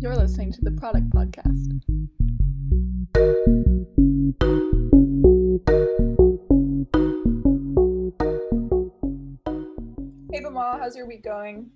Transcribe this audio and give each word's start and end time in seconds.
You're 0.00 0.14
listening 0.14 0.52
to 0.52 0.60
the 0.62 0.70
Product 0.70 1.10
Podcast. 1.10 1.72
Hey, 10.32 10.40
Bimal, 10.40 10.78
how's 10.78 10.94
your 10.94 11.08
week 11.08 11.24
going? 11.24 11.70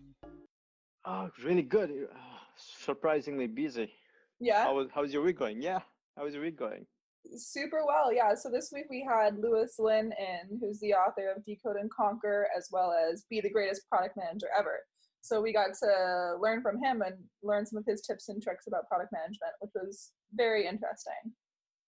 Oh, 1.05 1.31
really 1.45 1.63
good. 1.63 1.91
Uh, 1.91 2.17
surprisingly 2.57 3.49
busy. 3.49 3.93
Yeah. 4.39 4.63
How 4.67 4.77
was 4.77 4.87
how's 4.95 5.13
your 5.13 5.23
week 5.23 5.41
going? 5.41 5.61
Yeah. 5.61 5.81
How 6.17 6.23
was 6.23 6.33
your 6.33 6.45
week 6.45 6.57
going? 6.57 6.87
Super 7.35 7.83
well, 7.85 8.13
yeah. 8.13 8.35
So 8.37 8.51
this 8.51 8.71
week 8.73 8.85
we 8.89 9.05
had 9.09 9.37
Lewis 9.37 9.75
Lin 9.81 10.13
in, 10.17 10.61
who's 10.61 10.79
the 10.79 10.95
author 10.95 11.33
of 11.37 11.45
Decode 11.45 11.75
and 11.75 11.91
Conquer, 11.91 12.47
as 12.57 12.69
well 12.71 12.93
as 12.93 13.25
Be 13.29 13.41
the 13.41 13.51
Greatest 13.51 13.89
Product 13.89 14.17
Manager 14.17 14.47
Ever. 14.57 14.79
So 15.23 15.41
we 15.41 15.53
got 15.53 15.75
to 15.83 16.37
learn 16.41 16.63
from 16.63 16.83
him 16.83 17.01
and 17.01 17.15
learn 17.43 17.65
some 17.65 17.79
of 17.79 17.85
his 17.87 18.03
tips 18.03 18.29
and 18.29 18.43
tricks 18.43 18.67
about 18.67 18.89
product 18.89 19.13
management, 19.13 19.53
which 19.61 19.71
was 19.75 20.11
very 20.35 20.67
interesting. 20.67 21.33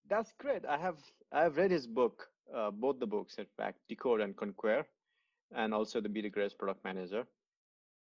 That's 0.09 0.33
great. 0.39 0.65
I 0.65 0.79
have 0.79 0.99
I 1.33 1.43
have 1.43 1.57
read 1.57 1.73
his 1.73 1.87
book, 1.87 2.29
uh, 2.57 2.71
both 2.71 3.01
the 3.01 3.07
books, 3.07 3.35
in 3.39 3.47
fact, 3.57 3.79
Decode 3.89 4.21
and 4.21 4.37
Conquer, 4.37 4.87
and 5.57 5.75
also 5.75 6.01
the 6.01 6.09
Be 6.09 6.23
the 6.23 6.31
Greatest 6.31 6.59
Product 6.59 6.85
Manager. 6.85 7.25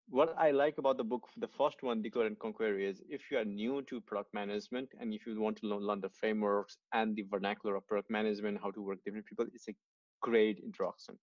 What 0.09 0.35
I 0.37 0.51
like 0.51 0.77
about 0.77 0.97
the 0.97 1.03
book, 1.03 1.27
the 1.37 1.47
first 1.47 1.81
one, 1.81 2.03
Decode 2.03 2.27
and 2.27 2.37
Conquer, 2.37 2.77
is 2.77 3.01
if 3.09 3.31
you 3.31 3.37
are 3.39 3.45
new 3.45 3.81
to 3.83 4.01
product 4.01 4.33
management 4.33 4.89
and 4.99 5.13
if 5.13 5.25
you 5.25 5.39
want 5.39 5.57
to 5.61 5.67
learn 5.67 6.01
the 6.01 6.09
frameworks 6.09 6.77
and 6.93 7.15
the 7.15 7.23
vernacular 7.23 7.75
of 7.77 7.87
product 7.87 8.11
management, 8.11 8.59
how 8.61 8.69
to 8.71 8.81
work 8.81 8.97
with 8.97 9.05
different 9.05 9.25
people, 9.25 9.45
it's 9.53 9.69
a 9.69 9.73
great 10.21 10.59
introduction. 10.59 11.17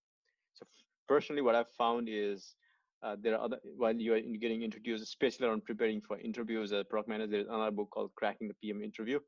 So 0.53 0.65
personally, 1.07 1.43
what 1.43 1.55
I've 1.55 1.69
found 1.69 2.09
is 2.09 2.55
uh, 3.03 3.15
there 3.19 3.35
are 3.35 3.43
other 3.45 3.57
while 3.77 3.95
you 3.95 4.13
are 4.13 4.19
getting 4.21 4.63
introduced, 4.63 5.03
especially 5.03 5.47
on 5.47 5.61
preparing 5.61 6.01
for 6.01 6.17
interviews 6.19 6.71
as 6.71 6.81
a 6.81 6.85
product 6.85 7.09
manager. 7.09 7.31
There's 7.31 7.47
another 7.47 7.71
book 7.71 7.89
called 7.91 8.11
Cracking 8.15 8.47
the 8.47 8.55
PM 8.61 8.81
Interview. 8.83 9.19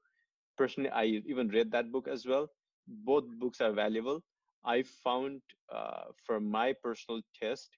Personally, 0.58 0.90
I 0.90 1.06
even 1.06 1.50
read 1.50 1.72
that 1.72 1.92
book 1.92 2.08
as 2.08 2.26
well. 2.26 2.50
Both 2.88 3.26
books 3.40 3.62
are 3.62 3.72
valuable. 3.72 4.22
I 4.66 4.84
found 4.84 5.42
uh, 5.74 6.06
for 6.26 6.40
my 6.40 6.74
personal 6.84 7.22
test, 7.40 7.78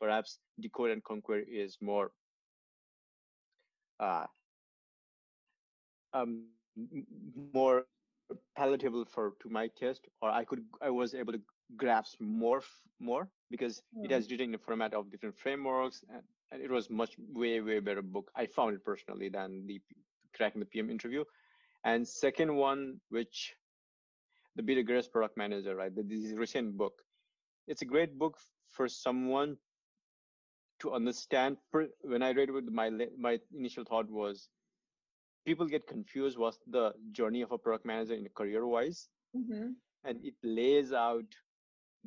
perhaps 0.00 0.38
Decode 0.60 0.90
and 0.90 1.02
Conquer 1.04 1.40
is 1.40 1.78
more 1.80 2.10
uh, 4.00 4.26
um, 6.14 6.46
more 7.54 7.84
palatable 8.56 9.04
for 9.04 9.34
to 9.42 9.48
my 9.48 9.68
test, 9.68 10.06
or 10.22 10.30
I 10.30 10.44
could 10.44 10.64
I 10.80 10.90
was 10.90 11.14
able 11.14 11.32
to 11.32 11.40
grasp 11.76 12.20
more 12.20 12.62
more 13.00 13.28
because 13.50 13.82
it 14.02 14.10
has 14.10 14.30
written 14.30 14.46
in 14.46 14.52
the 14.52 14.58
format 14.58 14.94
of 14.94 15.10
different 15.10 15.36
frameworks 15.36 16.04
and, 16.08 16.22
and, 16.50 16.62
it 16.62 16.70
was 16.70 16.88
much 16.90 17.16
way 17.32 17.60
way 17.60 17.80
better 17.80 18.02
book. 18.02 18.30
I 18.36 18.46
found 18.46 18.74
it 18.74 18.84
personally 18.84 19.28
than 19.28 19.66
the 19.66 19.80
cracking 20.34 20.60
the 20.60 20.66
pm 20.66 20.90
interview. 20.90 21.24
And 21.84 22.06
second 22.06 22.54
one 22.54 23.00
which 23.10 23.54
the 24.56 24.62
be 24.62 24.74
the 24.74 24.82
greatest 24.82 25.12
product 25.12 25.36
manager 25.36 25.74
right 25.76 25.92
this 25.94 26.32
recent 26.32 26.76
book 26.76 27.02
it's 27.66 27.82
a 27.82 27.86
great 27.86 28.18
book 28.18 28.36
for 28.70 28.88
someone 28.88 29.56
to 30.80 30.92
understand. 30.92 31.56
When 32.02 32.22
i 32.22 32.32
read 32.32 32.50
it 32.50 32.72
my 32.72 32.90
my 33.18 33.38
initial 33.54 33.84
thought 33.84 34.10
was 34.10 34.48
people 35.44 35.66
get 35.66 35.86
confused 35.86 36.38
what's 36.38 36.58
the 36.66 36.92
journey 37.12 37.42
of 37.42 37.52
a 37.52 37.58
product 37.58 37.84
manager 37.84 38.14
in 38.14 38.26
a 38.26 38.28
career 38.30 38.66
wise 38.66 39.08
mm-hmm. 39.36 39.70
and 40.04 40.24
it 40.24 40.34
lays 40.42 40.92
out 40.92 41.24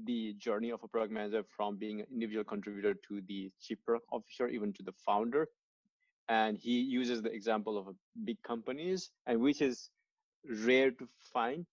the 0.04 0.34
journey 0.34 0.72
of 0.72 0.84
a 0.84 0.88
product 0.88 1.14
manager 1.14 1.44
from 1.56 1.78
being 1.78 2.02
an 2.02 2.08
individual 2.12 2.44
contributor 2.44 2.96
to 3.08 3.22
the 3.28 3.52
chief 3.62 3.78
product 3.86 4.06
officer, 4.12 4.48
even 4.48 4.74
to 4.74 4.84
the 4.84 4.94
founder. 5.06 5.48
And 6.28 6.58
he 6.58 6.82
uses 6.82 7.22
the 7.22 7.32
example 7.32 7.78
of 7.78 7.96
big 8.24 8.42
companies, 8.44 9.12
and 9.28 9.40
which 9.40 9.62
is 9.62 9.90
rare 10.66 10.92
to 10.92 11.08
find, 11.34 11.66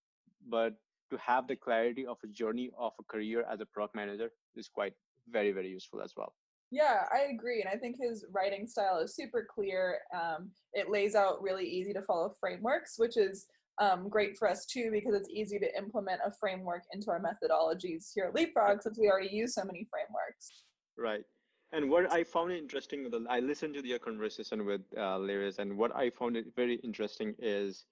but 0.47 0.75
to 1.09 1.17
have 1.17 1.47
the 1.47 1.55
clarity 1.55 2.05
of 2.05 2.17
a 2.23 2.27
journey 2.27 2.71
of 2.77 2.93
a 2.99 3.03
career 3.03 3.45
as 3.51 3.61
a 3.61 3.65
product 3.65 3.95
manager 3.95 4.31
is 4.55 4.67
quite 4.67 4.93
very, 5.29 5.51
very 5.51 5.69
useful 5.69 6.01
as 6.01 6.13
well. 6.15 6.33
Yeah, 6.71 7.03
I 7.13 7.31
agree. 7.31 7.61
And 7.61 7.69
I 7.69 7.77
think 7.77 7.97
his 7.99 8.25
writing 8.31 8.65
style 8.65 8.97
is 8.99 9.15
super 9.15 9.47
clear. 9.53 9.99
Um, 10.13 10.49
it 10.73 10.89
lays 10.89 11.13
out 11.13 11.41
really 11.41 11.67
easy 11.67 11.93
to 11.93 12.01
follow 12.01 12.35
frameworks, 12.39 12.95
which 12.97 13.15
is 13.15 13.45
um, 13.81 14.09
great 14.09 14.37
for 14.37 14.49
us 14.49 14.65
too 14.65 14.89
because 14.91 15.15
it's 15.15 15.29
easy 15.29 15.59
to 15.59 15.77
implement 15.77 16.21
a 16.25 16.31
framework 16.31 16.83
into 16.93 17.09
our 17.09 17.19
methodologies 17.19 18.11
here 18.13 18.25
at 18.25 18.35
Leapfrog 18.35 18.81
since 18.81 18.99
we 18.99 19.09
already 19.09 19.35
use 19.35 19.55
so 19.55 19.63
many 19.63 19.87
frameworks. 19.89 20.63
Right. 20.97 21.23
And 21.71 21.89
what 21.89 22.11
I 22.11 22.23
found 22.23 22.51
interesting, 22.51 23.09
I 23.27 23.39
listened 23.39 23.73
to 23.73 23.87
your 23.87 23.97
conversation 23.97 24.63
with 24.65 24.81
uh, 24.95 25.19
and 25.57 25.75
what 25.75 25.95
I 25.95 26.11
found 26.11 26.37
it 26.37 26.45
very 26.55 26.75
interesting 26.83 27.33
is 27.39 27.85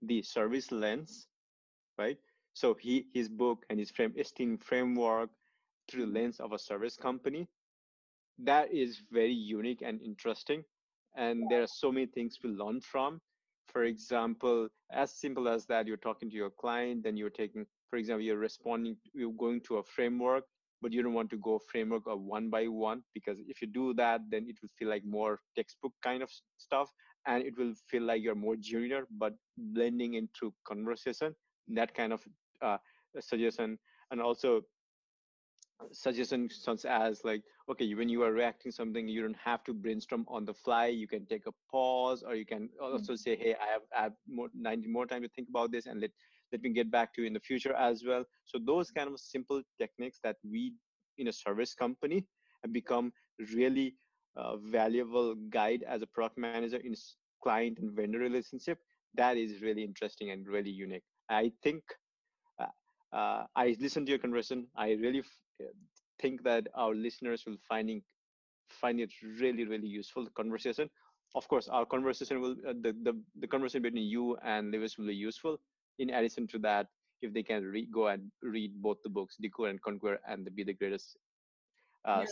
the 0.00 0.22
service 0.22 0.72
lens, 0.72 1.26
right? 1.98 2.16
So 2.54 2.74
he 2.80 3.06
his 3.12 3.28
book 3.28 3.66
and 3.68 3.78
his 3.78 3.90
frame 3.90 4.14
esteem 4.18 4.56
framework 4.56 5.28
through 5.88 6.06
the 6.06 6.12
lens 6.18 6.40
of 6.40 6.52
a 6.52 6.58
service 6.58 6.96
company, 6.96 7.46
that 8.38 8.72
is 8.72 9.02
very 9.12 9.32
unique 9.32 9.82
and 9.82 10.00
interesting. 10.00 10.64
And 11.14 11.44
there 11.50 11.62
are 11.62 11.66
so 11.66 11.92
many 11.92 12.06
things 12.06 12.38
we 12.42 12.50
learn 12.50 12.80
from 12.80 13.20
for 13.66 13.84
example, 13.84 14.68
as 14.92 15.12
simple 15.12 15.48
as 15.48 15.66
that, 15.66 15.86
you're 15.86 15.96
talking 15.96 16.30
to 16.30 16.36
your 16.36 16.50
client, 16.50 17.02
then 17.02 17.16
you're 17.16 17.30
taking, 17.30 17.66
for 17.90 17.96
example, 17.96 18.22
you're 18.22 18.38
responding, 18.38 18.96
you're 19.12 19.32
going 19.32 19.60
to 19.62 19.78
a 19.78 19.82
framework, 19.82 20.44
but 20.82 20.92
you 20.92 21.02
don't 21.02 21.14
want 21.14 21.30
to 21.30 21.38
go 21.38 21.58
framework 21.58 22.02
of 22.06 22.20
one 22.20 22.50
by 22.50 22.66
one 22.66 23.02
because 23.14 23.40
if 23.48 23.60
you 23.62 23.68
do 23.68 23.94
that, 23.94 24.20
then 24.30 24.46
it 24.48 24.56
will 24.62 24.68
feel 24.78 24.88
like 24.88 25.04
more 25.04 25.40
textbook 25.56 25.92
kind 26.02 26.22
of 26.22 26.30
stuff, 26.58 26.90
and 27.26 27.42
it 27.42 27.56
will 27.58 27.74
feel 27.88 28.02
like 28.02 28.22
you're 28.22 28.34
more 28.34 28.56
junior, 28.56 29.06
but 29.18 29.34
blending 29.56 30.14
into 30.14 30.54
conversation, 30.66 31.34
that 31.68 31.94
kind 31.94 32.12
of 32.12 32.22
uh, 32.62 32.78
suggestion, 33.20 33.78
and 34.10 34.20
also 34.20 34.62
suggestions 35.92 36.58
such 36.62 36.84
as 36.84 37.24
like 37.24 37.42
okay 37.70 37.94
when 37.94 38.08
you 38.08 38.22
are 38.22 38.32
reacting 38.32 38.72
something 38.72 39.08
you 39.08 39.22
don't 39.22 39.36
have 39.36 39.62
to 39.64 39.74
brainstorm 39.74 40.24
on 40.28 40.44
the 40.44 40.54
fly 40.54 40.86
you 40.86 41.06
can 41.06 41.26
take 41.26 41.46
a 41.46 41.52
pause 41.70 42.22
or 42.22 42.34
you 42.34 42.46
can 42.46 42.68
also 42.80 43.12
mm-hmm. 43.12 43.14
say 43.14 43.36
hey 43.36 43.54
i 43.60 43.72
have, 43.72 43.82
I 43.96 44.02
have 44.04 44.12
more 44.28 44.48
90 44.54 44.88
more 44.88 45.06
time 45.06 45.22
to 45.22 45.28
think 45.28 45.48
about 45.48 45.72
this 45.72 45.86
and 45.86 46.00
let 46.00 46.10
let 46.52 46.62
me 46.62 46.70
get 46.70 46.90
back 46.90 47.12
to 47.14 47.22
you 47.22 47.26
in 47.26 47.32
the 47.32 47.40
future 47.40 47.74
as 47.74 48.04
well 48.04 48.24
so 48.44 48.58
those 48.58 48.90
kind 48.90 49.08
of 49.08 49.18
simple 49.20 49.62
techniques 49.78 50.18
that 50.22 50.36
we 50.48 50.72
in 51.18 51.28
a 51.28 51.32
service 51.32 51.74
company 51.74 52.24
have 52.62 52.72
become 52.72 53.12
really 53.54 53.94
uh, 54.36 54.56
valuable 54.56 55.34
guide 55.50 55.84
as 55.88 56.02
a 56.02 56.06
product 56.06 56.38
manager 56.38 56.78
in 56.78 56.94
client 57.42 57.78
and 57.78 57.92
vendor 57.92 58.18
relationship 58.18 58.78
that 59.14 59.36
is 59.36 59.62
really 59.62 59.82
interesting 59.82 60.30
and 60.30 60.46
really 60.46 60.70
unique 60.70 61.04
i 61.28 61.50
think 61.62 61.82
uh, 62.58 62.66
uh, 63.12 63.44
I 63.54 63.76
listened 63.80 64.06
to 64.06 64.10
your 64.10 64.18
conversation. 64.18 64.66
I 64.76 64.92
really 64.92 65.22
think 66.20 66.42
that 66.42 66.66
our 66.74 66.94
listeners 66.94 67.44
will 67.46 67.56
finding 67.68 68.02
find 68.68 69.00
it 69.00 69.12
really 69.40 69.64
really 69.64 69.86
useful 69.86 70.26
conversation 70.36 70.88
of 71.34 71.46
course 71.48 71.68
our 71.68 71.84
conversation 71.84 72.40
will 72.40 72.56
uh, 72.66 72.74
the, 72.80 72.92
the 73.02 73.12
the 73.40 73.46
conversation 73.46 73.82
between 73.82 74.04
you 74.04 74.36
and 74.44 74.70
lewis 74.70 74.98
will 74.98 75.06
be 75.06 75.14
useful 75.14 75.58
in 75.98 76.10
addition 76.10 76.46
to 76.46 76.58
that 76.58 76.86
if 77.22 77.32
they 77.32 77.42
can 77.42 77.64
re- 77.64 77.88
go 77.92 78.08
and 78.08 78.30
read 78.42 78.72
both 78.82 78.98
the 79.02 79.08
books 79.08 79.36
decode 79.40 79.70
and 79.70 79.80
conquer 79.82 80.18
and 80.28 80.46
the, 80.46 80.50
be 80.50 80.64
the 80.64 80.74
greatest 80.74 81.16
uh, 82.04 82.24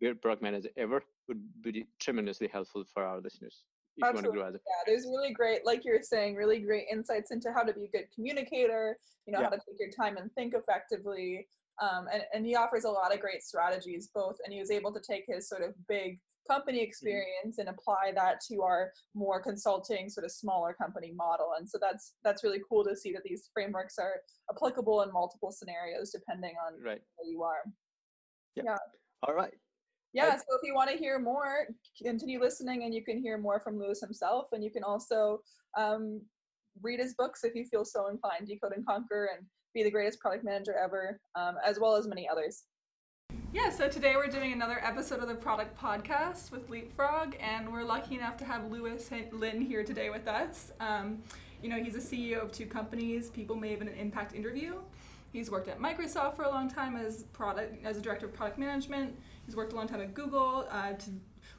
yeah. 0.00 0.12
product 0.20 0.42
manager 0.42 0.68
ever 0.76 1.02
would 1.28 1.40
be 1.62 1.86
tremendously 2.00 2.48
helpful 2.48 2.84
for 2.92 3.04
our 3.04 3.20
listeners 3.20 3.64
Absolutely. 4.02 4.40
yeah, 4.40 4.58
there's 4.86 5.04
really 5.06 5.32
great, 5.32 5.66
like 5.66 5.84
you're 5.84 6.02
saying, 6.02 6.36
really 6.36 6.60
great 6.60 6.86
insights 6.90 7.30
into 7.30 7.52
how 7.52 7.62
to 7.62 7.72
be 7.72 7.84
a 7.84 7.88
good 7.88 8.06
communicator, 8.14 8.96
you 9.26 9.32
know, 9.32 9.40
yeah. 9.40 9.46
how 9.46 9.50
to 9.50 9.56
take 9.56 9.78
your 9.78 9.90
time 9.90 10.16
and 10.16 10.32
think 10.34 10.54
effectively, 10.54 11.48
um, 11.80 12.06
and, 12.12 12.22
and 12.34 12.46
he 12.46 12.56
offers 12.56 12.84
a 12.84 12.90
lot 12.90 13.14
of 13.14 13.20
great 13.20 13.42
strategies, 13.42 14.10
both, 14.14 14.36
and 14.44 14.52
he 14.52 14.60
was 14.60 14.70
able 14.70 14.92
to 14.92 15.00
take 15.00 15.24
his 15.28 15.48
sort 15.48 15.62
of 15.62 15.74
big 15.88 16.18
company 16.48 16.78
mm-hmm. 16.78 16.88
experience 16.88 17.58
and 17.58 17.68
apply 17.68 18.12
that 18.14 18.40
to 18.40 18.62
our 18.62 18.92
more 19.14 19.40
consulting 19.40 20.08
sort 20.08 20.24
of 20.24 20.32
smaller 20.32 20.72
company 20.72 21.12
model 21.14 21.50
and 21.58 21.68
so 21.68 21.78
that's 21.80 22.14
that's 22.24 22.42
really 22.42 22.60
cool 22.68 22.82
to 22.84 22.96
see 22.96 23.12
that 23.12 23.22
these 23.24 23.50
frameworks 23.52 23.98
are 23.98 24.14
applicable 24.50 25.02
in 25.02 25.12
multiple 25.12 25.52
scenarios 25.52 26.10
depending 26.10 26.54
on 26.66 26.72
right. 26.82 27.00
where 27.16 27.30
you 27.30 27.42
are 27.42 27.62
yep. 28.56 28.64
yeah 28.66 28.76
all 29.26 29.34
right 29.34 29.54
yeah 30.14 30.36
so 30.36 30.44
if 30.50 30.60
you 30.62 30.74
want 30.74 30.90
to 30.90 30.96
hear 30.96 31.18
more 31.18 31.66
continue 32.02 32.40
listening 32.40 32.84
and 32.84 32.94
you 32.94 33.04
can 33.04 33.20
hear 33.20 33.36
more 33.36 33.60
from 33.60 33.78
lewis 33.78 34.00
himself 34.00 34.46
and 34.52 34.64
you 34.64 34.70
can 34.70 34.82
also 34.82 35.40
um, 35.76 36.20
read 36.82 36.98
his 36.98 37.14
books 37.14 37.44
if 37.44 37.54
you 37.54 37.64
feel 37.66 37.84
so 37.84 38.08
inclined 38.08 38.48
decode 38.48 38.72
and 38.74 38.86
conquer 38.86 39.30
and 39.36 39.44
be 39.78 39.84
the 39.84 39.90
greatest 39.90 40.18
product 40.18 40.42
manager 40.42 40.74
ever, 40.74 41.20
um, 41.36 41.54
as 41.64 41.78
well 41.78 41.94
as 41.94 42.08
many 42.08 42.28
others. 42.28 42.64
Yeah, 43.52 43.70
so 43.70 43.88
today 43.88 44.16
we're 44.16 44.26
doing 44.26 44.52
another 44.52 44.80
episode 44.82 45.20
of 45.20 45.28
the 45.28 45.36
Product 45.36 45.78
Podcast 45.80 46.50
with 46.50 46.68
Leapfrog, 46.68 47.36
and 47.40 47.72
we're 47.72 47.84
lucky 47.84 48.16
enough 48.16 48.36
to 48.38 48.44
have 48.44 48.72
Lewis 48.72 49.08
Lin 49.30 49.60
here 49.60 49.84
today 49.84 50.10
with 50.10 50.26
us. 50.26 50.72
Um, 50.80 51.22
you 51.62 51.68
know, 51.68 51.76
he's 51.76 51.94
a 51.94 52.00
CEO 52.00 52.42
of 52.42 52.50
two 52.50 52.66
companies, 52.66 53.30
People 53.30 53.54
Maven 53.54 53.82
and 53.82 53.90
an 53.90 53.98
Impact 53.98 54.34
Interview. 54.34 54.74
He's 55.32 55.48
worked 55.48 55.68
at 55.68 55.78
Microsoft 55.78 56.34
for 56.34 56.42
a 56.42 56.50
long 56.50 56.68
time 56.68 56.96
as 56.96 57.22
product 57.32 57.84
as 57.84 57.96
a 57.96 58.00
director 58.00 58.26
of 58.26 58.34
product 58.34 58.58
management. 58.58 59.14
He's 59.46 59.54
worked 59.54 59.74
a 59.74 59.76
long 59.76 59.86
time 59.86 60.00
at 60.00 60.12
Google 60.12 60.66
uh, 60.72 60.94
to 60.94 61.10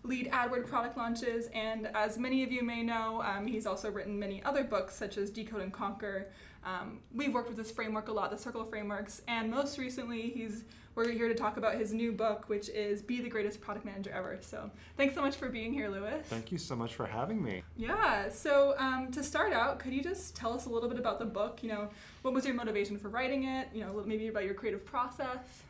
lead 0.04 0.30
AdWord 0.31 0.68
product 0.68 0.98
launches. 0.98 1.48
And 1.54 1.88
as 1.95 2.18
many 2.18 2.44
of 2.44 2.51
you 2.51 2.63
may 2.63 2.83
know, 2.83 3.21
um, 3.21 3.48
he's 3.48 3.66
also 3.66 3.89
written 3.89 4.19
many 4.19 4.44
other 4.44 4.63
books, 4.63 4.95
such 4.95 5.18
as 5.18 5.30
Decode 5.30 5.62
and 5.62 5.74
Conquer. 5.74 6.27
Um, 6.63 7.00
we've 7.13 7.33
worked 7.33 7.47
with 7.47 7.57
this 7.57 7.71
framework 7.71 8.09
a 8.09 8.11
lot, 8.11 8.31
the 8.31 8.38
Circle 8.38 8.63
frameworks, 8.65 9.21
and 9.27 9.50
most 9.50 9.77
recently, 9.77 10.29
he's 10.29 10.63
we're 10.95 11.11
here 11.11 11.29
to 11.29 11.35
talk 11.35 11.56
about 11.56 11.75
his 11.75 11.94
new 11.94 12.11
book, 12.11 12.50
which 12.50 12.67
is 12.67 13.01
Be 13.01 13.21
the 13.21 13.29
Greatest 13.29 13.61
Product 13.61 13.85
Manager 13.85 14.11
Ever. 14.11 14.38
So 14.41 14.69
thanks 14.97 15.15
so 15.15 15.21
much 15.21 15.35
for 15.35 15.47
being 15.47 15.71
here, 15.71 15.88
Lewis. 15.88 16.27
Thank 16.27 16.51
you 16.51 16.57
so 16.57 16.75
much 16.75 16.94
for 16.94 17.06
having 17.06 17.41
me. 17.41 17.63
Yeah. 17.77 18.27
So 18.27 18.75
um, 18.77 19.09
to 19.11 19.23
start 19.23 19.53
out, 19.53 19.79
could 19.79 19.94
you 19.94 20.03
just 20.03 20.35
tell 20.35 20.53
us 20.53 20.65
a 20.65 20.69
little 20.69 20.89
bit 20.89 21.00
about 21.00 21.17
the 21.17 21.25
book? 21.25 21.59
You 21.63 21.69
know, 21.69 21.89
what 22.23 22.33
was 22.33 22.45
your 22.45 22.56
motivation 22.56 22.97
for 22.97 23.07
writing 23.07 23.45
it? 23.45 23.69
You 23.73 23.85
know, 23.85 24.03
maybe 24.06 24.27
about 24.27 24.44
your 24.44 24.56
creative 24.56 24.83
process. 24.83 25.63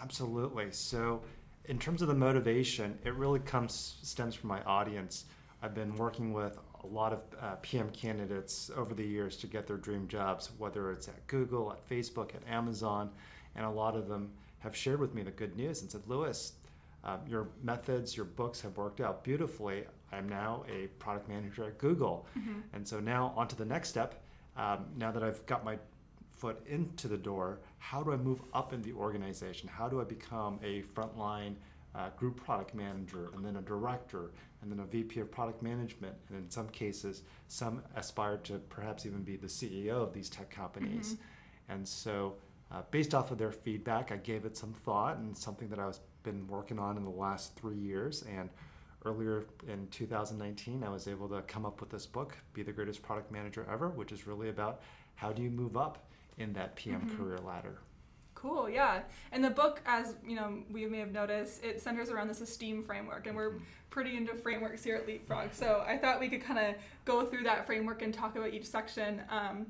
Absolutely. 0.00 0.70
So, 0.70 1.22
in 1.64 1.78
terms 1.78 2.00
of 2.00 2.06
the 2.08 2.14
motivation, 2.14 2.96
it 3.04 3.14
really 3.14 3.40
comes 3.40 3.96
stems 4.02 4.36
from 4.36 4.48
my 4.48 4.62
audience. 4.62 5.24
I've 5.62 5.74
been 5.74 5.94
working 5.94 6.32
with 6.32 6.58
a 6.82 6.86
lot 6.86 7.12
of 7.12 7.20
uh, 7.40 7.54
PM 7.62 7.88
candidates 7.90 8.70
over 8.76 8.94
the 8.94 9.04
years 9.04 9.36
to 9.38 9.46
get 9.46 9.66
their 9.66 9.76
dream 9.76 10.08
jobs, 10.08 10.50
whether 10.58 10.90
it's 10.90 11.06
at 11.06 11.24
Google, 11.28 11.72
at 11.72 11.88
Facebook, 11.88 12.34
at 12.34 12.42
Amazon, 12.48 13.10
and 13.54 13.64
a 13.64 13.70
lot 13.70 13.94
of 13.94 14.08
them 14.08 14.32
have 14.58 14.74
shared 14.74 14.98
with 14.98 15.14
me 15.14 15.22
the 15.22 15.30
good 15.30 15.56
news 15.56 15.82
and 15.82 15.90
said, 15.90 16.02
Lewis, 16.06 16.54
um, 17.04 17.20
your 17.28 17.48
methods, 17.62 18.16
your 18.16 18.26
books 18.26 18.60
have 18.60 18.76
worked 18.76 19.00
out 19.00 19.22
beautifully. 19.22 19.84
I'm 20.12 20.28
now 20.28 20.64
a 20.68 20.88
product 20.98 21.28
manager 21.28 21.64
at 21.64 21.78
Google. 21.78 22.26
Mm-hmm. 22.38 22.60
And 22.72 22.86
so 22.86 23.00
now 23.00 23.32
on 23.36 23.48
to 23.48 23.56
the 23.56 23.64
next 23.64 23.88
step. 23.88 24.22
Um, 24.56 24.86
now 24.96 25.10
that 25.12 25.22
I've 25.22 25.44
got 25.46 25.64
my 25.64 25.78
foot 26.30 26.60
into 26.66 27.08
the 27.08 27.16
door, 27.16 27.60
how 27.78 28.02
do 28.02 28.12
I 28.12 28.16
move 28.16 28.42
up 28.52 28.72
in 28.72 28.82
the 28.82 28.92
organization? 28.92 29.68
How 29.68 29.88
do 29.88 30.00
I 30.00 30.04
become 30.04 30.58
a 30.62 30.82
frontline 30.94 31.54
uh, 31.94 32.08
group 32.16 32.42
product 32.42 32.74
manager 32.74 33.30
and 33.34 33.44
then 33.44 33.56
a 33.56 33.62
director 33.62 34.30
and 34.62 34.70
then 34.70 34.80
a 34.80 34.86
VP 34.86 35.20
of 35.20 35.30
product 35.30 35.62
management? 35.62 36.14
And 36.28 36.38
in 36.38 36.50
some 36.50 36.68
cases, 36.68 37.22
some 37.48 37.82
aspire 37.96 38.38
to 38.44 38.54
perhaps 38.68 39.06
even 39.06 39.22
be 39.22 39.36
the 39.36 39.46
CEO 39.46 40.02
of 40.02 40.12
these 40.12 40.28
tech 40.28 40.50
companies. 40.50 41.14
Mm-hmm. 41.14 41.72
And 41.72 41.88
so, 41.88 42.34
uh, 42.70 42.82
based 42.90 43.14
off 43.14 43.30
of 43.30 43.38
their 43.38 43.52
feedback, 43.52 44.10
I 44.12 44.16
gave 44.16 44.44
it 44.46 44.56
some 44.56 44.72
thought 44.72 45.18
and 45.18 45.36
something 45.36 45.68
that 45.68 45.78
I 45.78 45.86
was 45.86 46.00
been 46.22 46.46
working 46.46 46.78
on 46.78 46.96
in 46.96 47.04
the 47.04 47.10
last 47.10 47.56
three 47.56 47.76
years. 47.76 48.22
And 48.22 48.48
earlier 49.04 49.44
in 49.68 49.88
2019, 49.88 50.84
I 50.84 50.88
was 50.88 51.08
able 51.08 51.28
to 51.28 51.42
come 51.42 51.66
up 51.66 51.80
with 51.80 51.90
this 51.90 52.06
book, 52.06 52.36
Be 52.54 52.62
the 52.62 52.72
Greatest 52.72 53.02
Product 53.02 53.30
Manager 53.30 53.66
Ever, 53.70 53.88
which 53.88 54.12
is 54.12 54.26
really 54.26 54.48
about 54.48 54.80
how 55.14 55.32
do 55.32 55.42
you 55.42 55.50
move 55.50 55.76
up 55.76 56.06
in 56.38 56.52
that 56.54 56.76
PM 56.76 57.02
mm-hmm. 57.02 57.16
career 57.16 57.38
ladder. 57.38 57.78
Cool, 58.42 58.68
yeah. 58.68 59.02
And 59.30 59.44
the 59.44 59.50
book, 59.50 59.80
as 59.86 60.16
you 60.26 60.34
know, 60.34 60.58
we 60.68 60.84
may 60.86 60.98
have 60.98 61.12
noticed, 61.12 61.64
it 61.64 61.80
centers 61.80 62.10
around 62.10 62.26
this 62.26 62.40
esteem 62.40 62.82
framework, 62.82 63.28
and 63.28 63.36
we're 63.36 63.50
mm-hmm. 63.50 63.64
pretty 63.90 64.16
into 64.16 64.34
frameworks 64.34 64.82
here 64.82 64.96
at 64.96 65.06
Leapfrog. 65.06 65.52
So 65.52 65.84
I 65.86 65.96
thought 65.96 66.18
we 66.18 66.28
could 66.28 66.42
kind 66.42 66.58
of 66.58 66.74
go 67.04 67.24
through 67.24 67.44
that 67.44 67.66
framework 67.66 68.02
and 68.02 68.12
talk 68.12 68.34
about 68.34 68.52
each 68.52 68.66
section. 68.66 69.22
Um, 69.30 69.66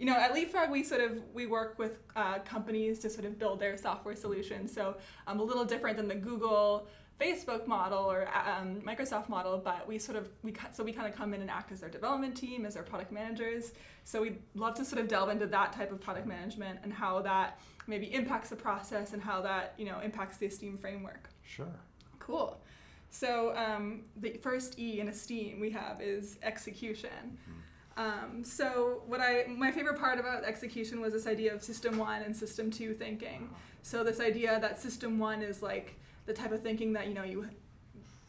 you 0.00 0.06
know, 0.06 0.16
at 0.16 0.34
Leapfrog, 0.34 0.72
we 0.72 0.82
sort 0.82 1.02
of 1.02 1.22
we 1.32 1.46
work 1.46 1.78
with 1.78 2.00
uh, 2.16 2.40
companies 2.40 2.98
to 2.98 3.10
sort 3.10 3.26
of 3.26 3.38
build 3.38 3.60
their 3.60 3.76
software 3.76 4.16
solutions. 4.16 4.74
So 4.74 4.96
um, 5.28 5.38
a 5.38 5.44
little 5.44 5.64
different 5.64 5.96
than 5.96 6.08
the 6.08 6.16
Google 6.16 6.88
Facebook 7.20 7.66
model 7.66 7.98
or 7.98 8.28
um, 8.28 8.82
Microsoft 8.82 9.28
model, 9.28 9.56
but 9.56 9.88
we 9.88 9.98
sort 9.98 10.18
of 10.18 10.28
we 10.42 10.54
so 10.72 10.84
we 10.84 10.92
kind 10.92 11.08
of 11.08 11.16
come 11.16 11.32
in 11.32 11.40
and 11.40 11.50
act 11.50 11.72
as 11.72 11.80
their 11.80 11.88
development 11.88 12.36
team, 12.36 12.66
as 12.66 12.74
their 12.74 12.82
product 12.82 13.10
managers. 13.10 13.72
So 14.04 14.22
we'd 14.22 14.38
love 14.54 14.74
to 14.74 14.84
sort 14.84 15.00
of 15.00 15.08
delve 15.08 15.30
into 15.30 15.46
that 15.46 15.72
type 15.72 15.90
of 15.92 16.00
product 16.00 16.26
management 16.26 16.80
and 16.82 16.92
how 16.92 17.22
that 17.22 17.58
maybe 17.86 18.12
impacts 18.12 18.50
the 18.50 18.56
process 18.56 19.14
and 19.14 19.22
how 19.22 19.40
that 19.42 19.74
you 19.78 19.86
know 19.86 20.00
impacts 20.00 20.36
the 20.36 20.46
Esteem 20.46 20.76
framework. 20.76 21.30
Sure. 21.42 21.66
Cool. 22.18 22.60
So 23.08 23.56
um, 23.56 24.02
the 24.16 24.32
first 24.42 24.78
E 24.78 25.00
in 25.00 25.08
Esteem 25.08 25.58
we 25.58 25.70
have 25.70 26.02
is 26.02 26.38
execution. 26.42 27.10
Mm-hmm. 27.32 27.60
Um, 27.98 28.44
so 28.44 29.02
what 29.06 29.20
I 29.20 29.46
my 29.48 29.72
favorite 29.72 29.98
part 29.98 30.20
about 30.20 30.44
execution 30.44 31.00
was 31.00 31.14
this 31.14 31.26
idea 31.26 31.54
of 31.54 31.62
system 31.62 31.96
one 31.96 32.20
and 32.20 32.36
system 32.36 32.70
two 32.70 32.92
thinking. 32.92 33.48
So 33.80 34.04
this 34.04 34.20
idea 34.20 34.58
that 34.60 34.78
system 34.78 35.18
one 35.18 35.40
is 35.40 35.62
like 35.62 35.98
the 36.26 36.32
type 36.32 36.52
of 36.52 36.62
thinking 36.62 36.92
that 36.92 37.06
you 37.08 37.14
know 37.14 37.24
you 37.24 37.48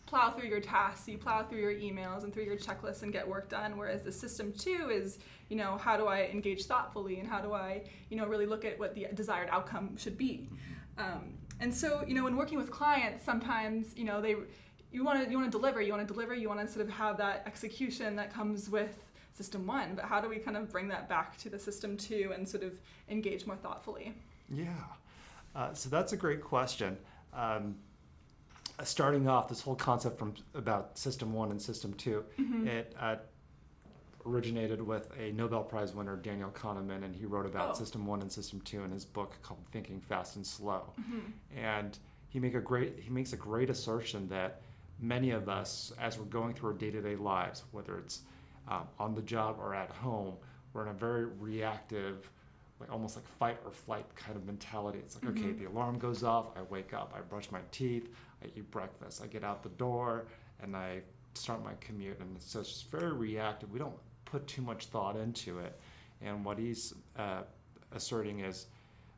plow 0.05 0.31
through 0.31 0.47
your 0.47 0.61
tasks, 0.61 1.07
you 1.07 1.17
plow 1.17 1.43
through 1.43 1.59
your 1.59 1.73
emails 1.73 2.23
and 2.23 2.33
through 2.33 2.45
your 2.45 2.57
checklists 2.57 3.03
and 3.03 3.11
get 3.11 3.27
work 3.27 3.49
done. 3.49 3.77
Whereas 3.77 4.01
the 4.01 4.11
system 4.11 4.53
two 4.53 4.89
is, 4.89 5.19
you 5.49 5.57
know, 5.57 5.77
how 5.77 5.97
do 5.97 6.07
I 6.07 6.27
engage 6.27 6.65
thoughtfully 6.65 7.19
and 7.19 7.27
how 7.27 7.41
do 7.41 7.53
I, 7.53 7.83
you 8.09 8.17
know, 8.17 8.25
really 8.25 8.45
look 8.45 8.65
at 8.65 8.79
what 8.79 8.95
the 8.95 9.07
desired 9.13 9.49
outcome 9.51 9.97
should 9.97 10.17
be. 10.17 10.47
Um, 10.97 11.33
and 11.59 11.73
so, 11.73 12.03
you 12.07 12.13
know, 12.13 12.23
when 12.23 12.37
working 12.37 12.57
with 12.57 12.71
clients, 12.71 13.23
sometimes, 13.23 13.87
you 13.95 14.05
know, 14.05 14.21
they 14.21 14.35
you 14.91 15.03
want 15.03 15.23
to 15.23 15.29
you 15.29 15.37
want 15.37 15.51
to 15.51 15.57
deliver, 15.57 15.81
you 15.81 15.91
want 15.91 16.07
to 16.07 16.13
deliver, 16.13 16.33
you 16.33 16.47
want 16.47 16.61
to 16.61 16.67
sort 16.67 16.85
of 16.85 16.91
have 16.91 17.17
that 17.17 17.43
execution 17.45 18.15
that 18.15 18.33
comes 18.33 18.69
with 18.69 19.03
system 19.33 19.67
one. 19.67 19.93
But 19.95 20.05
how 20.05 20.21
do 20.21 20.29
we 20.29 20.37
kind 20.37 20.55
of 20.55 20.71
bring 20.71 20.87
that 20.87 21.09
back 21.09 21.37
to 21.39 21.49
the 21.49 21.59
system 21.59 21.97
two 21.97 22.31
and 22.33 22.47
sort 22.47 22.63
of 22.63 22.79
engage 23.09 23.45
more 23.45 23.57
thoughtfully? 23.57 24.13
Yeah, 24.49 24.67
uh, 25.55 25.73
so 25.73 25.89
that's 25.89 26.13
a 26.13 26.17
great 26.17 26.41
question. 26.41 26.97
Um, 27.33 27.75
starting 28.83 29.27
off 29.27 29.47
this 29.47 29.61
whole 29.61 29.75
concept 29.75 30.19
from 30.19 30.33
about 30.53 30.97
system 30.97 31.33
one 31.33 31.51
and 31.51 31.61
system 31.61 31.93
2 31.93 32.23
mm-hmm. 32.39 32.67
it 32.67 32.93
uh, 32.99 33.15
originated 34.25 34.81
with 34.81 35.09
a 35.19 35.31
nobel 35.31 35.63
prize 35.63 35.95
winner 35.95 36.15
daniel 36.15 36.49
kahneman 36.49 37.03
and 37.03 37.15
he 37.15 37.25
wrote 37.25 37.45
about 37.45 37.71
oh. 37.71 37.73
system 37.73 38.05
one 38.05 38.21
and 38.21 38.31
system 38.31 38.61
two 38.61 38.83
in 38.83 38.91
his 38.91 39.05
book 39.05 39.35
called 39.41 39.59
thinking 39.71 39.99
fast 39.99 40.35
and 40.35 40.45
slow 40.45 40.93
mm-hmm. 40.99 41.19
and 41.57 41.97
he 42.29 42.39
make 42.39 42.53
a 42.53 42.59
great 42.59 42.99
he 42.99 43.09
makes 43.09 43.33
a 43.33 43.37
great 43.37 43.69
assertion 43.69 44.27
that 44.27 44.61
many 44.99 45.31
of 45.31 45.49
us 45.49 45.91
as 45.99 46.17
we're 46.17 46.25
going 46.25 46.53
through 46.53 46.69
our 46.69 46.75
day-to-day 46.75 47.15
lives 47.15 47.63
whether 47.71 47.97
it's 47.97 48.21
um, 48.67 48.87
on 48.99 49.15
the 49.15 49.21
job 49.21 49.57
or 49.59 49.73
at 49.73 49.89
home 49.89 50.35
we're 50.73 50.83
in 50.83 50.89
a 50.89 50.93
very 50.93 51.25
reactive 51.25 52.29
like 52.79 52.91
almost 52.91 53.15
like 53.15 53.25
fight 53.25 53.57
or 53.65 53.71
flight 53.71 54.05
kind 54.15 54.35
of 54.35 54.45
mentality. 54.45 54.99
It's 54.99 55.15
like, 55.15 55.33
mm-hmm. 55.33 55.45
okay, 55.45 55.51
the 55.53 55.65
alarm 55.65 55.97
goes 55.97 56.23
off, 56.23 56.49
I 56.55 56.61
wake 56.61 56.93
up, 56.93 57.13
I 57.15 57.21
brush 57.21 57.51
my 57.51 57.59
teeth, 57.71 58.09
I 58.43 58.47
eat 58.55 58.69
breakfast, 58.71 59.21
I 59.23 59.27
get 59.27 59.43
out 59.43 59.63
the 59.63 59.69
door, 59.69 60.25
and 60.61 60.75
I 60.75 61.01
start 61.33 61.63
my 61.63 61.73
commute. 61.79 62.19
And 62.19 62.41
so 62.41 62.59
it's 62.59 62.69
just 62.69 62.91
very 62.91 63.11
reactive. 63.11 63.71
We 63.71 63.79
don't 63.79 63.95
put 64.25 64.47
too 64.47 64.61
much 64.61 64.87
thought 64.87 65.15
into 65.15 65.59
it. 65.59 65.79
And 66.21 66.43
what 66.43 66.57
he's 66.57 66.93
uh, 67.17 67.41
asserting 67.93 68.41
is 68.41 68.67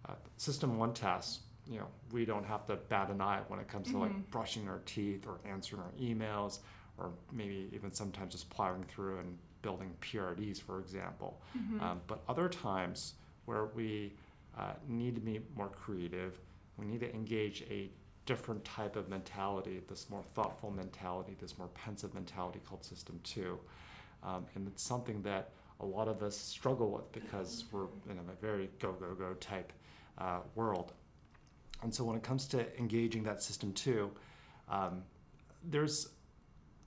uh, 0.07 0.13
system 0.37 0.77
one 0.77 0.93
tasks, 0.93 1.39
you 1.67 1.79
know, 1.79 1.87
we 2.11 2.25
don't 2.25 2.45
have 2.45 2.65
to 2.67 2.75
bat 2.75 3.09
an 3.09 3.21
eye 3.21 3.41
when 3.47 3.59
it 3.59 3.67
comes 3.67 3.87
mm-hmm. 3.87 3.97
to 3.97 4.03
like 4.03 4.11
mm-hmm. 4.11 4.31
brushing 4.31 4.67
our 4.67 4.81
teeth 4.85 5.27
or 5.27 5.39
answering 5.49 5.81
our 5.81 5.91
emails 6.01 6.59
or 6.97 7.11
maybe 7.31 7.69
even 7.73 7.91
sometimes 7.91 8.33
just 8.33 8.49
plowing 8.49 8.83
through 8.83 9.19
and 9.19 9.37
building 9.61 9.93
PRDs, 10.01 10.61
for 10.61 10.79
example. 10.79 11.41
Mm-hmm. 11.57 11.81
Um, 11.81 12.01
but 12.07 12.21
other 12.27 12.49
times, 12.49 13.13
where 13.45 13.65
we 13.65 14.13
uh, 14.57 14.73
need 14.87 15.15
to 15.15 15.21
be 15.21 15.41
more 15.55 15.69
creative. 15.69 16.37
We 16.77 16.85
need 16.85 16.99
to 16.99 17.13
engage 17.13 17.63
a 17.69 17.89
different 18.29 18.63
type 18.63 18.95
of 18.95 19.09
mentality, 19.09 19.81
this 19.89 20.07
more 20.07 20.21
thoughtful 20.35 20.69
mentality, 20.69 21.35
this 21.41 21.57
more 21.57 21.69
pensive 21.69 22.13
mentality 22.13 22.59
called 22.63 22.85
System 22.85 23.19
2. 23.23 23.57
Um, 24.21 24.45
and 24.53 24.67
it's 24.67 24.83
something 24.83 25.23
that 25.23 25.49
a 25.79 25.85
lot 25.85 26.07
of 26.07 26.21
us 26.21 26.37
struggle 26.37 26.91
with 26.91 27.11
because 27.11 27.65
we're 27.71 27.87
in 28.07 28.19
a 28.19 28.39
very 28.39 28.69
go, 28.77 28.91
go, 28.91 29.15
go 29.15 29.33
type 29.39 29.73
uh, 30.19 30.41
world. 30.53 30.93
And 31.81 31.91
so 31.91 32.03
when 32.03 32.15
it 32.15 32.21
comes 32.21 32.45
to 32.49 32.77
engaging 32.77 33.23
that 33.23 33.41
System 33.41 33.73
2, 33.73 34.11
um, 34.69 35.01
there's 35.63 36.09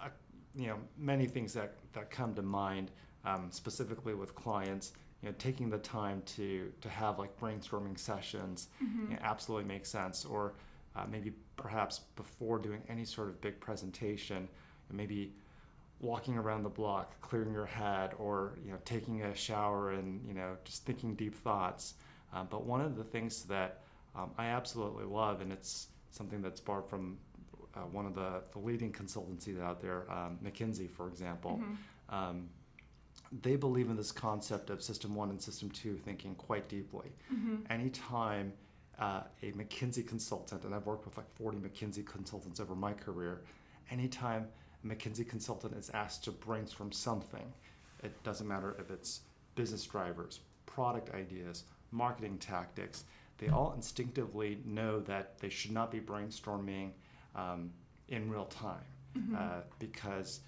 a, 0.01 0.11
you 0.55 0.69
know 0.69 0.77
many 0.97 1.27
things 1.27 1.53
that, 1.55 1.75
that 1.93 2.09
come 2.13 2.35
to 2.35 2.43
mind 2.43 2.93
um, 3.25 3.49
specifically 3.51 4.15
with 4.15 4.33
clients 4.37 4.93
you 5.23 5.29
know, 5.29 5.35
taking 5.41 5.71
the 5.71 5.79
time 5.79 6.23
to 6.37 6.73
to 6.81 6.89
have 6.89 7.19
like 7.19 7.37
brainstorming 7.41 7.99
sessions 7.99 8.69
mm-hmm. 8.81 9.11
you 9.11 9.17
know, 9.17 9.23
absolutely 9.25 9.67
makes 9.67 9.89
sense. 9.89 10.25
Or 10.25 10.55
uh, 10.97 11.05
maybe 11.11 11.33
perhaps 11.57 12.01
before 12.17 12.59
doing 12.59 12.83
any 12.89 13.05
sort 13.05 13.29
of 13.29 13.41
big 13.41 13.61
presentation, 13.61 14.49
maybe 14.91 15.35
walking 16.01 16.37
around 16.37 16.65
the 16.65 16.69
block, 16.69 17.21
clearing 17.21 17.53
your 17.53 17.67
head, 17.67 18.13
or 18.19 18.59
you 18.65 18.73
know, 18.73 18.79
taking 18.85 19.23
a 19.23 19.35
shower 19.35 19.93
and 19.93 20.21
you 20.27 20.35
know, 20.35 20.57
just 20.65 20.85
thinking 20.85 21.15
deep 21.15 21.35
thoughts. 21.35 21.95
Um, 22.35 22.49
but 22.51 22.65
one 22.67 22.81
of 22.81 22.97
the 22.97 23.05
things 23.05 23.45
that 23.45 23.81
um, 24.15 24.31
I 24.37 24.47
absolutely 24.47 25.05
love, 25.05 25.41
and 25.41 25.53
it's 25.53 25.89
something 26.11 26.43
that's 26.43 26.61
borrowed 26.61 26.89
from 26.89 27.19
uh, 27.75 27.81
one 27.81 28.07
of 28.07 28.15
the, 28.15 28.43
the 28.53 28.59
leading 28.59 28.93
consultancies 28.93 29.61
out 29.61 29.81
there, 29.81 30.11
um, 30.11 30.39
McKinsey, 30.45 30.91
for 30.91 31.09
example. 31.09 31.61
Mm-hmm. 31.63 32.15
Um, 32.15 32.49
they 33.41 33.57
believe 33.57 33.89
in 33.89 33.97
this 33.97 34.13
concept 34.13 34.69
of 34.69 34.83
system 34.83 35.15
one 35.15 35.31
and 35.31 35.41
system 35.41 35.71
two 35.71 35.97
thinking 35.97 36.35
quite 36.35 36.69
deeply. 36.69 37.13
Mm-hmm. 37.33 37.57
Anytime 37.71 38.53
uh, 39.03 39.23
a 39.43 39.51
McKinsey 39.53 40.07
consultant, 40.07 40.65
and 40.65 40.73
I've 40.73 40.87
worked 40.87 41.05
with 41.05 41.17
like 41.17 41.29
40 41.35 41.59
McKinsey 41.59 42.07
consultants 42.07 42.61
over 42.61 42.77
my 42.77 42.93
career, 42.93 43.43
anytime 43.91 44.47
a 44.85 44.87
McKinsey 44.87 45.29
consultant 45.29 45.75
is 45.77 45.91
asked 45.91 46.23
to 46.25 46.31
brainstorm 46.31 46.93
something, 46.93 47.53
it 48.05 48.13
doesn't 48.23 48.47
matter 48.47 48.77
if 48.79 48.93
it's 48.93 49.23
business 49.57 49.85
drivers, 49.85 50.39
product 50.67 51.13
ideas, 51.17 51.65
marketing 51.91 52.39
tactics, 52.39 53.03
they 53.39 53.49
all 53.49 53.73
instinctively 53.75 54.61
know 54.65 55.01
that 55.01 55.37
they 55.41 55.49
should 55.49 55.73
not 55.73 55.91
be 55.91 55.99
brainstorming 55.99 56.93
um, 57.35 57.73
in 58.09 58.31
real 58.31 58.45
time. 58.45 58.85
mm-hmm. 59.19 59.35
uh, 59.35 59.63
because 59.81 60.41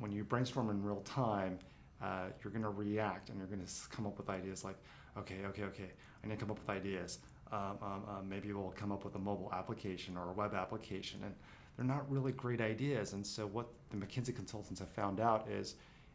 when 0.00 0.10
you 0.10 0.24
brainstorm 0.24 0.70
in 0.70 0.82
real 0.82 1.02
time, 1.02 1.56
uh, 2.02 2.26
you're 2.42 2.50
going 2.52 2.64
to 2.64 2.70
react 2.70 3.28
and 3.28 3.38
you're 3.38 3.46
going 3.46 3.64
to 3.64 3.72
come 3.90 4.06
up 4.08 4.18
with 4.18 4.28
ideas 4.28 4.64
like, 4.64 4.76
okay, 5.16 5.36
okay, 5.46 5.62
okay, 5.62 5.90
I 6.22 6.26
need 6.26 6.34
to 6.34 6.40
come 6.40 6.50
up 6.50 6.58
with 6.58 6.68
ideas. 6.68 7.18
Um, 7.52 7.78
um, 7.82 8.02
um, 8.08 8.28
maybe 8.28 8.52
we'll 8.52 8.70
come 8.76 8.90
up 8.92 9.04
with 9.04 9.14
a 9.14 9.18
mobile 9.18 9.50
application 9.52 10.16
or 10.16 10.30
a 10.30 10.32
web 10.32 10.54
application. 10.54 11.20
And 11.24 11.34
they're 11.76 11.86
not 11.86 12.10
really 12.10 12.32
great 12.32 12.60
ideas. 12.60 13.12
And 13.12 13.26
so, 13.26 13.46
what 13.46 13.68
the 13.90 13.96
McKinsey 13.96 14.34
consultants 14.34 14.80
have 14.80 14.90
found 14.90 15.20
out 15.20 15.48
is 15.48 15.74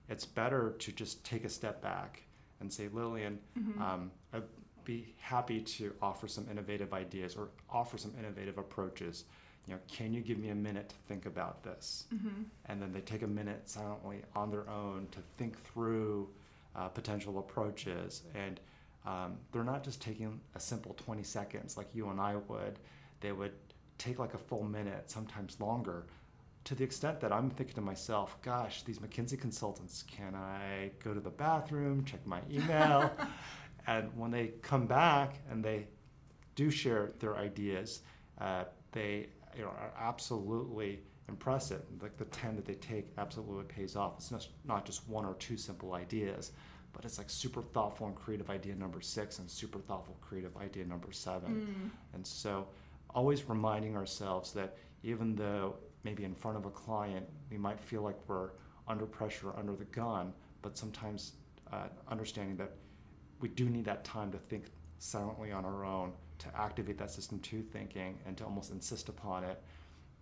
it's 0.09 0.25
better 0.25 0.75
to 0.79 0.91
just 0.91 1.23
take 1.23 1.45
a 1.45 1.49
step 1.49 1.81
back 1.81 2.23
and 2.59 2.71
say, 2.71 2.89
Lillian, 2.91 3.39
mm-hmm. 3.57 3.81
Um, 3.81 4.11
I'd 4.33 4.43
be 4.83 5.13
happy 5.19 5.61
to 5.61 5.93
offer 6.01 6.27
some 6.27 6.47
innovative 6.49 6.93
ideas 6.93 7.35
or 7.35 7.49
offer 7.69 7.97
some 7.97 8.13
innovative 8.17 8.57
approaches 8.57 9.25
you 9.67 9.73
know, 9.73 9.79
can 9.91 10.13
you 10.13 10.21
give 10.21 10.39
me 10.39 10.49
a 10.49 10.55
minute 10.55 10.89
to 10.89 10.95
think 11.07 11.25
about 11.25 11.61
this? 11.61 12.05
Mm-hmm. 12.13 12.43
And 12.67 12.81
then 12.81 12.93
they 12.93 13.01
take 13.01 13.21
a 13.21 13.27
minute 13.27 13.69
silently 13.69 14.21
on 14.33 14.49
their 14.49 14.67
own 14.69 15.07
to 15.11 15.19
think 15.37 15.61
through 15.61 16.29
uh, 16.75 16.87
potential 16.87 17.37
approaches. 17.37 18.23
And 18.33 18.61
um, 19.07 19.37
they're 19.51 19.63
not 19.63 19.83
just 19.83 20.01
taking 20.01 20.41
a 20.53 20.59
simple 20.59 20.93
20 20.95 21.23
seconds 21.23 21.77
like 21.77 21.95
you 21.95 22.09
and 22.09 22.19
I 22.19 22.35
would, 22.35 22.77
they 23.21 23.31
would 23.31 23.53
take 23.97 24.19
like 24.19 24.33
a 24.33 24.37
full 24.37 24.63
minute, 24.63 25.09
sometimes 25.09 25.59
longer, 25.61 26.07
to 26.65 26.75
the 26.75 26.83
extent 26.83 27.21
that 27.21 27.31
I'm 27.31 27.49
thinking 27.49 27.75
to 27.75 27.81
myself, 27.81 28.37
gosh, 28.41 28.83
these 28.83 28.99
McKinsey 28.99 29.39
consultants, 29.39 30.03
can 30.03 30.35
I 30.35 30.91
go 31.01 31.13
to 31.13 31.21
the 31.21 31.29
bathroom, 31.29 32.03
check 32.03 32.19
my 32.27 32.41
email? 32.51 33.09
and 33.87 34.11
when 34.17 34.29
they 34.29 34.47
come 34.61 34.85
back 34.87 35.35
and 35.49 35.63
they 35.63 35.87
do 36.55 36.69
share 36.69 37.13
their 37.19 37.37
ideas, 37.37 38.01
uh, 38.41 38.65
they 38.91 39.29
you 39.55 39.61
know, 39.61 39.69
are 39.69 39.93
absolutely 39.97 40.99
impressive. 41.29 41.81
Like 42.01 42.17
the 42.17 42.25
10 42.25 42.57
that 42.57 42.65
they 42.65 42.73
take 42.73 43.07
absolutely 43.17 43.63
pays 43.63 43.95
off. 43.95 44.15
It's 44.17 44.31
not, 44.31 44.45
not 44.65 44.85
just 44.85 45.07
one 45.07 45.23
or 45.23 45.35
two 45.35 45.55
simple 45.55 45.93
ideas, 45.93 46.51
but 46.93 47.05
it's 47.05 47.17
like 47.17 47.29
super 47.29 47.61
thoughtful 47.61 48.07
and 48.07 48.15
creative 48.15 48.49
idea 48.49 48.75
number 48.75 49.01
six 49.01 49.39
and 49.39 49.49
super 49.49 49.79
thoughtful 49.79 50.17
creative 50.21 50.55
idea 50.57 50.85
number 50.85 51.11
seven. 51.11 51.51
Mm. 51.51 52.15
And 52.15 52.25
so 52.25 52.67
always 53.13 53.47
reminding 53.47 53.95
ourselves 53.95 54.51
that 54.53 54.77
even 55.03 55.35
though 55.35 55.75
maybe 56.03 56.23
in 56.23 56.33
front 56.33 56.57
of 56.57 56.65
a 56.65 56.69
client 56.69 57.25
we 57.51 57.57
might 57.57 57.79
feel 57.79 58.01
like 58.01 58.17
we're 58.27 58.49
under 58.87 59.05
pressure, 59.05 59.49
or 59.49 59.59
under 59.59 59.75
the 59.75 59.85
gun, 59.85 60.33
but 60.61 60.77
sometimes 60.77 61.33
uh, 61.71 61.87
understanding 62.09 62.55
that 62.57 62.71
we 63.39 63.49
do 63.49 63.69
need 63.69 63.85
that 63.85 64.03
time 64.03 64.31
to 64.31 64.37
think 64.37 64.65
silently 64.99 65.51
on 65.51 65.65
our 65.65 65.85
own 65.85 66.13
to 66.39 66.47
activate 66.57 66.97
that 66.97 67.11
system 67.11 67.39
two 67.39 67.61
thinking 67.61 68.17
and 68.25 68.37
to 68.37 68.43
almost 68.43 68.71
insist 68.71 69.09
upon 69.09 69.43
it. 69.43 69.61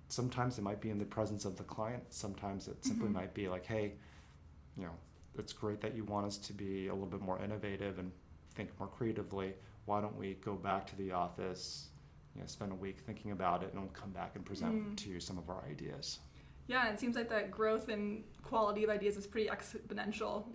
Sometimes 0.07 0.57
it 0.57 0.62
might 0.62 0.81
be 0.81 0.89
in 0.89 1.00
the 1.00 1.05
presence 1.05 1.45
of 1.45 1.57
the 1.57 1.63
client. 1.63 2.03
Sometimes 2.10 2.67
it 2.67 2.84
simply 2.84 3.05
mm-hmm. 3.05 3.15
might 3.15 3.34
be 3.34 3.48
like, 3.48 3.65
hey, 3.65 3.93
you 4.77 4.84
know, 4.84 4.91
it's 5.39 5.54
great 5.54 5.82
that 5.82 5.96
you 5.96 6.04
want 6.04 6.25
us 6.25 6.38
to 6.38 6.54
be 6.54 6.88
a 6.88 6.94
little 6.94 7.08
bit 7.08 7.22
more 7.22 7.42
innovative 7.42 8.00
and 8.00 8.12
think 8.54 8.70
more 8.80 8.88
creatively. 8.88 9.54
Why 9.86 10.01
don't 10.01 10.18
we 10.18 10.36
go 10.36 10.56
back 10.56 10.88
to 10.88 10.96
the 10.96 11.12
office, 11.12 11.89
you 12.34 12.42
know, 12.42 12.48
spend 12.48 12.72
a 12.72 12.75
week 12.75 13.00
thinking 13.06 13.32
about 13.32 13.63
it, 13.63 13.72
and 13.74 13.82
we'll 13.82 13.92
come 13.92 14.12
back 14.12 14.32
and 14.36 14.46
present 14.46 14.74
mm. 14.74 14.98
to 14.98 15.10
you 15.10 15.20
some 15.20 15.38
of 15.38 15.50
our 15.50 15.63
ideas. 15.70 16.20
Yeah, 16.68 16.89
it 16.89 17.00
seems 17.00 17.15
like 17.15 17.30
that 17.30 17.51
growth 17.51 17.89
and 17.89 18.24
quality 18.42 18.84
of 18.84 18.89
ideas 18.89 19.18
is 19.18 19.27
pretty 19.27 19.50
exponential 19.50 20.46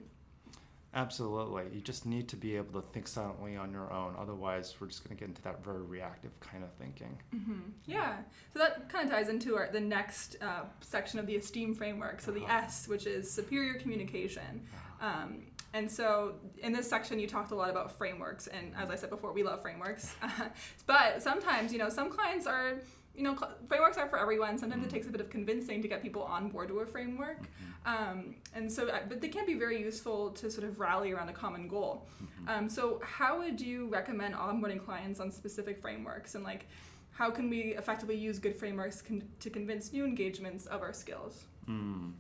Absolutely. 0.93 1.65
You 1.73 1.81
just 1.81 2.05
need 2.05 2.29
to 2.29 2.37
be 2.37 2.57
able 2.57 2.81
to 2.81 2.87
think 2.87 3.07
silently 3.07 3.57
on 3.57 3.73
your 3.73 3.93
own. 3.93 4.15
Otherwise, 4.19 4.75
we're 4.81 4.89
just 4.89 5.05
going 5.05 5.17
to 5.17 5.21
get 5.21 5.29
into 5.29 5.43
that 5.43 5.65
very 5.65 5.83
reactive 5.83 6.39
kind 6.41 6.65
of 6.65 6.73
thinking. 6.73 7.17
Mm-hmm. 7.35 7.61
Yeah. 7.87 8.17
So 8.53 8.59
that 8.59 8.89
kind 8.89 9.09
of 9.09 9.15
ties 9.15 9.29
into 9.29 9.57
our, 9.57 9.69
the 9.71 9.81
next 9.81 10.37
uh, 10.43 10.65
section 10.81 11.21
of 11.21 11.27
the 11.27 11.37
esteem 11.37 11.75
framework. 11.75 12.21
So 12.21 12.33
the 12.33 12.43
uh-huh. 12.43 12.65
S, 12.65 12.89
which 12.89 13.07
is 13.07 13.31
superior 13.31 13.75
communication. 13.75 14.67
Uh-huh. 15.01 15.07
Um, 15.07 15.43
and 15.73 15.89
so 15.89 16.35
in 16.59 16.73
this 16.73 16.89
section, 16.89 17.21
you 17.21 17.29
talked 17.29 17.53
a 17.53 17.55
lot 17.55 17.71
about 17.71 17.93
frameworks. 17.93 18.49
And 18.49 18.73
as 18.77 18.91
I 18.91 18.97
said 18.97 19.11
before, 19.11 19.33
we 19.33 19.45
love 19.45 19.63
frameworks. 19.63 20.17
but 20.87 21.23
sometimes, 21.23 21.73
you 21.73 21.79
know, 21.79 21.89
some 21.89 22.11
clients 22.11 22.49
are 22.49 22.81
you 23.21 23.27
know, 23.27 23.37
frameworks 23.69 23.99
are 23.99 24.09
for 24.09 24.19
everyone. 24.19 24.57
Sometimes 24.57 24.83
it 24.83 24.87
mm-hmm. 24.87 24.95
takes 24.95 25.07
a 25.07 25.11
bit 25.11 25.21
of 25.21 25.29
convincing 25.29 25.83
to 25.83 25.89
get 25.89 26.03
people 26.03 26.23
on 26.23 26.49
board 26.49 26.69
to 26.69 26.79
a 26.79 26.87
framework. 26.87 27.43
Mm-hmm. 27.43 28.11
Um, 28.11 28.35
and 28.55 28.73
so, 28.73 28.89
uh, 28.89 29.01
but 29.11 29.21
they 29.21 29.29
can 29.29 29.45
be 29.45 29.53
very 29.53 29.79
useful 29.79 30.31
to 30.31 30.51
sort 30.51 30.67
of 30.67 30.81
rally 30.81 31.13
around 31.13 31.29
a 31.29 31.33
common 31.35 31.69
goal. 31.69 32.07
Mm-hmm. 32.23 32.49
Um, 32.49 32.69
so, 32.71 32.99
how 33.05 33.39
would 33.39 33.61
you 33.61 33.89
recommend 33.89 34.35
onboarding 34.35 34.83
clients 34.83 35.21
on 35.21 35.31
specific 35.31 35.83
frameworks? 35.83 36.35
And 36.35 36.43
like, 36.43 36.67
how 37.11 37.31
can 37.31 37.51
we 37.51 37.75
effectively 37.77 38.17
use 38.17 38.39
good 38.39 38.57
frameworks 38.57 39.03
con- 39.03 39.29
to 39.41 39.51
convince 39.51 39.93
new 39.93 40.07
engagements 40.07 40.65
of 40.65 40.81
our 40.81 40.95
skills? 40.95 41.45
Mm. 41.69 42.13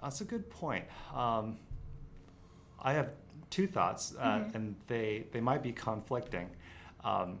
That's 0.00 0.22
a 0.22 0.24
good 0.24 0.48
point. 0.48 0.86
Um, 1.14 1.58
I 2.80 2.94
have 2.94 3.10
two 3.50 3.66
thoughts, 3.66 4.14
uh, 4.18 4.24
mm-hmm. 4.24 4.56
and 4.56 4.76
they, 4.86 5.26
they 5.30 5.42
might 5.42 5.62
be 5.62 5.72
conflicting. 5.72 6.48
Um, 7.04 7.38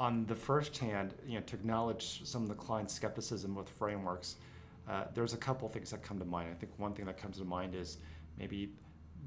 on 0.00 0.24
the 0.24 0.34
first 0.34 0.78
hand, 0.78 1.12
you 1.26 1.34
know, 1.34 1.42
to 1.42 1.54
acknowledge 1.54 2.22
some 2.24 2.42
of 2.42 2.48
the 2.48 2.54
client's 2.54 2.94
skepticism 2.94 3.54
with 3.54 3.68
frameworks, 3.68 4.36
uh, 4.88 5.04
there's 5.14 5.34
a 5.34 5.36
couple 5.36 5.68
things 5.68 5.90
that 5.90 6.02
come 6.02 6.18
to 6.18 6.24
mind. 6.24 6.48
I 6.50 6.54
think 6.54 6.72
one 6.78 6.94
thing 6.94 7.04
that 7.04 7.18
comes 7.18 7.36
to 7.36 7.44
mind 7.44 7.74
is 7.74 7.98
maybe 8.38 8.72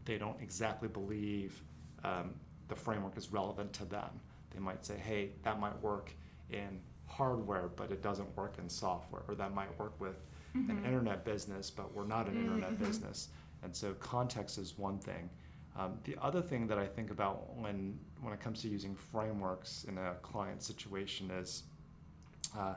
they 0.04 0.18
don't 0.18 0.42
exactly 0.42 0.88
believe 0.88 1.62
um, 2.04 2.34
the 2.70 2.76
framework 2.76 3.16
is 3.18 3.32
relevant 3.32 3.72
to 3.74 3.86
them. 3.86 4.10
They 4.50 4.60
might 4.60 4.84
say, 4.84 4.98
hey, 4.98 5.30
that 5.44 5.60
might 5.60 5.80
work 5.82 6.12
in 6.50 6.80
hardware, 7.06 7.70
but 7.76 7.92
it 7.92 8.02
doesn't 8.02 8.36
work 8.36 8.58
in 8.58 8.68
software, 8.68 9.22
or 9.28 9.36
that 9.36 9.54
might 9.54 9.78
work 9.80 10.00
with 10.02 10.26
mm-hmm. 10.58 10.72
an 10.72 10.86
internet 10.86 11.24
business, 11.24 11.70
but 11.70 11.94
we're 11.94 12.08
not 12.08 12.28
an 12.28 12.34
mm-hmm. 12.34 12.46
internet 12.46 12.80
business. 12.80 13.30
And 13.62 13.76
so 13.76 13.94
context 13.94 14.58
is 14.58 14.76
one 14.76 14.98
thing. 14.98 15.30
Um, 15.78 16.00
the 16.04 16.16
other 16.20 16.42
thing 16.42 16.66
that 16.68 16.80
I 16.80 16.88
think 16.88 17.12
about 17.12 17.56
when 17.56 18.00
when 18.24 18.34
it 18.34 18.40
comes 18.40 18.62
to 18.62 18.68
using 18.68 18.96
frameworks 18.96 19.86
in 19.88 19.98
a 19.98 20.16
client 20.22 20.64
situation 20.64 21.30
is 21.32 21.64
uh, 22.58 22.76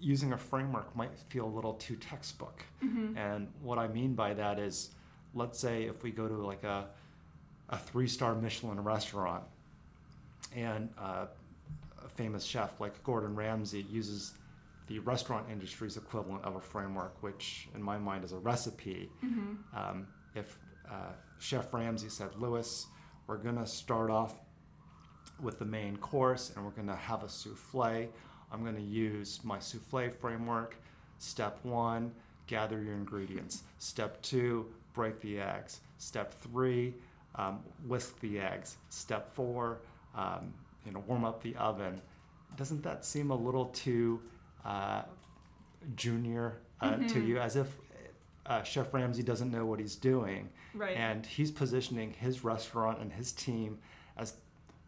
using 0.00 0.32
a 0.32 0.38
framework 0.38 0.94
might 0.96 1.16
feel 1.28 1.46
a 1.46 1.54
little 1.54 1.74
too 1.74 1.96
textbook. 1.96 2.64
Mm-hmm. 2.84 3.16
And 3.16 3.48
what 3.62 3.78
I 3.78 3.88
mean 3.88 4.14
by 4.14 4.34
that 4.34 4.58
is, 4.58 4.90
let's 5.34 5.58
say 5.58 5.84
if 5.84 6.02
we 6.02 6.10
go 6.10 6.28
to 6.28 6.34
like 6.34 6.64
a 6.64 6.86
a 7.70 7.78
three 7.78 8.08
star 8.08 8.34
Michelin 8.34 8.82
restaurant, 8.82 9.44
and 10.56 10.88
uh, 10.98 11.26
a 12.04 12.08
famous 12.08 12.44
chef 12.44 12.80
like 12.80 13.02
Gordon 13.04 13.34
Ramsay 13.34 13.82
uses 13.90 14.32
the 14.86 14.98
restaurant 15.00 15.46
industry's 15.50 15.96
equivalent 15.98 16.44
of 16.44 16.56
a 16.56 16.60
framework, 16.60 17.22
which 17.22 17.68
in 17.74 17.82
my 17.82 17.98
mind 17.98 18.24
is 18.24 18.32
a 18.32 18.38
recipe. 18.38 19.10
Mm-hmm. 19.22 19.78
Um, 19.78 20.06
if 20.34 20.58
uh, 20.90 21.12
Chef 21.38 21.72
Ramsay 21.74 22.08
said, 22.08 22.30
Lewis, 22.38 22.86
we're 23.28 23.36
gonna 23.36 23.66
start 23.66 24.10
off 24.10 24.34
with 25.40 25.60
the 25.60 25.64
main 25.64 25.96
course 25.98 26.50
and 26.56 26.64
we're 26.64 26.72
gonna 26.72 26.96
have 26.96 27.22
a 27.22 27.28
souffle. 27.28 28.08
I'm 28.50 28.64
gonna 28.64 28.80
use 28.80 29.38
my 29.44 29.58
souffle 29.58 30.10
framework. 30.10 30.76
Step 31.18 31.58
one, 31.62 32.10
gather 32.46 32.82
your 32.82 32.94
ingredients. 32.94 33.62
Step 33.78 34.20
two, 34.22 34.66
break 34.94 35.20
the 35.20 35.38
eggs. 35.38 35.80
Step 35.98 36.32
three, 36.40 36.94
um, 37.34 37.60
whisk 37.86 38.18
the 38.20 38.40
eggs. 38.40 38.78
Step 38.88 39.32
four, 39.34 39.78
um, 40.14 40.52
you 40.86 40.92
know, 40.92 41.04
warm 41.06 41.24
up 41.24 41.42
the 41.42 41.54
oven. 41.56 42.00
Doesn't 42.56 42.82
that 42.82 43.04
seem 43.04 43.30
a 43.30 43.36
little 43.36 43.66
too 43.66 44.22
uh, 44.64 45.02
junior 45.96 46.60
uh, 46.80 46.92
mm-hmm. 46.92 47.06
to 47.08 47.20
you? 47.20 47.38
As 47.38 47.56
if 47.56 47.76
uh, 48.48 48.62
Chef 48.62 48.92
Ramsay 48.92 49.22
doesn't 49.22 49.50
know 49.52 49.66
what 49.66 49.78
he's 49.78 49.94
doing. 49.94 50.48
Right. 50.74 50.96
And 50.96 51.24
he's 51.24 51.50
positioning 51.50 52.14
his 52.14 52.42
restaurant 52.42 52.98
and 53.00 53.12
his 53.12 53.32
team 53.32 53.78
as 54.16 54.34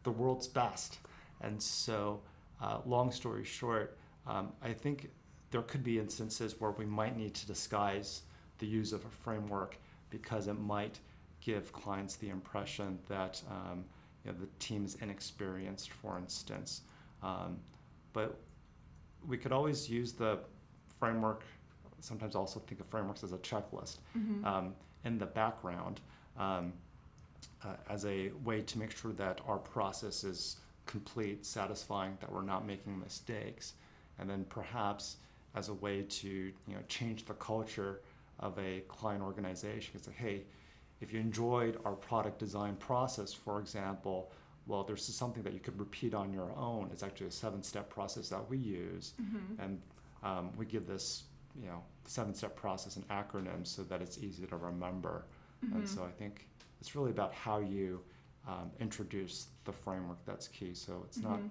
the 0.02 0.10
world's 0.10 0.48
best. 0.48 0.98
And 1.42 1.62
so, 1.62 2.20
uh, 2.60 2.80
long 2.86 3.12
story 3.12 3.44
short, 3.44 3.98
um, 4.26 4.52
I 4.62 4.72
think 4.72 5.10
there 5.50 5.62
could 5.62 5.84
be 5.84 5.98
instances 5.98 6.60
where 6.60 6.70
we 6.70 6.86
might 6.86 7.16
need 7.16 7.34
to 7.34 7.46
disguise 7.46 8.22
the 8.58 8.66
use 8.66 8.92
of 8.92 9.04
a 9.04 9.08
framework 9.08 9.76
because 10.10 10.48
it 10.48 10.58
might 10.58 10.98
give 11.40 11.72
clients 11.72 12.16
the 12.16 12.28
impression 12.28 12.98
that 13.08 13.42
um, 13.50 13.84
you 14.24 14.32
know, 14.32 14.38
the 14.38 14.46
team 14.58 14.84
is 14.84 14.96
inexperienced, 15.00 15.90
for 15.90 16.18
instance. 16.18 16.82
Um, 17.22 17.58
but 18.12 18.38
we 19.26 19.36
could 19.36 19.52
always 19.52 19.88
use 19.88 20.12
the 20.12 20.38
framework 20.98 21.44
sometimes 22.00 22.34
also 22.34 22.60
think 22.60 22.80
of 22.80 22.86
frameworks 22.86 23.22
as 23.24 23.32
a 23.32 23.38
checklist 23.38 23.98
mm-hmm. 24.16 24.44
um, 24.44 24.74
in 25.04 25.18
the 25.18 25.26
background 25.26 26.00
um, 26.38 26.72
uh, 27.64 27.68
as 27.88 28.04
a 28.04 28.30
way 28.44 28.60
to 28.62 28.78
make 28.78 28.96
sure 28.96 29.12
that 29.12 29.40
our 29.46 29.58
process 29.58 30.24
is 30.24 30.56
complete, 30.86 31.46
satisfying, 31.46 32.16
that 32.20 32.30
we're 32.32 32.42
not 32.42 32.66
making 32.66 32.98
mistakes, 32.98 33.74
and 34.18 34.28
then 34.28 34.44
perhaps 34.48 35.16
as 35.54 35.68
a 35.68 35.74
way 35.74 36.02
to 36.02 36.28
you 36.28 36.74
know 36.74 36.80
change 36.88 37.24
the 37.26 37.34
culture 37.34 38.00
of 38.38 38.58
a 38.58 38.80
client 38.88 39.22
organization. 39.22 39.92
It's 39.94 40.06
like, 40.06 40.16
hey, 40.16 40.42
if 41.00 41.12
you 41.12 41.20
enjoyed 41.20 41.78
our 41.84 41.92
product 41.92 42.38
design 42.38 42.76
process, 42.76 43.32
for 43.32 43.60
example, 43.60 44.30
well, 44.66 44.84
there's 44.84 45.04
something 45.04 45.42
that 45.42 45.52
you 45.52 45.60
could 45.60 45.78
repeat 45.78 46.14
on 46.14 46.32
your 46.32 46.52
own. 46.56 46.90
It's 46.92 47.02
actually 47.02 47.28
a 47.28 47.32
seven-step 47.32 47.90
process 47.90 48.28
that 48.28 48.48
we 48.48 48.58
use, 48.58 49.14
mm-hmm. 49.20 49.62
and 49.62 49.80
um, 50.22 50.50
we 50.56 50.66
give 50.66 50.86
this, 50.86 51.24
you 51.58 51.66
know, 51.66 51.82
seven 52.06 52.34
step 52.34 52.56
process 52.56 52.96
and 52.96 53.06
acronym 53.08 53.66
so 53.66 53.82
that 53.84 54.00
it's 54.02 54.18
easy 54.18 54.46
to 54.46 54.56
remember. 54.56 55.24
Mm-hmm. 55.64 55.76
And 55.76 55.88
so 55.88 56.04
I 56.04 56.10
think 56.10 56.48
it's 56.80 56.94
really 56.94 57.10
about 57.10 57.32
how 57.34 57.58
you 57.58 58.00
um, 58.48 58.70
introduce 58.80 59.48
the 59.64 59.72
framework 59.72 60.18
that's 60.24 60.48
key. 60.48 60.74
So 60.74 61.02
it's 61.06 61.22
not 61.22 61.40
Mhm. 61.40 61.50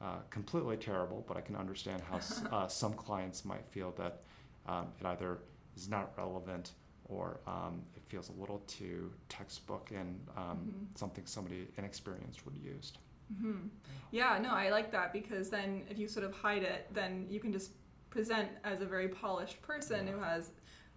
uh, 0.00 0.18
completely 0.30 0.76
terrible, 0.76 1.24
but 1.26 1.36
I 1.36 1.40
can 1.40 1.56
understand 1.56 2.02
how 2.02 2.16
s- 2.18 2.42
uh, 2.52 2.68
some 2.68 2.94
clients 2.94 3.44
might 3.44 3.66
feel 3.66 3.90
that 3.92 4.22
um, 4.66 4.88
it 5.00 5.06
either 5.06 5.38
is 5.76 5.88
not 5.88 6.12
relevant 6.16 6.72
or 7.06 7.40
um, 7.46 7.82
it 7.96 8.02
feels 8.06 8.28
a 8.28 8.32
little 8.32 8.58
too 8.66 9.12
textbook 9.28 9.90
and 9.90 10.20
um, 10.36 10.58
Mhm. 10.68 10.98
something 10.98 11.24
somebody 11.26 11.66
inexperienced 11.78 12.44
would 12.44 12.56
use. 12.56 12.92
hmm 13.40 13.68
Yeah, 14.10 14.38
no, 14.38 14.50
I 14.50 14.70
like 14.70 14.90
that 14.92 15.12
because 15.12 15.50
then 15.50 15.84
if 15.90 15.98
you 15.98 16.06
sort 16.08 16.24
of 16.26 16.32
hide 16.34 16.62
it, 16.62 16.86
then 16.92 17.26
you 17.30 17.40
can 17.40 17.52
just 17.52 17.72
present 18.10 18.48
as 18.64 18.80
a 18.80 18.86
very 18.86 19.08
polished 19.08 19.60
person 19.62 20.06
who 20.06 20.18
has, 20.18 20.50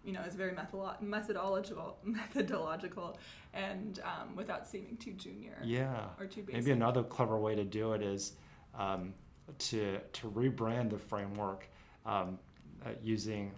you 0.04 0.12
know, 0.14 0.22
is 0.22 0.36
very 0.36 0.54
method- 0.54 1.02
methodological, 1.02 1.98
methodological, 2.04 3.18
and 3.54 4.00
um, 4.04 4.36
without 4.36 4.68
seeming 4.68 4.98
too 4.98 5.14
junior 5.14 5.58
Yeah. 5.64 6.06
or 6.20 6.26
too 6.26 6.42
basic. 6.44 6.54
Maybe 6.62 6.72
another 6.72 7.04
clever 7.04 7.38
way 7.38 7.56
to 7.56 7.64
do 7.64 7.94
it 7.94 8.02
is 8.02 8.34
um, 8.76 9.14
to 9.60 10.00
to 10.14 10.30
rebrand 10.32 10.90
the 10.92 10.98
framework 10.98 11.68
um, 12.06 12.40
uh, 12.86 12.90
using 13.04 13.52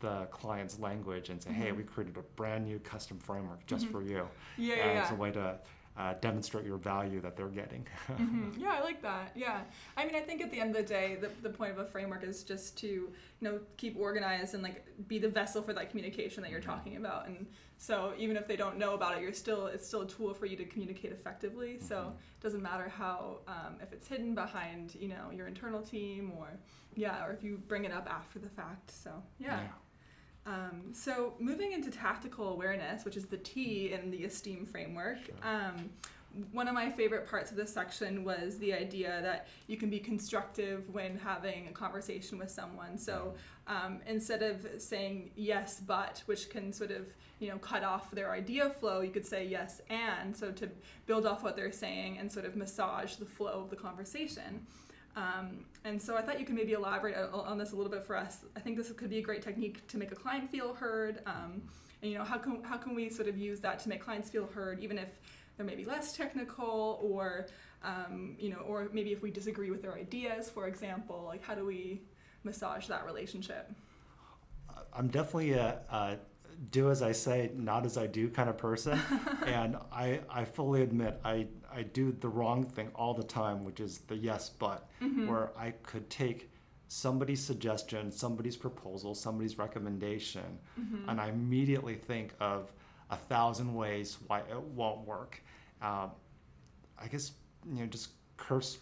the 0.00 0.26
client's 0.30 0.78
language 0.78 1.30
and 1.30 1.42
say, 1.42 1.50
"Hey, 1.52 1.70
Mhm. 1.70 1.76
we 1.78 1.82
created 1.82 2.16
a 2.16 2.22
brand 2.36 2.64
new 2.66 2.78
custom 2.78 3.18
framework 3.18 3.66
just 3.66 3.86
Mhm. 3.86 3.90
for 3.92 4.02
you." 4.02 4.28
Yeah, 4.56 4.74
as 4.74 5.10
yeah, 5.10 5.12
a 5.12 5.16
way 5.16 5.30
to 5.32 5.58
uh, 5.96 6.14
demonstrate 6.20 6.64
your 6.66 6.76
value 6.78 7.20
that 7.20 7.36
they're 7.36 7.48
getting. 7.48 7.86
Mhm. 8.16 8.58
Yeah, 8.58 8.74
I 8.78 8.80
like 8.82 9.00
that. 9.02 9.32
Yeah, 9.36 9.60
I 9.96 10.04
mean, 10.06 10.14
I 10.16 10.20
think 10.20 10.40
at 10.42 10.50
the 10.50 10.60
end 10.60 10.70
of 10.70 10.76
the 10.76 10.88
day, 10.88 11.16
the, 11.20 11.30
the 11.42 11.50
point 11.50 11.72
of 11.72 11.78
a 11.78 11.84
framework 11.84 12.24
is 12.24 12.42
just 12.44 12.76
to 12.78 12.86
you 12.86 13.12
know 13.40 13.60
keep 13.76 13.96
organized 13.98 14.54
and 14.54 14.62
like 14.62 14.84
be 15.08 15.18
the 15.18 15.28
vessel 15.28 15.62
for 15.62 15.72
that 15.72 15.90
communication 15.90 16.42
that 16.42 16.50
you're 16.50 16.60
talking 16.60 16.96
about. 16.96 17.26
And 17.28 17.46
so 17.78 18.12
even 18.18 18.36
if 18.36 18.46
they 18.48 18.56
don't 18.56 18.76
know 18.78 18.94
about 18.94 19.16
it, 19.16 19.22
you're 19.22 19.32
still 19.32 19.66
it's 19.66 19.86
still 19.86 20.02
a 20.02 20.06
tool 20.08 20.34
for 20.34 20.46
you 20.46 20.56
to 20.56 20.64
communicate 20.64 21.12
effectively. 21.12 21.78
So 21.78 21.96
Mhm. 21.96 22.08
it 22.10 22.42
doesn't 22.42 22.62
matter 22.62 22.88
how 22.88 23.38
um, 23.48 23.76
if 23.80 23.92
it's 23.92 24.08
hidden 24.08 24.34
behind 24.34 24.94
you 24.96 25.08
know 25.08 25.30
your 25.32 25.46
internal 25.46 25.82
team 25.82 26.32
or 26.38 26.48
yeah, 26.96 27.24
or 27.24 27.32
if 27.32 27.42
you 27.42 27.56
bring 27.68 27.84
it 27.84 27.92
up 27.92 28.08
after 28.10 28.38
the 28.38 28.48
fact. 28.48 28.90
So 28.90 29.10
yeah. 29.38 29.60
Um, 30.46 30.92
so 30.92 31.34
moving 31.38 31.72
into 31.72 31.90
tactical 31.90 32.50
awareness, 32.50 33.04
which 33.04 33.16
is 33.16 33.26
the 33.26 33.38
T 33.38 33.92
in 33.92 34.10
the 34.10 34.24
esteem 34.24 34.66
framework, 34.66 35.18
Sure. 35.24 35.34
um, 35.42 35.90
one 36.50 36.66
of 36.66 36.74
my 36.74 36.90
favorite 36.90 37.28
parts 37.30 37.52
of 37.52 37.56
this 37.56 37.72
section 37.72 38.24
was 38.24 38.58
the 38.58 38.74
idea 38.74 39.20
that 39.22 39.46
you 39.68 39.76
can 39.76 39.88
be 39.88 40.00
constructive 40.00 40.92
when 40.92 41.16
having 41.16 41.68
a 41.68 41.70
conversation 41.70 42.38
with 42.38 42.50
someone. 42.50 42.98
So 42.98 43.34
um, 43.68 44.00
instead 44.06 44.42
of 44.42 44.66
saying 44.78 45.30
yes 45.36 45.80
but, 45.80 46.22
which 46.26 46.50
can 46.50 46.72
sort 46.72 46.90
of 46.90 47.06
you 47.38 47.48
know 47.48 47.58
cut 47.58 47.84
off 47.84 48.10
their 48.10 48.32
idea 48.32 48.68
flow, 48.70 49.00
you 49.00 49.10
could 49.12 49.24
say 49.24 49.46
yes 49.46 49.80
and. 49.88 50.36
So 50.36 50.50
to 50.50 50.68
build 51.06 51.24
off 51.24 51.42
what 51.44 51.54
they're 51.56 51.70
saying 51.72 52.18
and 52.18 52.30
sort 52.30 52.46
of 52.46 52.56
massage 52.56 53.14
the 53.14 53.26
flow 53.26 53.60
of 53.62 53.70
the 53.70 53.76
conversation. 53.76 54.66
Um, 55.16 55.64
and 55.84 56.00
so 56.00 56.16
I 56.16 56.22
thought 56.22 56.40
you 56.40 56.46
could 56.46 56.56
maybe 56.56 56.72
elaborate 56.72 57.16
on 57.32 57.58
this 57.58 57.72
a 57.72 57.76
little 57.76 57.90
bit 57.90 58.04
for 58.04 58.16
us. 58.16 58.38
I 58.56 58.60
think 58.60 58.76
this 58.76 58.90
could 58.92 59.10
be 59.10 59.18
a 59.18 59.22
great 59.22 59.42
technique 59.42 59.86
to 59.88 59.98
make 59.98 60.12
a 60.12 60.14
client 60.14 60.50
feel 60.50 60.74
heard. 60.74 61.20
Um, 61.26 61.62
and 62.02 62.10
you 62.10 62.18
know, 62.18 62.24
how 62.24 62.38
can 62.38 62.62
how 62.62 62.76
can 62.76 62.94
we 62.94 63.08
sort 63.08 63.28
of 63.28 63.38
use 63.38 63.60
that 63.60 63.78
to 63.80 63.88
make 63.88 64.02
clients 64.02 64.28
feel 64.28 64.46
heard, 64.46 64.80
even 64.80 64.98
if 64.98 65.08
they're 65.56 65.66
maybe 65.66 65.84
less 65.84 66.16
technical, 66.16 66.98
or 67.02 67.46
um, 67.82 68.36
you 68.38 68.50
know, 68.50 68.58
or 68.58 68.88
maybe 68.92 69.12
if 69.12 69.22
we 69.22 69.30
disagree 69.30 69.70
with 69.70 69.82
their 69.82 69.94
ideas, 69.94 70.50
for 70.50 70.66
example, 70.66 71.24
like 71.26 71.42
how 71.42 71.54
do 71.54 71.64
we 71.64 72.02
massage 72.42 72.86
that 72.88 73.06
relationship? 73.06 73.70
I'm 74.92 75.08
definitely 75.08 75.52
a, 75.52 75.80
a 75.90 76.16
do 76.70 76.90
as 76.90 77.02
I 77.02 77.12
say, 77.12 77.50
not 77.54 77.84
as 77.86 77.96
I 77.96 78.06
do 78.06 78.28
kind 78.28 78.48
of 78.48 78.58
person, 78.58 79.00
and 79.46 79.76
I 79.92 80.20
I 80.28 80.44
fully 80.44 80.82
admit 80.82 81.20
I 81.24 81.46
I 81.74 81.82
do 81.82 82.12
the 82.20 82.28
wrong 82.28 82.64
thing 82.64 82.88
all 82.94 83.14
the 83.14 83.22
time, 83.24 83.64
which 83.64 83.80
is 83.80 83.98
the 84.06 84.16
yes 84.16 84.50
but, 84.50 84.88
Mm-hmm. 85.02 85.26
where 85.28 85.50
I 85.58 85.72
could 85.82 86.08
take 86.10 86.50
somebody's 86.88 87.42
suggestion, 87.42 88.12
somebody's 88.12 88.56
proposal, 88.56 89.14
somebody's 89.14 89.58
recommendation, 89.58 90.58
Mm-hmm. 90.80 91.08
and 91.08 91.20
I 91.20 91.28
immediately 91.28 91.94
think 91.94 92.32
of 92.40 92.72
a 93.10 93.16
thousand 93.16 93.74
ways 93.74 94.18
why 94.26 94.40
it 94.40 94.60
won't 94.60 95.06
work. 95.06 95.42
Um, 95.82 96.10
I 96.98 97.06
guess 97.08 97.32
you 97.66 97.80
know 97.80 97.86
just 97.86 98.10
curse 98.36 98.78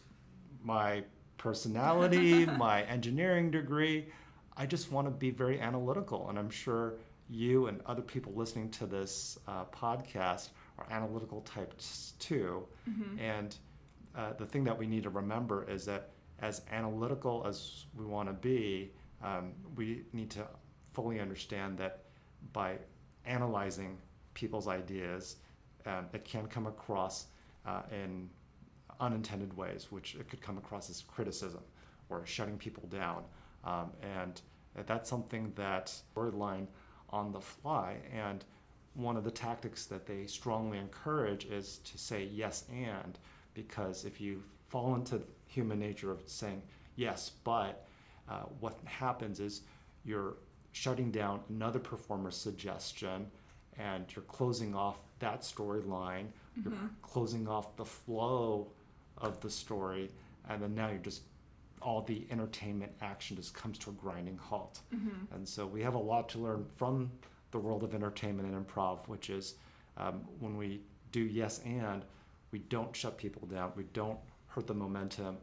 my 0.62 1.02
personality, 1.38 2.46
my 2.68 2.82
engineering 2.84 3.50
degree. 3.50 4.06
I 4.56 4.66
just 4.66 4.92
want 4.92 5.06
to 5.06 5.10
be 5.10 5.30
very 5.30 5.60
analytical, 5.60 6.28
and 6.28 6.38
I'm 6.38 6.50
sure 6.50 6.94
you 7.30 7.66
and 7.68 7.80
other 7.86 8.02
people 8.02 8.32
listening 8.34 8.68
to 8.70 8.86
this 8.86 9.38
uh, 9.48 9.64
podcast 9.66 10.50
are 10.82 10.92
analytical 10.92 11.40
types 11.42 12.14
too. 12.18 12.66
Mm-hmm. 12.88 13.18
And 13.18 13.56
uh, 14.16 14.32
the 14.38 14.46
thing 14.46 14.64
that 14.64 14.78
we 14.78 14.86
need 14.86 15.02
to 15.04 15.10
remember 15.10 15.68
is 15.68 15.84
that 15.86 16.10
as 16.40 16.62
analytical 16.70 17.44
as 17.46 17.84
we 17.96 18.04
want 18.04 18.28
to 18.28 18.32
be, 18.34 18.92
um, 19.22 19.52
we 19.76 20.02
need 20.12 20.30
to 20.30 20.46
fully 20.92 21.20
understand 21.20 21.78
that 21.78 22.04
by 22.52 22.76
analyzing 23.24 23.98
people's 24.34 24.68
ideas, 24.68 25.36
um, 25.86 26.06
it 26.12 26.24
can 26.24 26.46
come 26.46 26.66
across 26.66 27.26
uh, 27.66 27.82
in 27.90 28.28
unintended 29.00 29.56
ways, 29.56 29.88
which 29.90 30.14
it 30.16 30.28
could 30.28 30.40
come 30.40 30.58
across 30.58 30.90
as 30.90 31.02
criticism 31.02 31.62
or 32.08 32.26
shutting 32.26 32.58
people 32.58 32.88
down. 32.88 33.22
Um, 33.64 33.90
and 34.02 34.40
that's 34.86 35.08
something 35.08 35.52
that 35.56 35.92
storyline 36.14 36.66
on 37.10 37.32
the 37.32 37.40
fly. 37.40 37.96
And 38.12 38.44
one 38.94 39.16
of 39.16 39.24
the 39.24 39.30
tactics 39.30 39.86
that 39.86 40.06
they 40.06 40.26
strongly 40.26 40.78
encourage 40.78 41.44
is 41.46 41.78
to 41.84 41.96
say 41.98 42.24
yes 42.24 42.64
and, 42.72 43.18
because 43.54 44.04
if 44.04 44.20
you 44.20 44.42
fall 44.68 44.94
into 44.94 45.20
human 45.46 45.78
nature 45.78 46.10
of 46.10 46.22
saying 46.26 46.62
yes, 46.96 47.30
but 47.44 47.86
uh, 48.28 48.42
what 48.60 48.78
happens 48.84 49.40
is 49.40 49.62
you're 50.04 50.34
shutting 50.72 51.10
down 51.10 51.40
another 51.48 51.78
performer's 51.78 52.36
suggestion 52.36 53.26
and 53.78 54.04
you're 54.14 54.24
closing 54.24 54.74
off 54.74 54.98
that 55.18 55.40
storyline, 55.42 56.26
you're 56.62 56.72
Mhm. 56.72 56.90
closing 57.00 57.48
off 57.48 57.74
the 57.76 57.84
flow 57.84 58.70
of 59.18 59.40
the 59.40 59.48
story, 59.50 60.10
and 60.48 60.62
then 60.62 60.74
now 60.74 60.88
you're 60.88 60.98
just 60.98 61.22
all 61.80 62.02
the 62.02 62.26
entertainment 62.30 62.92
action 63.00 63.36
just 63.36 63.54
comes 63.54 63.76
to 63.78 63.90
a 63.90 63.92
grinding 63.94 64.36
halt. 64.36 64.80
Mm-hmm. 64.94 65.34
And 65.34 65.48
so 65.48 65.66
we 65.66 65.82
have 65.82 65.94
a 65.94 65.98
lot 65.98 66.28
to 66.30 66.38
learn 66.38 66.64
from 66.76 67.10
the 67.52 67.58
world 67.58 67.84
of 67.84 67.94
entertainment 67.94 68.48
and 68.52 68.66
improv, 68.66 69.06
which 69.06 69.30
is 69.30 69.54
um, 69.96 70.22
when 70.40 70.56
we 70.56 70.80
do 71.12 71.20
yes 71.20 71.60
and, 71.64 72.04
we 72.50 72.58
don't 72.58 72.94
shut 72.94 73.16
people 73.16 73.46
down, 73.46 73.72
we 73.76 73.84
don't 73.94 74.18
hurt 74.48 74.66
the 74.66 74.74
momentum, 74.74 75.36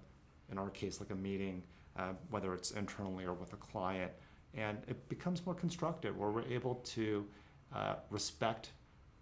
in 0.52 0.58
our 0.58 0.69
case, 0.69 1.00
like 1.00 1.10
a 1.12 1.15
meeting, 1.15 1.63
uh, 1.98 2.13
whether 2.30 2.54
it's 2.54 2.72
internally 2.72 3.26
or 3.26 3.34
with 3.34 3.54
a 3.54 3.58
client. 3.58 4.12
And 4.54 4.78
it 4.88 5.08
becomes 5.10 5.45
more 5.45 5.56
constructive 5.56 6.17
where 6.17 6.30
we're 6.30 6.43
able 6.43 6.76
to 6.76 7.26
uh, 7.74 7.95
respect 8.10 8.72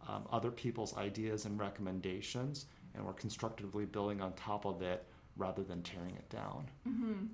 um, 0.07 0.23
other 0.31 0.51
people's 0.51 0.95
ideas 0.97 1.45
and 1.45 1.59
recommendations, 1.59 2.65
and 2.95 3.05
we're 3.05 3.13
constructively 3.13 3.85
building 3.85 4.21
on 4.21 4.33
top 4.33 4.65
of 4.65 4.81
it 4.81 5.05
rather 5.37 5.63
than 5.63 5.81
tearing 5.83 6.15
it 6.15 6.29
down. 6.29 6.69
Mm-hmm. 6.87 7.25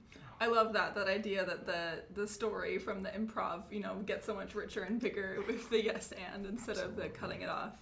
I 0.42 0.48
love 0.48 0.74
that 0.74 0.96
that 0.96 1.08
idea 1.08 1.46
that 1.46 1.66
the 1.66 2.04
the 2.14 2.28
story 2.28 2.78
from 2.78 3.04
the 3.04 3.10
improv, 3.10 3.64
you 3.72 3.80
know, 3.80 3.96
gets 4.06 4.26
so 4.26 4.34
much 4.34 4.56
richer 4.56 4.84
and 4.84 5.00
bigger 5.00 5.40
with 5.48 5.70
the 5.70 5.84
yes 5.84 6.14
and 6.34 6.46
instead 6.46 6.78
of 6.78 6.96
the 6.96 7.08
cutting 7.10 7.42
it 7.42 7.50
off. 7.50 7.78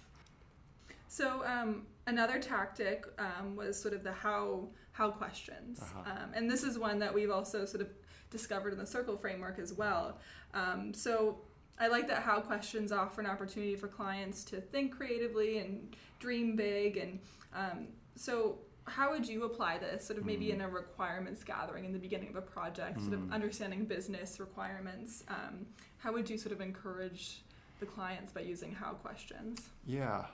So 1.08 1.44
um, 1.44 1.86
another 2.06 2.38
tactic 2.40 3.04
um, 3.18 3.56
was 3.56 3.80
sort 3.80 3.94
of 3.94 4.02
the 4.04 4.12
how 4.12 4.68
how 4.92 5.10
questions, 5.10 5.80
Uh-huh. 5.80 6.10
um, 6.10 6.32
and 6.34 6.50
this 6.50 6.62
is 6.62 6.78
one 6.78 6.98
that 6.98 7.12
we've 7.12 7.30
also 7.30 7.64
sort 7.64 7.80
of 7.80 7.88
discovered 8.30 8.72
in 8.72 8.78
the 8.78 8.86
circle 8.86 9.16
framework 9.16 9.58
as 9.58 9.72
well. 9.72 10.18
Um, 10.54 10.92
so 10.94 11.40
I 11.78 11.88
like 11.88 12.06
that 12.08 12.22
how 12.22 12.40
questions 12.40 12.92
offer 12.92 13.20
an 13.22 13.26
opportunity 13.26 13.74
for 13.74 13.88
clients 13.88 14.44
to 14.44 14.60
think 14.60 14.94
creatively 14.94 15.58
and 15.58 15.96
dream 16.20 16.54
big, 16.56 16.98
and 16.98 17.18
um, 17.54 17.88
so 18.14 18.58
how 18.86 19.10
would 19.10 19.26
you 19.26 19.44
apply 19.44 19.78
this 19.78 20.04
sort 20.04 20.18
of 20.18 20.24
maybe 20.24 20.46
Mm. 20.46 20.54
in 20.54 20.60
a 20.62 20.68
requirements 20.68 21.44
gathering 21.44 21.84
in 21.84 21.92
the 21.92 21.98
beginning 21.98 22.28
of 22.30 22.36
a 22.36 22.42
project 22.42 23.00
sort 23.00 23.14
of 23.14 23.20
Mm. 23.20 23.32
understanding 23.32 23.84
business 23.84 24.40
requirements 24.40 25.24
um, 25.28 25.66
how 25.98 26.12
would 26.12 26.28
you 26.28 26.36
sort 26.36 26.52
of 26.52 26.60
encourage 26.60 27.42
the 27.80 27.86
clients 27.86 28.32
by 28.32 28.40
using 28.40 28.72
how 28.72 28.92
questions 28.94 29.68
Yeah. 29.86 30.26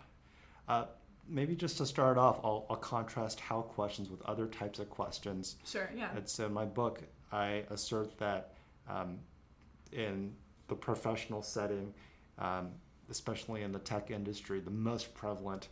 Uh, 0.67 0.87
maybe 1.27 1.55
just 1.55 1.77
to 1.79 1.87
start 1.87 2.17
off, 2.19 2.39
I'll, 2.45 2.67
I'll 2.71 2.77
contrast 2.77 3.39
how 3.41 3.61
questions 3.63 4.11
with 4.11 4.23
other 4.23 4.47
types 4.47 4.79
of 4.79 4.89
questions. 4.91 5.57
sure 5.65 5.91
yeah 5.95 6.11
And 6.17 6.29
so 6.29 6.47
in 6.47 6.53
my 6.53 6.65
book, 6.65 7.03
I 7.33 7.65
assert 7.71 8.17
that 8.19 8.55
um, 8.89 9.19
in 9.93 10.35
the 10.69 10.75
professional 10.75 11.43
setting, 11.43 11.93
um, 12.39 12.71
especially 13.11 13.63
in 13.63 13.73
the 13.73 13.79
tech 13.79 14.11
industry, 14.11 14.61
the 14.61 14.71
most 14.71 15.15
prevalent 15.15 15.69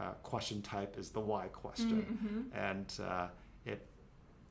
uh, 0.00 0.12
question 0.22 0.60
type 0.62 0.98
is 0.98 1.10
the 1.10 1.20
why 1.20 1.46
question. 1.48 2.48
Mhm. 2.52 2.58
And 2.70 2.92
uh, 3.08 3.28
it 3.64 3.86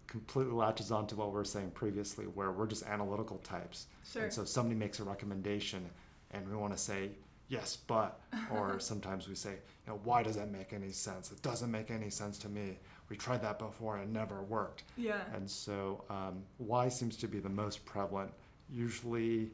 completely 0.08 0.54
latches 0.54 0.92
on 0.92 1.08
to 1.08 1.16
what 1.16 1.28
we 1.30 1.34
were 1.34 1.46
saying 1.46 1.72
previously, 1.72 2.26
where 2.26 2.52
we're 2.52 2.68
just 2.68 2.84
analytical 2.86 3.38
types. 3.40 3.88
Sure. 4.12 4.24
And 4.24 4.34
so 4.34 4.46
somebody 4.46 4.76
makes 4.76 5.00
a 5.00 5.04
recommendation, 5.04 5.90
and 6.32 6.48
we 6.50 6.56
want 6.56 6.74
to 6.74 6.80
say 6.80 7.12
yes, 7.50 7.76
but, 7.88 8.20
or 8.52 8.80
sometimes 8.80 9.28
we 9.28 9.36
say, 9.36 9.52
you 9.52 9.94
know, 9.94 10.00
why 10.04 10.24
does 10.24 10.36
that 10.38 10.50
make 10.52 10.72
any 10.74 10.92
sense? 10.92 11.32
It 11.32 11.42
doesn't 11.42 11.70
make 11.72 11.92
any 11.92 12.10
sense 12.10 12.38
to 12.40 12.50
me. 12.50 12.80
We 13.10 13.18
tried 13.18 13.42
that 13.42 13.60
before 13.60 13.98
and 13.98 14.04
it 14.06 14.12
never 14.12 14.42
worked. 14.42 14.84
yeah. 14.98 15.22
And 15.36 15.48
so 15.50 16.04
um, 16.10 16.44
why 16.58 16.88
seems 16.90 17.16
to 17.18 17.28
be 17.28 17.40
the 17.40 17.50
most 17.50 17.86
prevalent, 17.86 18.32
usually 18.70 19.52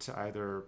to 0.00 0.18
either 0.20 0.64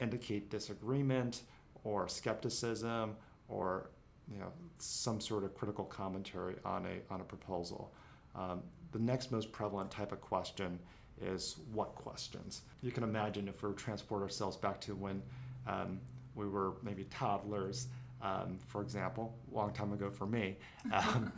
indicate 0.00 0.50
disagreement 0.50 1.42
or 1.84 2.08
skepticism 2.08 3.16
or 3.48 3.90
you 4.30 4.38
know 4.38 4.52
some 4.78 5.20
sort 5.20 5.44
of 5.44 5.54
critical 5.54 5.84
commentary 5.84 6.56
on 6.64 6.86
a 6.86 7.12
on 7.12 7.20
a 7.20 7.24
proposal. 7.24 7.92
Um, 8.34 8.62
the 8.92 8.98
next 8.98 9.30
most 9.30 9.52
prevalent 9.52 9.90
type 9.90 10.12
of 10.12 10.20
question 10.20 10.78
is 11.20 11.56
what 11.72 11.94
questions. 11.94 12.62
You 12.82 12.90
can 12.90 13.04
imagine 13.04 13.48
if 13.48 13.62
we 13.62 13.72
transport 13.74 14.22
ourselves 14.22 14.56
back 14.56 14.80
to 14.82 14.94
when 14.94 15.22
um, 15.66 16.00
we 16.34 16.48
were 16.48 16.74
maybe 16.82 17.04
toddlers, 17.04 17.88
um, 18.22 18.58
for 18.66 18.82
example, 18.82 19.34
a 19.52 19.56
long 19.56 19.72
time 19.72 19.92
ago 19.92 20.10
for 20.10 20.26
me. 20.26 20.56
Um, 20.92 21.32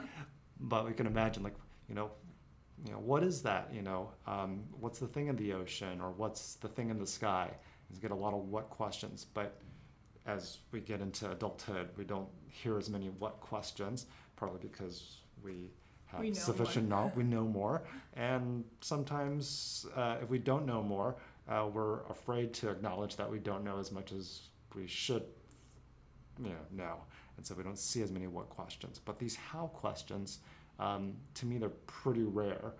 but 0.60 0.86
we 0.86 0.92
can 0.92 1.06
imagine 1.06 1.42
like 1.42 1.54
you 1.88 1.94
know 1.94 2.10
you 2.84 2.92
know 2.92 2.98
what 2.98 3.22
is 3.22 3.42
that 3.42 3.68
you 3.72 3.82
know 3.82 4.10
um, 4.26 4.62
what's 4.80 4.98
the 4.98 5.06
thing 5.06 5.28
in 5.28 5.36
the 5.36 5.52
ocean 5.52 6.00
or 6.00 6.10
what's 6.10 6.54
the 6.54 6.68
thing 6.68 6.90
in 6.90 6.98
the 6.98 7.06
sky 7.06 7.50
you 7.92 8.00
get 8.00 8.10
a 8.10 8.14
lot 8.14 8.34
of 8.34 8.48
what 8.48 8.70
questions 8.70 9.26
but 9.34 9.60
as 10.26 10.58
we 10.72 10.80
get 10.80 11.00
into 11.00 11.30
adulthood 11.30 11.88
we 11.96 12.04
don't 12.04 12.28
hear 12.48 12.78
as 12.78 12.88
many 12.88 13.08
what 13.18 13.40
questions 13.40 14.06
probably 14.36 14.58
because 14.60 15.18
we 15.42 15.70
have 16.06 16.20
We 16.20 16.28
know 16.28 16.34
sufficient 16.34 16.88
knowledge 16.88 17.14
we 17.14 17.24
know 17.24 17.44
more. 17.60 17.82
And 18.14 18.64
sometimes 18.80 19.86
uh, 19.96 20.16
if 20.22 20.28
we 20.28 20.38
don't 20.38 20.66
know 20.66 20.82
more 20.82 21.16
uh, 21.48 21.68
we're 21.72 22.02
afraid 22.06 22.54
to 22.54 22.70
acknowledge 22.70 23.16
that 23.16 23.30
we 23.30 23.38
don't 23.38 23.64
know 23.64 23.78
as 23.78 23.92
much 23.92 24.12
as 24.12 24.48
we 24.74 24.86
should 24.86 25.24
you 26.38 26.46
know, 26.46 26.84
know. 26.84 26.96
And 27.36 27.46
so 27.46 27.54
we 27.54 27.62
don't 27.62 27.78
see 27.78 28.02
as 28.02 28.10
many 28.10 28.26
what 28.26 28.48
questions. 28.48 29.00
But 29.04 29.18
these 29.18 29.36
how 29.36 29.66
questions 29.68 30.38
um, 30.78 31.14
to 31.34 31.46
me 31.46 31.58
they're 31.58 31.68
pretty 31.86 32.24
rare. 32.24 32.72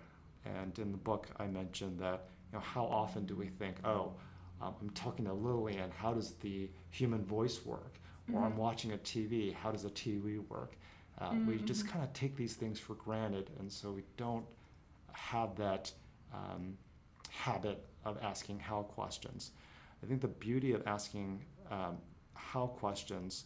And 0.45 0.77
in 0.79 0.91
the 0.91 0.97
book 0.97 1.27
i 1.39 1.45
mentioned 1.47 1.99
that 1.99 2.27
you 2.51 2.57
know 2.57 2.63
how 2.63 2.85
often 2.85 3.25
do 3.25 3.35
we 3.35 3.47
think 3.47 3.77
oh 3.83 4.13
um, 4.61 4.75
i'm 4.81 4.89
talking 4.91 5.25
to 5.25 5.33
lillian 5.33 5.91
how 5.91 6.13
does 6.13 6.33
the 6.35 6.69
human 6.89 7.23
voice 7.25 7.65
work? 7.65 7.99
Or 8.33 8.43
i'm 8.43 8.53
Mhm. 8.53 8.57
watching 8.57 8.91
a 8.93 8.97
tv 8.97 9.53
how 9.53 9.71
does 9.71 9.85
a 9.85 9.89
tv 9.89 10.47
work? 10.49 10.75
Uh, 11.17 11.33
we 11.47 11.59
just 11.59 11.87
kind 11.87 12.03
of 12.03 12.11
take 12.13 12.35
these 12.35 12.55
things 12.55 12.77
for 12.79 12.95
granted 12.95 13.49
and 13.59 13.71
so 13.71 13.91
we 13.91 14.03
don't 14.17 14.45
have 15.13 15.55
that 15.55 15.91
um, 16.33 16.77
habit 17.29 17.85
of 18.03 18.17
asking 18.21 18.59
how 18.59 18.83
questions. 18.83 19.51
I 20.03 20.07
think 20.07 20.21
the 20.21 20.27
beauty 20.27 20.73
of 20.73 20.85
asking 20.87 21.41
um, 21.71 21.97
how 22.33 22.67
questions 22.67 23.45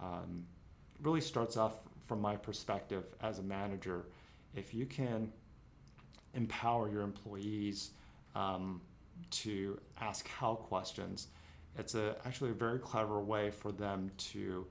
um, 0.00 0.46
really 1.02 1.20
starts 1.20 1.56
off 1.56 1.80
from 2.06 2.20
my 2.20 2.36
perspective 2.36 3.04
as 3.20 3.38
a 3.38 3.42
manager. 3.42 4.06
If 4.54 4.72
you 4.72 4.86
can 4.86 5.32
empower 6.34 6.88
your 6.88 7.02
employees 7.02 7.90
um, 8.34 8.80
to 9.30 9.78
ask 10.00 10.26
how 10.28 10.54
questions, 10.54 11.28
it's 11.76 11.94
a, 11.94 12.16
actually 12.24 12.50
a 12.50 12.54
very 12.54 12.78
clever 12.78 13.20
way 13.20 13.50
for 13.50 13.72
them 13.72 14.10
to 14.18 14.66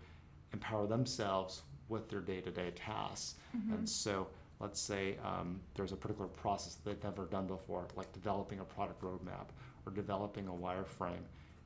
empower 0.53 0.87
themselves 0.87 1.63
with 1.89 2.09
their 2.09 2.19
day 2.19 2.41
to 2.41 2.51
day 2.51 2.71
tasks. 2.71 3.35
Mhm. 3.55 3.73
And 3.73 3.89
so, 3.89 4.27
let's 4.59 4.81
say 4.81 5.17
um, 5.23 5.61
there's 5.75 5.91
a 5.91 5.95
particular 5.95 6.27
process 6.27 6.75
that 6.75 6.83
they've 6.85 7.03
never 7.03 7.25
done 7.25 7.47
before, 7.47 7.87
like 7.95 8.11
developing 8.11 8.59
a 8.59 8.63
product 8.63 9.01
roadmap 9.01 9.47
or 9.85 9.91
developing 9.91 10.47
a 10.47 10.51
wireframe. 10.51 11.23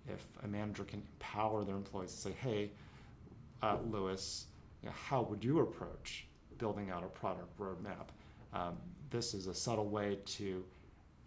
If 0.08 0.26
a 0.44 0.48
manager 0.48 0.84
can 0.84 1.00
empower 1.00 1.64
their 1.64 1.76
employees 1.76 2.12
to 2.14 2.18
say, 2.18 2.32
hey, 2.32 2.72
uh, 3.62 3.78
Lewis, 3.90 4.48
you 4.82 4.90
know, 4.90 4.96
how 4.96 5.22
would 5.24 5.44
you 5.44 5.60
approach 5.60 6.28
building 6.58 6.90
out 6.90 7.04
a 7.04 7.08
product 7.08 7.58
roadmap? 7.60 8.08
Um, 8.54 8.78
this 9.10 9.34
is 9.34 9.48
a 9.48 9.54
subtle 9.54 9.88
way 9.88 10.20
to, 10.26 10.66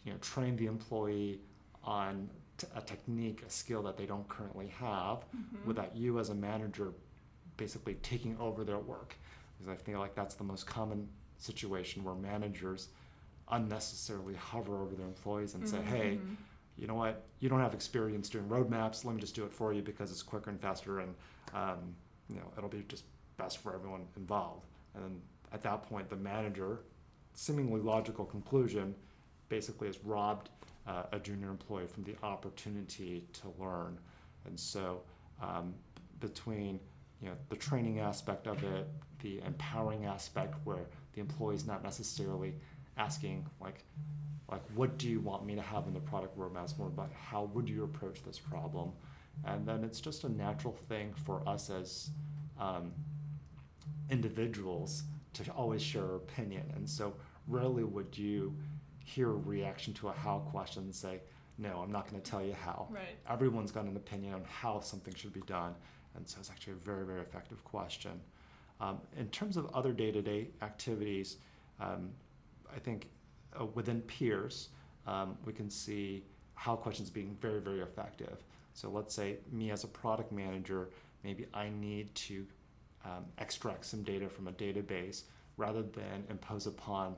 you 0.04 0.12
know, 0.12 0.18
train 0.18 0.56
the 0.56 0.66
employee 0.66 1.40
on 1.82 2.28
t- 2.58 2.66
a 2.76 2.80
technique, 2.80 3.42
a 3.46 3.50
skill 3.50 3.82
that 3.82 3.96
they 3.96 4.06
don't 4.06 4.28
currently 4.28 4.68
have, 4.68 5.24
Mhm. 5.34 5.64
without 5.64 5.94
you 5.96 6.18
as 6.18 6.28
a 6.30 6.34
manager 6.34 6.92
basically 7.56 7.94
taking 7.96 8.36
over 8.38 8.64
their 8.64 8.78
work. 8.78 9.16
Because 9.58 9.68
I 9.68 9.76
feel 9.76 9.98
like 10.00 10.14
that's 10.14 10.34
the 10.34 10.44
most 10.44 10.66
common 10.66 11.08
situation 11.38 12.02
where 12.04 12.14
managers 12.14 12.88
unnecessarily 13.48 14.34
hover 14.34 14.80
over 14.82 14.94
their 14.94 15.06
employees 15.06 15.54
and 15.54 15.68
say, 15.68 15.80
hey, 15.82 16.16
Mhm. 16.18 16.36
you 16.76 16.86
know 16.86 16.94
what, 16.94 17.24
you 17.40 17.48
don't 17.48 17.60
have 17.60 17.74
experience 17.74 18.28
doing 18.28 18.48
roadmaps, 18.48 19.04
let 19.04 19.14
me 19.14 19.20
just 19.20 19.34
do 19.34 19.44
it 19.44 19.52
for 19.52 19.72
you 19.72 19.82
because 19.82 20.10
it's 20.10 20.22
quicker 20.22 20.50
and 20.50 20.60
faster 20.60 21.00
and 21.00 21.14
um, 21.52 21.94
you 22.28 22.36
know, 22.36 22.50
it'll 22.56 22.70
be 22.70 22.82
just 22.88 23.04
best 23.36 23.58
for 23.58 23.74
everyone 23.74 24.06
involved. 24.16 24.66
And 24.94 25.04
then 25.04 25.22
at 25.52 25.62
that 25.62 25.82
point, 25.84 26.08
the 26.08 26.16
manager, 26.16 26.80
seemingly 27.34 27.80
logical 27.80 28.24
conclusion, 28.24 28.94
basically 29.48 29.86
has 29.88 29.98
robbed 30.04 30.50
uh, 30.86 31.04
a 31.12 31.18
junior 31.18 31.50
employee 31.50 31.86
from 31.86 32.04
the 32.04 32.14
opportunity 32.22 33.26
to 33.32 33.52
learn. 33.58 33.98
And 34.46 34.58
so 34.58 35.02
um, 35.42 35.74
between 36.20 36.80
you 37.22 37.28
know 37.28 37.36
the 37.48 37.56
training 37.56 38.00
aspect 38.00 38.46
of 38.46 38.62
it, 38.64 38.86
the 39.20 39.40
empowering 39.46 40.04
aspect 40.06 40.54
where 40.64 40.86
the 41.14 41.20
employee 41.20 41.54
is 41.54 41.66
not 41.66 41.82
necessarily 41.82 42.54
asking 42.96 43.46
like 43.60 43.84
like 44.50 44.62
what 44.74 44.98
do 44.98 45.08
you 45.08 45.20
want 45.20 45.46
me 45.46 45.54
to 45.54 45.62
have 45.62 45.86
in 45.86 45.94
the 45.94 46.00
product 46.00 46.38
roadmap? 46.38 46.64
It's 46.64 46.78
more 46.78 46.88
about 46.88 47.10
how 47.12 47.44
would 47.54 47.68
you 47.68 47.84
approach 47.84 48.22
this 48.22 48.38
problem? 48.38 48.92
And 49.44 49.66
then 49.66 49.82
it's 49.82 50.00
just 50.00 50.24
a 50.24 50.28
natural 50.28 50.74
thing 50.88 51.12
for 51.24 51.46
us 51.48 51.70
as 51.70 52.10
um, 52.60 52.92
individuals 54.10 55.04
to 55.32 55.50
always 55.52 55.82
share 55.82 56.04
our 56.04 56.16
opinion. 56.16 56.72
And 56.76 56.88
so 56.88 57.14
rarely 57.48 57.84
would 57.84 58.16
you 58.16 58.54
hear 59.04 59.30
a 59.30 59.34
reaction 59.34 59.92
to 59.94 60.08
a 60.08 60.12
how 60.12 60.38
question 60.50 60.82
and 60.82 60.94
say 60.94 61.20
no 61.58 61.80
i'm 61.82 61.92
not 61.92 62.10
going 62.10 62.20
to 62.20 62.30
tell 62.30 62.42
you 62.42 62.54
how. 62.54 62.88
Right. 62.90 63.16
everyone's 63.28 63.70
got 63.70 63.84
an 63.84 63.96
opinion 63.96 64.34
on 64.34 64.42
how 64.44 64.80
something 64.80 65.14
should 65.14 65.32
be 65.32 65.42
done 65.42 65.74
and 66.16 66.26
so 66.26 66.38
it's 66.40 66.50
actually 66.50 66.72
a 66.72 66.76
very 66.76 67.04
very 67.04 67.20
effective 67.20 67.62
question. 67.64 68.20
Um, 68.80 68.98
in 69.16 69.28
terms 69.28 69.56
of 69.56 69.72
other 69.74 69.92
day-to-day 69.92 70.48
activities 70.62 71.36
um, 71.80 72.10
i 72.74 72.78
think 72.78 73.08
uh, 73.60 73.66
within 73.66 74.00
peers 74.02 74.70
um, 75.06 75.36
we 75.44 75.52
can 75.52 75.68
see 75.70 76.24
how 76.54 76.74
questions 76.74 77.10
being 77.10 77.36
very 77.40 77.60
very 77.60 77.80
effective. 77.80 78.42
So 78.72 78.88
let's 78.90 79.14
say 79.14 79.36
me 79.52 79.70
as 79.70 79.84
a 79.84 79.88
product 79.88 80.32
manager 80.32 80.88
maybe 81.22 81.46
i 81.52 81.68
need 81.68 82.14
to 82.14 82.46
um, 83.04 83.26
extract 83.38 83.84
some 83.84 84.02
data 84.02 84.28
from 84.28 84.48
a 84.48 84.52
database 84.52 85.24
rather 85.56 85.82
than 85.82 86.24
impose 86.30 86.66
upon 86.66 87.14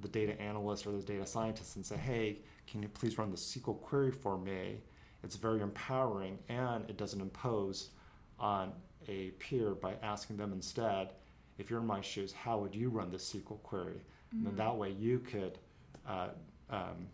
the 0.00 0.08
data 0.08 0.40
analyst 0.40 0.86
or 0.86 0.92
the 0.92 1.02
data 1.02 1.26
scientist 1.26 1.76
and 1.76 1.84
say 1.84 1.96
hey 1.96 2.38
can 2.66 2.82
you 2.82 2.88
please 2.88 3.16
run 3.18 3.30
the 3.30 3.36
sql 3.36 3.80
query 3.80 4.10
for 4.12 4.36
me? 4.38 4.76
It's 5.24 5.36
very 5.36 5.60
empowering 5.62 6.38
and 6.48 6.88
it 6.88 6.96
doesn't 6.96 7.20
impose 7.20 7.90
on 8.38 8.72
a 9.08 9.30
peer 9.38 9.70
by 9.74 9.94
asking 10.02 10.36
them 10.36 10.52
instead 10.52 11.14
if 11.58 11.70
you're 11.70 11.80
in 11.80 11.86
my 11.86 12.00
shoes 12.00 12.32
how 12.32 12.58
would 12.58 12.74
you 12.74 12.88
run 12.90 13.10
the 13.10 13.16
sql 13.18 13.60
query? 13.62 14.00
And 14.32 14.44
then 14.46 14.52
Mhm. 14.54 14.56
that 14.58 14.76
way 14.76 14.90
you 14.92 15.18
could 15.20 15.58
uh, 16.06 16.28
um, 16.70 17.06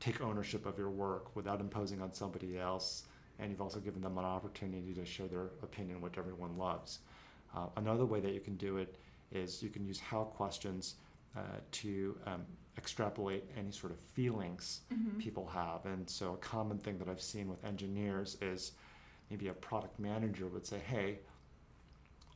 take 0.00 0.20
ownership 0.22 0.64
of 0.66 0.78
your 0.78 0.90
work 0.90 1.34
without 1.36 1.60
imposing 1.60 2.00
on 2.00 2.12
somebody 2.12 2.58
else. 2.58 3.04
And 3.38 3.50
you've 3.50 3.60
also 3.60 3.80
given 3.80 4.00
them 4.02 4.16
an 4.18 4.24
opportunity 4.24 4.94
to 4.94 5.04
share 5.04 5.28
their 5.28 5.46
opinion 5.62 6.00
which 6.00 6.16
everyone 6.18 6.56
loves. 6.56 7.00
Uh, 7.54 7.66
another 7.76 8.04
way 8.06 8.20
that 8.20 8.32
you 8.32 8.40
can 8.40 8.56
do 8.56 8.76
it 8.78 8.96
is 9.32 9.62
you 9.62 9.68
can 9.70 9.84
use 9.86 9.98
how 10.00 10.24
questions 10.24 10.94
uh, 11.36 11.40
to 11.72 12.16
um, 12.26 12.44
extrapolate 12.76 13.44
any 13.56 13.70
sort 13.70 13.92
of 13.92 13.98
feelings 14.00 14.80
Mhm. 14.92 15.18
people 15.18 15.46
have. 15.46 15.86
And 15.86 16.08
so, 16.08 16.34
a 16.34 16.38
common 16.38 16.78
thing 16.78 16.98
that 16.98 17.08
I've 17.08 17.20
seen 17.22 17.48
with 17.48 17.62
engineers 17.64 18.36
is 18.40 18.72
maybe 19.30 19.48
a 19.48 19.52
product 19.54 19.98
manager 19.98 20.46
would 20.48 20.66
say, 20.66 20.78
Hey, 20.78 21.20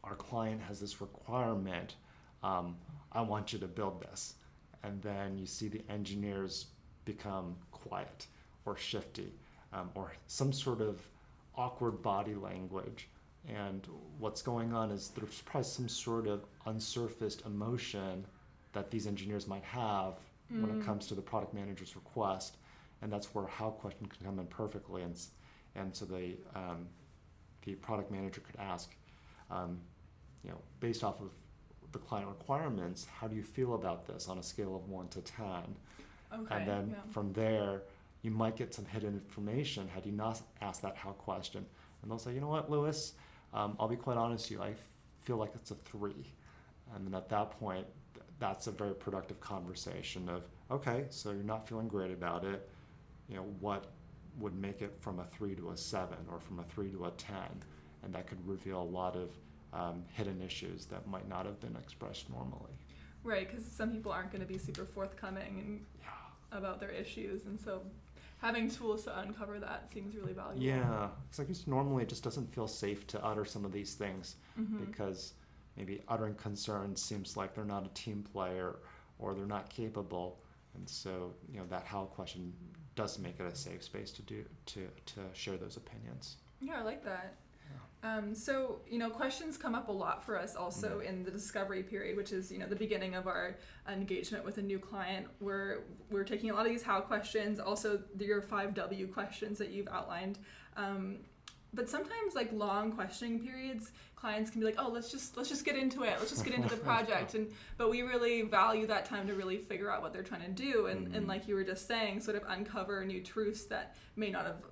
our 0.05 0.15
client 0.17 0.61
has 0.63 0.81
this 0.81 1.01
requirement. 1.01 1.97
Um, 2.43 2.77
I 3.13 3.23
want 3.23 3.53
you 3.53 3.59
to 3.61 3.67
build 3.69 4.03
this. 4.03 4.35
And 4.83 5.01
then 5.03 5.39
you 5.39 5.47
see 5.47 5.69
the 5.69 5.83
engineers 5.89 6.67
become 7.05 7.57
quiet 7.73 8.27
or 8.67 8.77
shifty 8.77 9.33
um, 9.73 9.91
or 9.95 10.13
some 10.27 10.53
sort 10.53 10.81
of 10.83 11.09
awkward 11.57 12.03
body 12.03 12.35
language. 12.35 13.09
And 13.49 13.87
what's 14.19 14.43
going 14.43 14.73
on 14.75 14.91
is 14.91 15.09
there's 15.11 15.41
probably 15.43 15.69
some 15.69 15.89
sort 15.89 16.27
of 16.27 16.45
unsurfaced 16.67 17.45
emotion 17.47 18.27
that 18.75 18.91
these 18.91 19.07
engineers 19.07 19.47
might 19.47 19.65
have 19.65 20.15
when 20.51 20.69
it 20.71 20.79
Mm. 20.81 20.85
comes 20.85 21.07
to 21.07 21.15
the 21.15 21.23
product 21.23 21.55
manager's 21.55 21.97
request, 21.97 22.59
and 23.01 23.11
that's 23.11 23.35
where 23.35 23.47
how 23.47 23.71
question 23.71 24.07
can 24.07 24.25
come 24.27 24.39
in 24.39 24.47
perfectly, 24.47 25.03
and 25.03 25.19
and 25.75 25.95
so 25.97 26.05
the 26.05 26.37
um, 26.55 26.87
the 27.65 27.75
product 27.77 28.11
manager 28.11 28.41
could 28.43 28.57
ask, 28.61 28.95
um, 29.51 29.81
you 30.43 30.51
know, 30.51 30.61
based 30.81 31.03
off 31.03 31.21
of 31.23 31.31
the 31.93 31.99
client 31.99 32.29
requirements. 32.29 33.07
How 33.07 33.27
do 33.27 33.35
you 33.35 33.43
feel 33.43 33.75
about 33.75 34.07
this 34.07 34.29
on 34.29 34.39
a 34.39 34.43
scale 34.43 34.77
of 34.77 34.89
one 34.89 35.09
to 35.09 35.23
ten? 35.23 35.77
Okay. 36.33 36.55
and 36.57 36.69
then 36.69 36.91
yeah. 36.91 37.13
from 37.13 37.33
there, 37.33 37.83
you 38.23 38.31
might 38.33 38.57
get 38.57 38.75
some 38.75 38.85
hidden 38.85 39.15
information 39.15 39.87
had 39.89 40.05
you 40.05 40.11
not 40.13 40.43
asked 40.61 40.83
that 40.83 40.97
how 40.97 41.13
question. 41.13 41.65
And 42.03 42.11
they'll 42.11 42.19
say, 42.19 42.35
you 42.35 42.41
know 42.41 42.49
what, 42.49 42.69
Lewis, 42.69 43.15
um, 43.53 43.77
I'll 43.79 43.87
be 43.89 43.97
quite 43.97 44.17
honest 44.17 44.51
with 44.51 44.59
you, 44.59 44.65
I 44.65 44.75
feel 45.23 45.37
like 45.37 45.53
it's 45.55 45.71
a 45.71 45.77
three. 45.77 46.27
And 46.95 47.07
then 47.07 47.15
at 47.15 47.29
that 47.29 47.53
point, 47.53 47.87
that's 48.39 48.67
a 48.67 48.71
very 48.73 48.95
productive 48.95 49.41
conversation 49.41 50.29
of, 50.29 50.43
okay, 50.71 51.07
so 51.11 51.31
you're 51.31 51.43
not 51.43 51.69
feeling 51.69 51.89
great 51.89 52.11
about 52.11 52.45
it. 52.45 52.69
You 53.29 53.37
know, 53.37 53.47
what 53.61 53.87
would 54.39 54.55
make 54.55 54.83
it 54.83 54.97
from 55.01 55.21
a 55.21 55.25
three 55.25 55.55
to 55.55 55.71
a 55.71 55.77
seven 55.77 56.19
or 56.31 56.41
from 56.41 56.59
a 56.59 56.65
three 56.65 56.91
to 56.91 57.07
a 57.07 57.11
10? 57.13 57.37
And 58.03 58.15
that 58.15 58.27
could 58.27 58.47
reveal 58.47 58.83
a 58.83 58.85
lot 58.85 59.17
of 59.17 59.31
um, 59.73 60.05
hidden 60.13 60.43
issues 60.43 60.87
that 60.87 61.07
might 61.07 61.29
not 61.29 61.47
have 61.47 61.61
been 61.61 61.77
expressed 61.77 62.29
normally. 62.31 62.73
Right, 63.23 63.49
because 63.51 63.65
some 63.65 63.91
people 63.91 64.13
aren't 64.13 64.31
going 64.31 64.43
to 64.43 64.47
be 64.47 64.59
super 64.59 64.85
forthcoming 64.85 65.61
and 65.61 65.87
Yeah. 66.03 66.59
about 66.59 66.79
their 66.81 66.91
issues, 66.91 67.47
and 67.47 67.59
so 67.59 67.83
having 68.39 68.69
tools 68.71 69.05
to 69.05 69.19
uncover 69.19 69.59
that 69.59 69.91
seems 69.91 70.15
really 70.15 70.35
valuable. 70.35 70.63
Yeah, 70.63 71.09
because 71.25 71.41
I 71.41 71.45
guess 71.45 71.67
normally 71.67 72.03
it 72.03 72.09
just 72.11 72.23
doesn't 72.23 72.53
feel 72.55 72.69
safe 72.69 73.07
to 73.09 73.25
utter 73.25 73.45
some 73.47 73.65
of 73.65 73.73
these 73.73 73.95
things 73.95 74.37
Mhm. 74.59 74.79
because 74.87 75.33
maybe 75.77 76.03
uttering 76.09 76.35
concerns 76.35 77.03
seems 77.03 77.37
like 77.37 77.55
they're 77.55 77.65
not 77.65 77.85
a 77.85 77.89
team 77.95 78.23
player 78.33 78.77
or 79.19 79.35
they're 79.35 79.47
not 79.47 79.69
capable, 79.71 80.41
and 80.75 80.89
so 80.89 81.35
you 81.53 81.59
know 81.59 81.67
that 81.67 81.85
how 81.87 82.05
question 82.05 82.53
does 82.97 83.19
make 83.19 83.39
it 83.41 83.47
a 83.47 83.55
safe 83.55 83.83
space 83.83 84.11
to 84.13 84.23
do 84.23 84.45
to 84.67 84.89
to 85.07 85.21
share 85.33 85.57
those 85.57 85.77
opinions. 85.77 86.37
Yeah, 86.61 86.81
I 86.81 86.83
like 86.83 87.05
that. 87.05 87.37
Um, 88.03 88.35
so 88.35 88.81
you 88.87 88.99
know, 88.99 89.09
questions 89.09 89.57
come 89.57 89.75
up 89.75 89.89
a 89.89 89.93
lot 89.93 90.23
for 90.23 90.39
us 90.39 90.55
also 90.57 91.01
Mhm. 91.01 91.07
in 91.07 91.23
the 91.25 91.31
discovery 91.31 91.83
period, 91.83 92.19
which 92.19 92.33
is 92.33 92.53
you 92.53 92.59
know 92.59 92.67
the 92.67 92.77
beginning 92.77 93.15
of 93.15 93.27
our 93.27 93.57
engagement 93.89 94.45
with 94.45 94.59
a 94.59 94.63
new 94.63 94.79
client. 94.79 95.27
We're 95.41 95.85
we're 96.11 96.25
taking 96.25 96.51
a 96.51 96.55
lot 96.55 96.67
of 96.67 96.73
these 96.73 96.83
how 96.83 97.01
questions, 97.01 97.59
also 97.59 98.03
the- 98.15 98.27
your 98.27 98.43
five 98.43 98.75
W 98.75 99.07
questions 99.09 99.57
that 99.59 99.71
you've 99.71 99.89
outlined. 99.89 100.39
Um, 100.77 101.21
but 101.75 101.89
sometimes 101.89 102.35
like 102.35 102.53
long 102.53 102.93
questioning 102.93 103.41
periods, 103.41 103.93
clients 104.17 104.51
can 104.51 104.61
be 104.61 104.67
like, 104.67 104.77
oh, 104.79 104.89
let's 104.91 105.11
just 105.11 105.37
let's 105.37 105.49
just 105.49 105.65
get 105.65 105.77
into 105.77 106.03
it, 106.05 106.15
let's 106.19 106.31
just 106.31 106.45
get 106.45 106.55
into 106.55 106.69
the 106.69 106.77
project, 106.77 107.35
and 107.35 107.51
but 107.77 107.91
we 107.91 108.03
really 108.03 108.43
value 108.43 108.87
that 108.87 109.05
time 109.05 109.27
to 109.27 109.35
really 109.35 109.59
figure 109.59 109.91
out 109.91 110.03
what 110.03 110.13
they're 110.13 110.23
trying 110.23 110.43
to 110.43 110.49
do, 110.51 110.87
and 110.87 111.15
and 111.15 111.25
Mhm. 111.27 111.29
like 111.29 111.49
you 111.49 111.55
were 111.55 111.65
just 111.65 111.87
saying, 111.87 112.21
sort 112.21 112.37
of 112.37 112.45
uncover 112.49 113.05
new 113.05 113.23
truths 113.23 113.65
that 113.67 113.97
may 114.17 114.31
not 114.31 114.47
have 114.47 114.63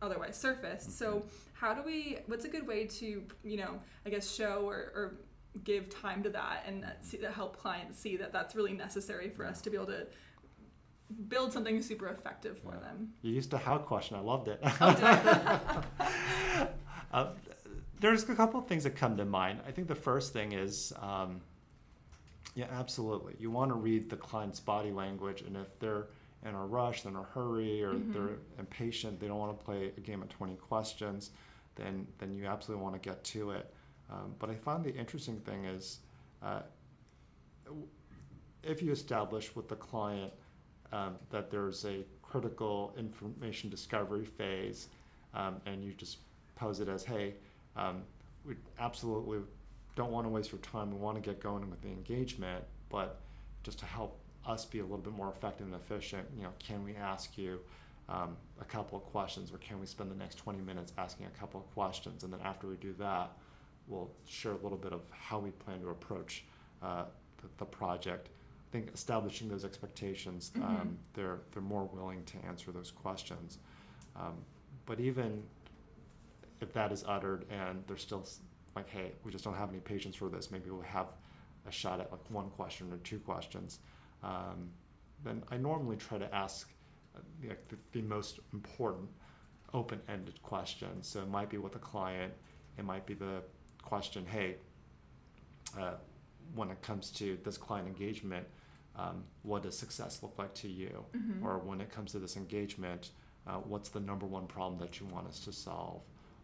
otherwise 0.00 0.36
surfaced. 0.36 0.96
So 0.96 1.24
how 1.52 1.74
do 1.74 1.82
we 1.82 2.18
what's 2.26 2.44
a 2.44 2.48
good 2.48 2.66
way 2.66 2.86
to 2.86 3.24
you 3.42 3.56
know 3.56 3.80
i 4.06 4.10
guess 4.10 4.32
show 4.32 4.62
or, 4.68 4.92
or 4.94 5.14
give 5.64 5.90
time 5.90 6.22
to 6.22 6.30
that 6.30 6.62
and 6.68 6.86
see, 7.00 7.16
to 7.16 7.32
help 7.32 7.56
clients 7.56 7.98
see 7.98 8.16
that 8.16 8.32
that's 8.32 8.54
really 8.54 8.72
necessary 8.72 9.28
for 9.28 9.44
us 9.44 9.60
to 9.60 9.68
be 9.70 9.76
able 9.76 9.86
to 9.86 10.06
build 11.28 11.52
something 11.52 11.80
super 11.82 12.08
effective 12.08 12.58
for 12.58 12.74
Yeah. 12.74 12.80
them 12.80 13.12
You 13.22 13.32
used 13.32 13.52
a 13.54 13.58
how 13.58 13.78
question. 13.78 14.16
I 14.16 14.20
loved 14.20 14.48
it. 14.48 14.60
Oh, 14.62 14.94
did 14.94 15.04
I? 15.04 15.84
uh, 17.12 17.30
there's 18.00 18.28
a 18.28 18.34
couple 18.34 18.60
of 18.60 18.66
things 18.66 18.84
that 18.84 18.94
come 18.96 19.16
to 19.16 19.24
mind. 19.24 19.60
I 19.66 19.72
think 19.72 19.88
the 19.88 19.94
first 19.94 20.32
thing 20.32 20.52
is, 20.52 20.92
um, 21.00 21.40
yeah, 22.54 22.66
absolutely. 22.70 23.34
You 23.38 23.50
want 23.50 23.70
to 23.70 23.74
read 23.74 24.10
the 24.10 24.16
client's 24.16 24.60
body 24.60 24.90
language, 24.92 25.42
and 25.42 25.56
if 25.56 25.78
they're 25.80 26.06
in 26.44 26.54
a 26.54 26.64
rush, 26.66 27.04
in 27.04 27.16
a 27.16 27.22
hurry, 27.22 27.82
or 27.82 27.94
Mhm. 27.94 28.12
they're 28.12 28.38
impatient, 28.58 29.18
they 29.18 29.26
don't 29.26 29.38
want 29.38 29.58
to 29.58 29.64
play 29.64 29.92
a 29.96 30.00
game 30.00 30.22
of 30.22 30.28
20 30.28 30.56
questions, 30.56 31.30
then 31.74 32.06
then 32.18 32.36
you 32.36 32.46
absolutely 32.46 32.82
want 32.82 32.94
to 33.00 33.08
get 33.08 33.24
to 33.24 33.50
it. 33.52 33.72
Um, 34.10 34.34
but 34.38 34.48
I 34.50 34.54
find 34.54 34.84
the 34.84 34.94
interesting 34.94 35.40
thing 35.40 35.64
is, 35.64 36.00
uh, 36.42 36.62
if 38.62 38.82
you 38.82 38.92
establish 38.92 39.54
with 39.56 39.68
the 39.68 39.76
client 39.76 40.32
um, 40.92 41.16
that 41.30 41.50
there's 41.50 41.84
a 41.84 42.04
critical 42.22 42.94
information 42.98 43.70
discovery 43.70 44.24
phase, 44.24 44.88
um, 45.34 45.60
and 45.66 45.84
you 45.84 45.92
just 45.92 46.18
pose 46.56 46.80
it 46.80 46.88
as, 46.88 47.04
hey, 47.04 47.34
um, 47.76 48.02
we 48.44 48.54
absolutely 48.78 49.38
don't 49.96 50.10
want 50.10 50.26
to 50.26 50.30
waste 50.30 50.52
your 50.52 50.60
time. 50.60 50.90
We 50.90 50.98
want 50.98 51.16
to 51.16 51.20
get 51.20 51.40
going 51.40 51.68
with 51.68 51.80
the 51.82 51.88
engagement, 51.88 52.64
but 52.88 53.20
just 53.62 53.78
to 53.80 53.86
help 53.86 54.18
us 54.46 54.64
be 54.64 54.78
a 54.78 54.82
little 54.82 54.98
bit 54.98 55.12
more 55.12 55.30
effective 55.30 55.66
and 55.66 55.74
efficient, 55.74 56.26
you 56.36 56.42
know, 56.42 56.50
can 56.58 56.84
we 56.84 56.96
ask 56.96 57.36
you 57.36 57.60
um, 58.08 58.36
a 58.60 58.64
couple 58.64 58.96
of 58.96 59.04
questions, 59.04 59.52
or 59.52 59.58
can 59.58 59.78
we 59.78 59.86
spend 59.86 60.10
the 60.10 60.14
next 60.14 60.36
20 60.36 60.60
minutes 60.60 60.92
asking 60.96 61.26
a 61.26 61.38
couple 61.38 61.60
of 61.60 61.70
questions, 61.74 62.24
and 62.24 62.32
then 62.32 62.40
after 62.42 62.66
we 62.66 62.76
do 62.76 62.94
that, 62.98 63.32
we'll 63.86 64.10
share 64.26 64.52
a 64.52 64.56
little 64.56 64.78
bit 64.78 64.92
of 64.92 65.02
how 65.10 65.38
we 65.38 65.50
plan 65.50 65.80
to 65.80 65.90
approach 65.90 66.44
uh, 66.82 67.04
the, 67.38 67.48
the 67.58 67.64
project. 67.64 68.28
I 68.68 68.70
think 68.70 68.92
establishing 68.92 69.48
those 69.48 69.64
expectations, 69.64 70.50
Mhm. 70.54 70.62
um, 70.62 70.98
they're 71.14 71.40
they're 71.52 71.62
more 71.62 71.84
willing 71.84 72.22
to 72.26 72.38
answer 72.44 72.70
those 72.70 72.90
questions. 72.90 73.58
Um, 74.14 74.44
but 74.84 75.00
even 75.00 75.42
if 76.60 76.72
that 76.74 76.92
is 76.92 77.02
uttered 77.04 77.46
and 77.50 77.86
they're 77.86 77.96
still 77.96 78.26
like, 78.76 78.88
hey, 78.90 79.12
we 79.24 79.32
just 79.32 79.44
don't 79.44 79.54
have 79.54 79.70
any 79.70 79.80
patience 79.80 80.16
for 80.16 80.28
this, 80.28 80.50
maybe 80.50 80.70
we'll 80.70 80.82
have 80.82 81.08
a 81.66 81.72
shot 81.72 82.00
at 82.00 82.10
like 82.12 82.30
one 82.30 82.50
question 82.50 82.92
or 82.92 82.98
two 82.98 83.20
questions. 83.20 83.80
Um, 84.22 84.70
then 85.24 85.44
I 85.50 85.56
normally 85.56 85.96
try 85.96 86.18
to 86.18 86.34
ask 86.34 86.70
uh, 87.16 87.20
the, 87.40 87.48
like, 87.48 87.68
the, 87.68 87.76
the 87.92 88.02
most 88.02 88.40
important 88.52 89.08
open-ended 89.72 90.42
questions. 90.42 91.06
So 91.08 91.22
it 91.22 91.28
might 91.28 91.48
be 91.48 91.58
with 91.58 91.76
a 91.76 91.78
client, 91.78 92.34
it 92.76 92.84
might 92.84 93.06
be 93.06 93.14
the 93.14 93.42
question, 93.82 94.26
hey, 94.26 94.56
uh, 95.78 95.94
when 96.54 96.70
it 96.70 96.80
comes 96.82 97.10
to 97.12 97.38
this 97.44 97.56
client 97.56 97.86
engagement, 97.86 98.46
um, 98.98 99.24
what 99.42 99.62
does 99.62 99.78
success 99.78 100.22
look 100.22 100.36
like 100.38 100.54
to 100.54 100.68
you? 100.68 101.04
Mhm. 101.14 101.42
Or 101.44 101.58
when 101.58 101.80
it 101.80 101.90
comes 101.90 102.12
to 102.12 102.18
this 102.18 102.36
engagement, 102.36 103.12
uh, 103.46 103.58
what's 103.58 103.88
the 103.90 104.00
number 104.00 104.26
one 104.26 104.46
problem 104.46 104.78
that 104.80 104.98
you 105.00 105.06
want 105.06 105.26
us 105.28 105.40
to 105.44 105.52
solve? 105.52 106.02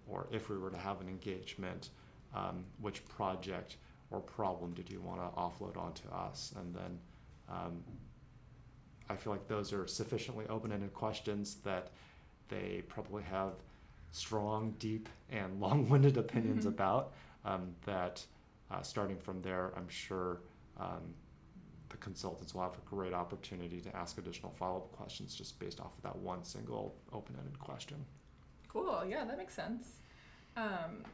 Or 0.09 0.27
if 0.31 0.49
we 0.49 0.57
were 0.59 0.71
to 0.71 0.79
have 0.79 1.01
an 1.01 1.09
engagement, 1.09 1.91
um, 2.35 2.65
which 2.81 3.05
project 3.09 3.77
or 4.11 4.21
problem 4.21 4.73
did 4.75 4.89
you 4.91 5.01
want 5.01 5.21
to 5.21 5.29
offload 5.41 5.77
onto 5.77 6.09
us? 6.11 6.53
And 6.57 6.75
then 6.75 6.99
um, 7.49 7.83
I 9.11 9.17
feel 9.17 9.33
like 9.33 9.49
those 9.49 9.73
are 9.73 9.87
sufficiently 9.87 10.47
open-ended 10.49 10.95
questions 10.95 11.57
that 11.65 11.91
they 12.49 12.83
probably 12.89 13.23
have 13.25 13.53
strong, 14.13 14.75
deep, 14.79 15.09
and 15.31 15.61
long-winded 15.67 16.17
opinions 16.17 16.65
Mhm. 16.65 16.69
about. 16.69 17.13
Um, 17.45 17.75
that 17.85 18.25
uh, 18.71 18.81
starting 18.83 19.19
from 19.19 19.43
there, 19.43 19.73
I'm 19.77 19.89
sure 19.89 20.41
um, 20.79 21.15
the 21.95 21.99
consultants 21.99 22.55
will 22.55 22.63
have 22.63 22.73
a 22.75 22.91
great 22.91 23.15
opportunity 23.15 23.81
to 23.81 23.97
ask 23.97 24.19
additional 24.19 24.51
follow-up 24.59 24.91
questions 24.91 25.33
just 25.33 25.61
based 25.61 25.79
off 25.81 25.97
of 25.97 26.03
that 26.03 26.17
one 26.17 26.43
single 26.43 26.97
open-ended 27.13 27.57
question. 27.61 28.05
Cool. 28.69 29.05
Yeah, 29.09 29.25
that 29.25 29.39
makes 29.39 29.55
sense. 29.55 30.01
Um, 30.57 31.05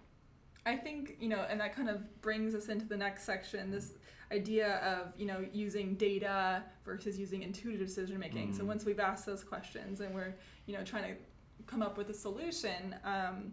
I 0.64 0.76
think 0.76 1.16
you 1.20 1.28
know, 1.28 1.44
and 1.50 1.60
that 1.60 1.76
kind 1.76 1.90
of 1.90 1.98
brings 2.22 2.54
us 2.54 2.68
into 2.70 2.86
the 2.86 2.96
next 2.96 3.24
section. 3.24 3.70
This 3.70 3.92
idea 4.32 4.76
of 4.78 5.12
you 5.18 5.26
know 5.26 5.44
using 5.52 5.94
data 5.96 6.62
versus 6.84 7.18
using 7.18 7.42
intuitive 7.42 7.86
decision 7.86 8.18
making. 8.18 8.54
So 8.54 8.62
Mhm. 8.62 8.66
once 8.68 8.84
we've 8.86 9.00
asked 9.00 9.26
those 9.26 9.44
questions 9.44 10.00
and 10.00 10.14
we're 10.14 10.34
you 10.66 10.74
know 10.74 10.82
trying 10.84 11.14
to 11.14 11.20
come 11.66 11.82
up 11.82 11.98
with 11.98 12.08
a 12.08 12.14
solution. 12.14 12.94
Um, 13.04 13.52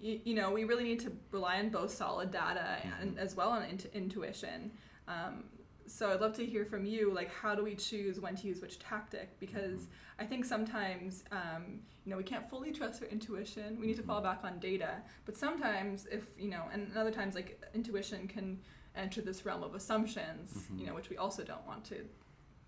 you, 0.00 0.20
you 0.24 0.34
know, 0.34 0.50
we 0.52 0.62
really 0.64 0.84
need 0.84 1.00
to 1.00 1.12
rely 1.32 1.58
on 1.58 1.70
both 1.70 1.90
solid 1.92 2.30
data 2.30 2.78
and 3.00 3.18
as 3.18 3.34
well 3.34 3.48
on 3.50 3.62
intu- 3.64 3.88
intuition. 3.94 4.70
Um, 5.08 5.44
so 5.88 6.10
I'd 6.12 6.20
love 6.20 6.34
to 6.36 6.46
hear 6.46 6.64
from 6.64 6.84
you, 6.84 7.12
like 7.12 7.30
how 7.32 7.54
do 7.54 7.64
we 7.64 7.74
choose 7.74 8.20
when 8.20 8.36
to 8.36 8.46
use 8.46 8.60
which 8.60 8.78
tactic? 8.78 9.38
Because 9.40 9.86
I 10.18 10.24
think 10.24 10.44
sometimes, 10.44 11.24
um, 11.32 11.80
you 12.04 12.10
know, 12.10 12.16
we 12.16 12.24
can't 12.24 12.48
fully 12.48 12.72
trust 12.72 13.02
our 13.02 13.08
intuition. 13.08 13.78
We 13.80 13.86
need 13.86 13.96
to 13.96 14.02
fall 14.02 14.20
back 14.20 14.40
on 14.44 14.58
data. 14.58 15.02
But 15.24 15.36
sometimes, 15.36 16.06
if 16.10 16.24
you 16.38 16.50
know, 16.50 16.64
and 16.72 16.94
other 16.96 17.10
times, 17.10 17.34
like 17.34 17.62
intuition 17.74 18.28
can 18.28 18.58
enter 18.94 19.20
this 19.20 19.44
realm 19.46 19.62
of 19.62 19.74
assumptions, 19.74 20.68
you 20.76 20.84
Mhm. 20.84 20.86
know, 20.88 20.94
which 20.94 21.08
we 21.10 21.16
also 21.16 21.42
don't 21.44 21.64
want 21.66 21.84
to 21.86 22.06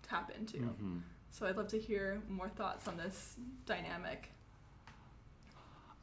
tap 0.03 0.31
into. 0.31 0.57
Mhm. 0.57 1.01
So 1.29 1.45
I'd 1.45 1.57
love 1.57 1.67
to 1.69 1.79
hear 1.79 2.21
more 2.27 2.49
thoughts 2.49 2.87
on 2.87 2.97
this 2.97 3.37
dynamic. 3.65 4.31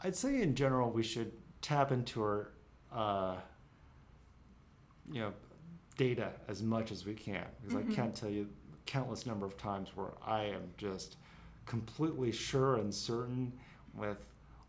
I'd 0.01 0.17
say 0.17 0.41
in 0.43 0.55
general 0.55 0.91
we 0.91 1.03
should 1.03 1.33
tap 1.61 1.91
into 1.93 2.23
our, 2.23 2.53
uh, 2.93 3.41
you 5.11 5.21
know, 5.21 5.35
data 5.99 6.33
as 6.49 6.63
much 6.63 6.91
as 6.91 7.05
we 7.05 7.13
can 7.13 7.45
because 7.61 7.75
Mhm. 7.77 7.91
I 7.91 7.95
can't 7.95 8.15
tell 8.15 8.31
you 8.31 8.49
countless 8.87 9.27
number 9.27 9.45
of 9.45 9.59
times 9.59 9.95
where 9.95 10.13
I 10.25 10.45
am 10.45 10.73
just 10.79 11.17
completely 11.67 12.33
sure 12.33 12.77
and 12.77 12.95
certain 12.95 13.53
with 13.95 14.17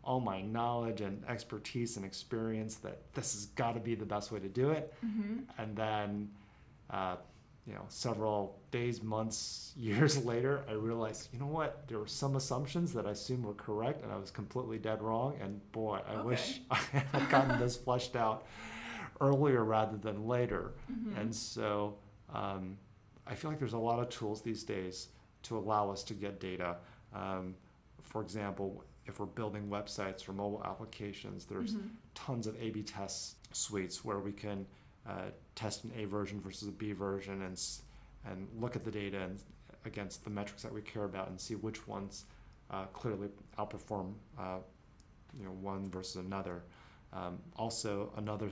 all 0.04 0.20
my 0.20 0.42
knowledge 0.42 1.00
and 1.00 1.24
expertise 1.26 1.96
and 1.96 2.04
experience 2.04 2.74
that 2.76 2.98
this 3.14 3.32
has 3.32 3.46
got 3.46 3.72
to 3.72 3.80
be 3.80 3.94
the 3.94 4.04
best 4.04 4.30
way 4.32 4.40
to 4.40 4.48
do 4.48 4.70
it, 4.70 4.92
Mm-hmm. 5.06 5.38
and 5.56 5.74
then. 5.74 6.30
Uh, 6.90 7.16
you 7.66 7.74
know, 7.74 7.84
several 7.88 8.58
days, 8.72 9.00
months, 9.02 9.72
years 9.76 10.24
later, 10.24 10.64
I 10.68 10.72
realized, 10.72 11.28
you 11.32 11.38
know 11.38 11.46
what? 11.46 11.86
There 11.86 11.98
were 12.00 12.06
some 12.08 12.34
assumptions 12.34 12.92
that 12.94 13.06
I 13.06 13.10
assumed 13.10 13.44
were 13.44 13.54
correct, 13.54 14.02
and 14.02 14.10
I 14.10 14.16
was 14.16 14.30
completely 14.32 14.78
dead 14.78 15.00
wrong. 15.02 15.36
And 15.40 15.60
boy, 15.70 16.00
I 16.08 16.14
Okay. 16.14 16.22
wish 16.26 16.60
I 16.70 16.76
had 16.76 17.28
gotten 17.30 17.60
this 17.60 17.76
fleshed 17.76 18.16
out 18.16 18.44
earlier 19.20 19.64
rather 19.64 19.96
than 19.96 20.26
later. 20.26 20.72
Mhm. 20.90 21.16
And 21.20 21.34
so 21.34 21.98
um, 22.32 22.76
I 23.26 23.34
feel 23.34 23.50
like 23.50 23.58
there's 23.58 23.72
a 23.74 23.78
lot 23.78 23.98
of 24.00 24.08
tools 24.08 24.42
these 24.42 24.62
days 24.64 25.08
to 25.42 25.56
allow 25.58 25.90
us 25.90 26.02
to 26.04 26.14
get 26.14 26.40
data. 26.40 26.76
Um, 27.12 27.54
for 28.02 28.22
example, 28.22 28.84
if 29.06 29.18
we're 29.18 29.26
building 29.26 29.68
websites 29.68 30.28
or 30.28 30.32
mobile 30.32 30.62
applications, 30.64 31.46
there's 31.46 31.74
Mhm. 31.74 31.90
tons 32.14 32.46
of 32.46 32.54
A/B 32.60 32.82
test 32.82 33.36
suites 33.54 34.04
where 34.04 34.20
we 34.20 34.32
can 34.32 34.66
uh, 35.06 35.30
test 35.54 35.84
an 35.84 35.92
A 35.96 36.04
version 36.04 36.40
versus 36.40 36.68
a 36.68 36.72
B 36.72 36.92
version 36.92 37.42
and 37.42 37.58
and 38.26 38.46
look 38.60 38.76
at 38.76 38.84
the 38.84 38.90
data 38.90 39.18
and 39.18 39.42
against 39.86 40.24
the 40.24 40.30
metrics 40.30 40.62
that 40.62 40.72
we 40.72 40.82
care 40.82 41.04
about 41.04 41.28
and 41.28 41.40
see 41.40 41.54
which 41.54 41.88
ones 41.88 42.26
uh, 42.70 42.84
clearly 42.92 43.28
outperform 43.58 44.12
uh, 44.38 44.58
you 45.38 45.44
know 45.44 45.52
one 45.52 45.90
versus 45.90 46.16
another. 46.16 46.62
Um, 47.14 47.38
also, 47.56 48.12
another 48.16 48.50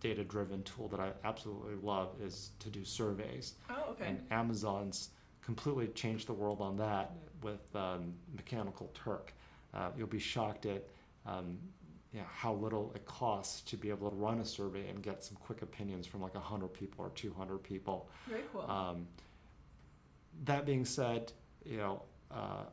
data-driven 0.00 0.62
tool 0.62 0.88
that 0.88 1.00
I 1.00 1.12
absolutely 1.24 1.74
love 1.82 2.14
is 2.22 2.50
to 2.60 2.70
do 2.70 2.84
surveys. 2.84 3.54
Oh, 3.70 3.90
okay. 3.90 4.06
And 4.06 4.20
Amazon's 4.30 5.10
completely 5.42 5.88
changed 5.88 6.28
the 6.28 6.32
world 6.32 6.60
on 6.60 6.76
that 6.76 7.12
with 7.42 7.74
um, 7.74 8.14
Mechanical 8.34 8.90
Turk. 8.94 9.32
Uh, 9.74 9.90
you'll 9.96 10.06
be 10.06 10.18
shocked 10.18 10.66
at 10.66 10.84
um, 11.26 11.58
you 12.12 12.20
know, 12.20 12.26
how 12.30 12.54
little 12.54 12.92
it 12.94 13.04
costs 13.04 13.60
to 13.62 13.76
be 13.76 13.90
able 13.90 14.10
to 14.10 14.16
run 14.16 14.40
a 14.40 14.44
survey 14.44 14.88
and 14.88 15.02
get 15.02 15.22
some 15.22 15.36
quick 15.36 15.62
opinions 15.62 16.06
from 16.06 16.22
like 16.22 16.34
100 16.34 16.68
people 16.68 17.04
or 17.04 17.10
200 17.10 17.58
people. 17.58 18.08
Very 18.28 18.42
cool. 18.52 18.62
Um, 18.62 19.06
that 20.44 20.64
being 20.64 20.84
said, 20.84 21.32
you 21.64 21.76
know, 21.76 22.02
uh, 22.30 22.64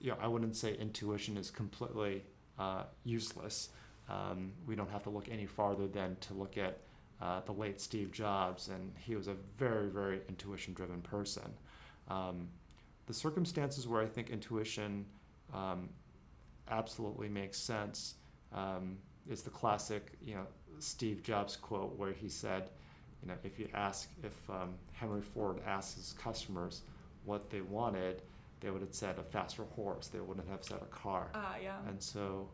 you 0.00 0.10
know, 0.10 0.16
I 0.20 0.26
wouldn't 0.26 0.56
say 0.56 0.74
intuition 0.74 1.36
is 1.36 1.50
completely 1.50 2.24
uh, 2.58 2.84
useless. 3.04 3.70
Um, 4.08 4.52
we 4.66 4.74
don't 4.74 4.90
have 4.90 5.02
to 5.04 5.10
look 5.10 5.28
any 5.30 5.46
farther 5.46 5.86
than 5.86 6.16
to 6.20 6.34
look 6.34 6.58
at 6.58 6.78
uh, 7.20 7.40
the 7.46 7.52
late 7.52 7.80
Steve 7.80 8.10
Jobs, 8.12 8.68
and 8.68 8.92
he 8.98 9.14
was 9.14 9.28
a 9.28 9.36
very, 9.56 9.88
very 9.88 10.20
intuition-driven 10.28 11.02
person. 11.02 11.54
Um, 12.08 12.48
the 13.06 13.14
circumstances 13.14 13.86
where 13.86 14.02
I 14.02 14.06
think 14.06 14.30
intuition 14.30 15.06
um, 15.54 15.88
absolutely 16.68 17.28
makes 17.28 17.58
sense 17.58 18.14
um, 18.52 18.98
is 19.28 19.42
the 19.42 19.50
classic, 19.50 20.12
you 20.20 20.34
know, 20.34 20.46
Steve 20.78 21.22
Jobs 21.22 21.56
quote 21.56 21.96
where 21.96 22.12
he 22.12 22.28
said, 22.28 22.70
you 23.22 23.28
know, 23.28 23.34
if 23.44 23.58
you 23.58 23.68
ask 23.72 24.08
if 24.24 24.50
um, 24.50 24.74
Henry 24.92 25.22
Ford 25.22 25.60
asked 25.66 25.96
his 25.96 26.12
customers 26.14 26.82
what 27.24 27.50
they 27.50 27.60
wanted, 27.60 28.22
they 28.60 28.70
would 28.70 28.80
have 28.80 28.94
said 28.94 29.18
a 29.18 29.22
faster 29.22 29.62
horse. 29.76 30.08
They 30.08 30.20
wouldn't 30.20 30.48
have 30.48 30.64
said 30.64 30.78
a 30.82 30.86
car. 30.86 31.28
Ah, 31.34 31.54
yeah. 31.62 31.76
And 31.88 32.02
so, 32.02 32.48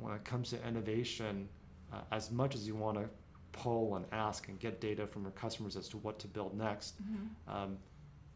when 0.00 0.14
it 0.14 0.24
comes 0.24 0.50
to 0.50 0.66
innovation, 0.66 1.48
uh, 1.92 2.00
as 2.10 2.30
much 2.30 2.54
as 2.54 2.66
you 2.66 2.74
want 2.74 2.96
to 2.98 3.08
poll 3.52 3.96
and 3.96 4.04
ask 4.12 4.48
and 4.48 4.58
get 4.58 4.80
data 4.80 5.06
from 5.06 5.22
your 5.22 5.32
customers 5.32 5.76
as 5.76 5.88
to 5.88 5.96
what 5.98 6.18
to 6.20 6.28
build 6.28 6.56
next, 6.56 6.94
Mhm. 7.02 7.28
um, 7.52 7.78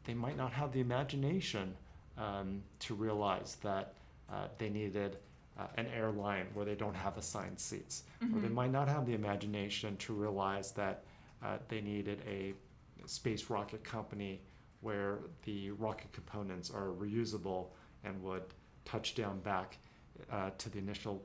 they 0.04 0.14
might 0.14 0.36
not 0.36 0.52
have 0.52 0.72
the 0.72 0.80
imagination 0.80 1.76
um, 2.16 2.62
to 2.78 2.94
realize 2.94 3.56
that 3.56 3.94
uh, 4.30 4.46
they 4.58 4.70
needed 4.70 5.18
uh, 5.58 5.66
an 5.76 5.86
airline 5.88 6.46
where 6.54 6.64
they 6.64 6.74
don't 6.74 6.94
have 6.94 7.16
assigned 7.16 7.58
seats, 7.58 8.04
or 8.32 8.40
they 8.40 8.48
Mhm. 8.48 8.52
might 8.54 8.70
not 8.70 8.88
have 8.88 9.04
the 9.06 9.14
imagination 9.14 9.96
to 9.98 10.12
realize 10.14 10.72
that 10.72 11.04
uh, 11.42 11.58
they 11.68 11.80
needed 11.80 12.20
a 12.26 12.54
space 13.06 13.50
rocket 13.50 13.82
company 13.84 14.40
where 14.80 15.18
the 15.44 15.70
rocket 15.72 16.10
components 16.12 16.70
are 16.70 16.88
reusable 16.92 17.68
and 18.04 18.22
would 18.22 18.44
touch 18.84 19.14
down 19.14 19.40
back 19.40 19.78
uh, 20.30 20.50
to 20.58 20.68
the 20.70 20.78
initial 20.78 21.20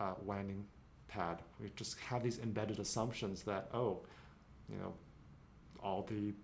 uh, 0.00 0.14
landing 0.24 0.64
pad. 1.08 1.42
We 1.60 1.70
just 1.76 1.98
have 2.00 2.22
these 2.22 2.38
embedded 2.38 2.78
assumptions 2.78 3.42
that 3.44 3.68
oh, 3.72 4.00
you 4.68 4.78
know, 4.78 4.94
all 5.82 6.02
the 6.02 6.34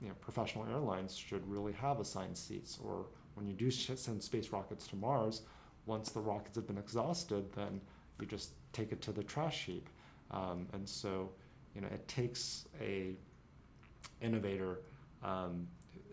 you 0.00 0.08
know 0.08 0.14
professional 0.20 0.66
airlines 0.66 1.16
should 1.16 1.46
really 1.50 1.72
have 1.72 2.00
assigned 2.00 2.36
seats, 2.36 2.78
or 2.82 3.06
when 3.34 3.46
you 3.46 3.54
do 3.54 3.70
send 3.70 4.22
space 4.22 4.50
rockets 4.50 4.86
to 4.88 4.96
Mars, 4.96 5.42
once 5.86 6.10
the 6.10 6.20
rockets 6.20 6.56
have 6.56 6.66
been 6.66 6.78
exhausted, 6.78 7.52
then 7.54 7.80
you 8.20 8.26
just 8.26 8.50
take 8.72 8.92
it 8.92 9.00
to 9.02 9.12
the 9.12 9.22
trash 9.22 9.64
heap. 9.64 9.88
Um, 10.30 10.66
and 10.72 10.88
so, 10.88 11.30
you 11.74 11.80
know, 11.80 11.88
it 11.88 12.06
takes 12.06 12.66
a 12.80 13.14
innovator, 14.20 14.80
um, 15.24 15.66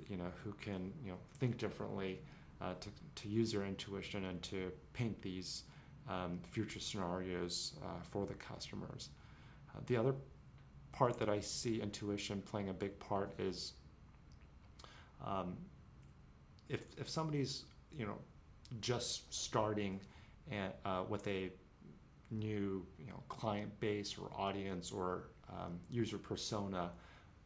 you 0.10 0.17
know, 0.17 0.31
who 0.43 0.53
can 0.53 0.91
you 1.03 1.12
know 1.12 1.17
think 1.39 1.57
differently 1.57 2.19
uh, 2.62 2.73
to 2.79 2.89
to 3.15 3.29
use 3.29 3.51
their 3.51 3.65
intuition 3.65 4.25
and 4.25 4.41
to 4.43 4.71
paint 4.93 5.21
these 5.21 5.63
um, 6.10 6.39
future 6.50 6.80
scenarios 6.80 7.74
uh, 7.84 8.02
for 8.02 8.26
the 8.26 8.34
customers. 8.36 9.10
Uh, 9.76 9.80
the 9.88 9.98
other 9.98 10.13
part 10.91 11.17
that 11.20 11.30
I 11.30 11.39
see 11.39 11.82
intuition 11.82 12.41
playing 12.41 12.70
a 12.70 12.74
big 12.74 12.98
part 13.00 13.34
is 13.39 13.74
um, 15.26 15.58
if 16.70 16.82
if 16.98 17.10
somebody's 17.10 17.65
you 17.96 18.06
know 18.06 18.17
just 18.82 19.34
starting 19.34 20.00
and, 20.52 20.74
uh, 20.86 21.04
with 21.08 21.28
a 21.28 21.52
new 22.32 22.86
you 23.00 23.08
know 23.08 23.22
client 23.30 23.78
base 23.80 24.17
or 24.17 24.30
audience 24.38 24.91
or 24.91 25.30
um, 25.50 25.80
user 25.89 26.17
persona, 26.17 26.91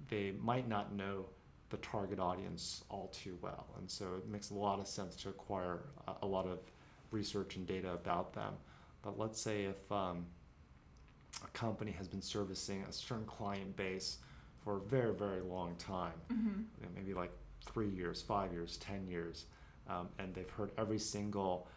they 0.10 0.34
might 0.42 0.68
not 0.68 0.94
know 0.94 1.26
the 1.70 1.78
target 1.78 2.20
audience 2.20 2.84
all 2.90 3.08
too 3.14 3.38
well, 3.42 3.68
and 3.78 3.90
so 3.90 4.06
it 4.18 4.28
makes 4.28 4.50
a 4.50 4.54
lot 4.54 4.80
of 4.80 4.88
sense 4.88 5.16
to 5.16 5.30
acquire 5.30 5.84
a, 6.08 6.14
a 6.24 6.28
lot 6.28 6.46
of 6.46 6.60
research 7.12 7.56
and 7.56 7.68
data 7.68 7.92
about 7.94 8.34
them. 8.34 8.54
But 9.04 9.18
let's 9.20 9.40
say 9.40 9.66
if 9.66 9.92
um, 9.92 10.26
a 11.44 11.48
company 11.50 11.92
has 11.92 12.08
been 12.08 12.22
servicing 12.22 12.84
a 12.90 12.94
certain 12.94 13.26
client 13.26 13.76
base 13.76 14.18
for 14.64 14.78
a 14.78 14.80
very 14.82 15.14
very 15.14 15.42
long 15.42 15.76
time, 15.78 16.14
Mhm. 16.32 16.66
know, 16.84 16.90
maybe 16.96 17.14
like 17.14 17.32
three 17.66 17.90
years, 17.90 18.22
five 18.22 18.52
years, 18.54 18.78
ten 18.78 19.08
years, 19.08 19.46
um, 19.88 20.10
and 20.20 20.34
they've 20.34 20.50
heard 20.50 20.72
every 20.78 21.00
single 21.00 21.68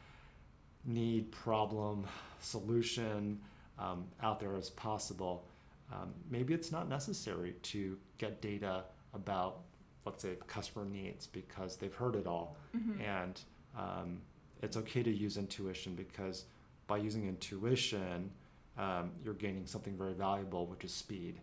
need, 0.85 1.31
problem, 1.33 2.07
solution 2.40 3.40
um, 3.79 4.07
out 4.23 4.38
there 4.38 4.55
as 4.57 4.70
possible. 4.70 5.47
Um, 5.92 6.12
maybe 6.31 6.55
it's 6.55 6.70
not 6.70 6.88
necessary 6.88 7.55
to 7.62 7.99
get 8.18 8.40
data 8.40 8.85
about, 9.14 9.61
let's 10.05 10.23
say, 10.23 10.37
customer 10.47 10.85
needs 10.85 11.27
because 11.27 11.77
they've 11.77 11.94
heard 11.94 12.16
it 12.16 12.27
all, 12.27 12.57
Mhm. 12.75 13.01
and 13.01 13.40
um, 13.77 14.20
it's 14.64 14.77
okay 14.79 15.03
to 15.03 15.11
use 15.11 15.37
intuition 15.37 15.94
because 15.94 16.44
by 16.87 16.96
using 16.96 17.29
intuition, 17.29 18.31
um, 18.79 19.11
you're 19.24 19.35
gaining 19.35 19.66
something 19.66 19.96
very 19.96 20.14
valuable, 20.14 20.66
which 20.66 20.85
is 20.85 20.92
speed. 20.92 21.38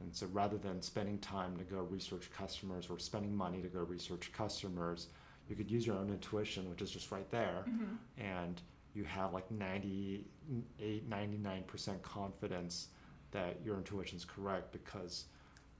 And 0.00 0.14
so 0.14 0.26
rather 0.32 0.58
than 0.58 0.82
spending 0.82 1.18
time 1.18 1.56
to 1.56 1.64
go 1.64 1.78
research 1.82 2.30
customers 2.36 2.88
or 2.90 2.98
spending 2.98 3.34
money 3.34 3.62
to 3.62 3.68
go 3.68 3.80
research 3.84 4.32
customers, 4.32 5.06
you 5.48 5.56
could 5.56 5.70
use 5.70 5.86
your 5.86 5.96
own 5.96 6.10
intuition, 6.10 6.68
which 6.68 6.82
is 6.82 6.90
just 6.90 7.10
right 7.12 7.30
there, 7.30 7.64
Mhm. 7.68 7.96
and 8.18 8.60
you 8.94 9.04
have 9.04 9.32
like 9.32 9.50
98, 9.50 11.08
99% 11.08 12.02
confidence 12.02 12.88
that 13.30 13.60
your 13.64 13.76
intuition 13.76 14.16
is 14.16 14.24
correct 14.24 14.72
because 14.72 15.26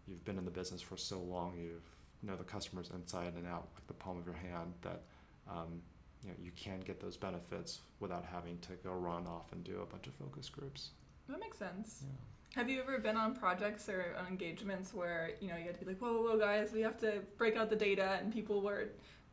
you've 0.07 0.24
been 0.24 0.38
in 0.38 0.44
the 0.44 0.50
business 0.50 0.80
for 0.83 0.96
so 0.96 1.20
long, 1.20 1.57
you 1.59 1.80
know 2.22 2.37
the 2.37 2.44
customers 2.44 2.90
inside 2.94 3.35
and 3.35 3.46
out 3.46 3.68
like 3.74 3.87
the 3.87 3.94
palm 3.94 4.16
of 4.18 4.24
your 4.26 4.35
hand 4.35 4.72
that 4.83 5.02
um, 5.48 5.83
you 6.24 6.30
know 6.30 6.37
you 6.42 6.50
can 6.56 6.80
get 6.80 7.00
those 7.00 7.16
benefits 7.16 7.80
without 8.00 8.24
having 8.24 8.58
to 8.58 8.72
go 8.82 8.92
run 8.92 9.26
off 9.26 9.52
and 9.52 9.62
do 9.62 9.80
a 9.82 9.87
bunch 9.87 10.06
of 10.06 10.14
focus 10.14 10.48
groups. 10.48 10.90
That 11.28 11.40
makes 11.40 11.58
sense. 11.58 12.02
Yeah. 12.02 12.60
Have 12.60 12.70
you 12.70 12.80
ever 12.80 12.98
been 12.98 13.16
on 13.16 13.34
projects 13.34 13.88
or 13.88 14.14
on 14.18 14.26
engagements 14.28 14.94
where 14.94 15.32
you 15.40 15.48
know 15.48 15.56
you 15.56 15.64
had 15.64 15.74
to 15.74 15.80
be 15.80 15.87
like, 15.87 15.98
whoa, 15.98 16.12
whoa, 16.12 16.22
whoa, 16.22 16.38
guys, 16.38 16.72
we 16.72 16.80
have 16.80 16.98
to 16.98 17.20
break 17.37 17.56
out 17.56 17.68
the 17.68 17.76
data, 17.76 18.18
and 18.20 18.32
people 18.32 18.62
were 18.62 18.88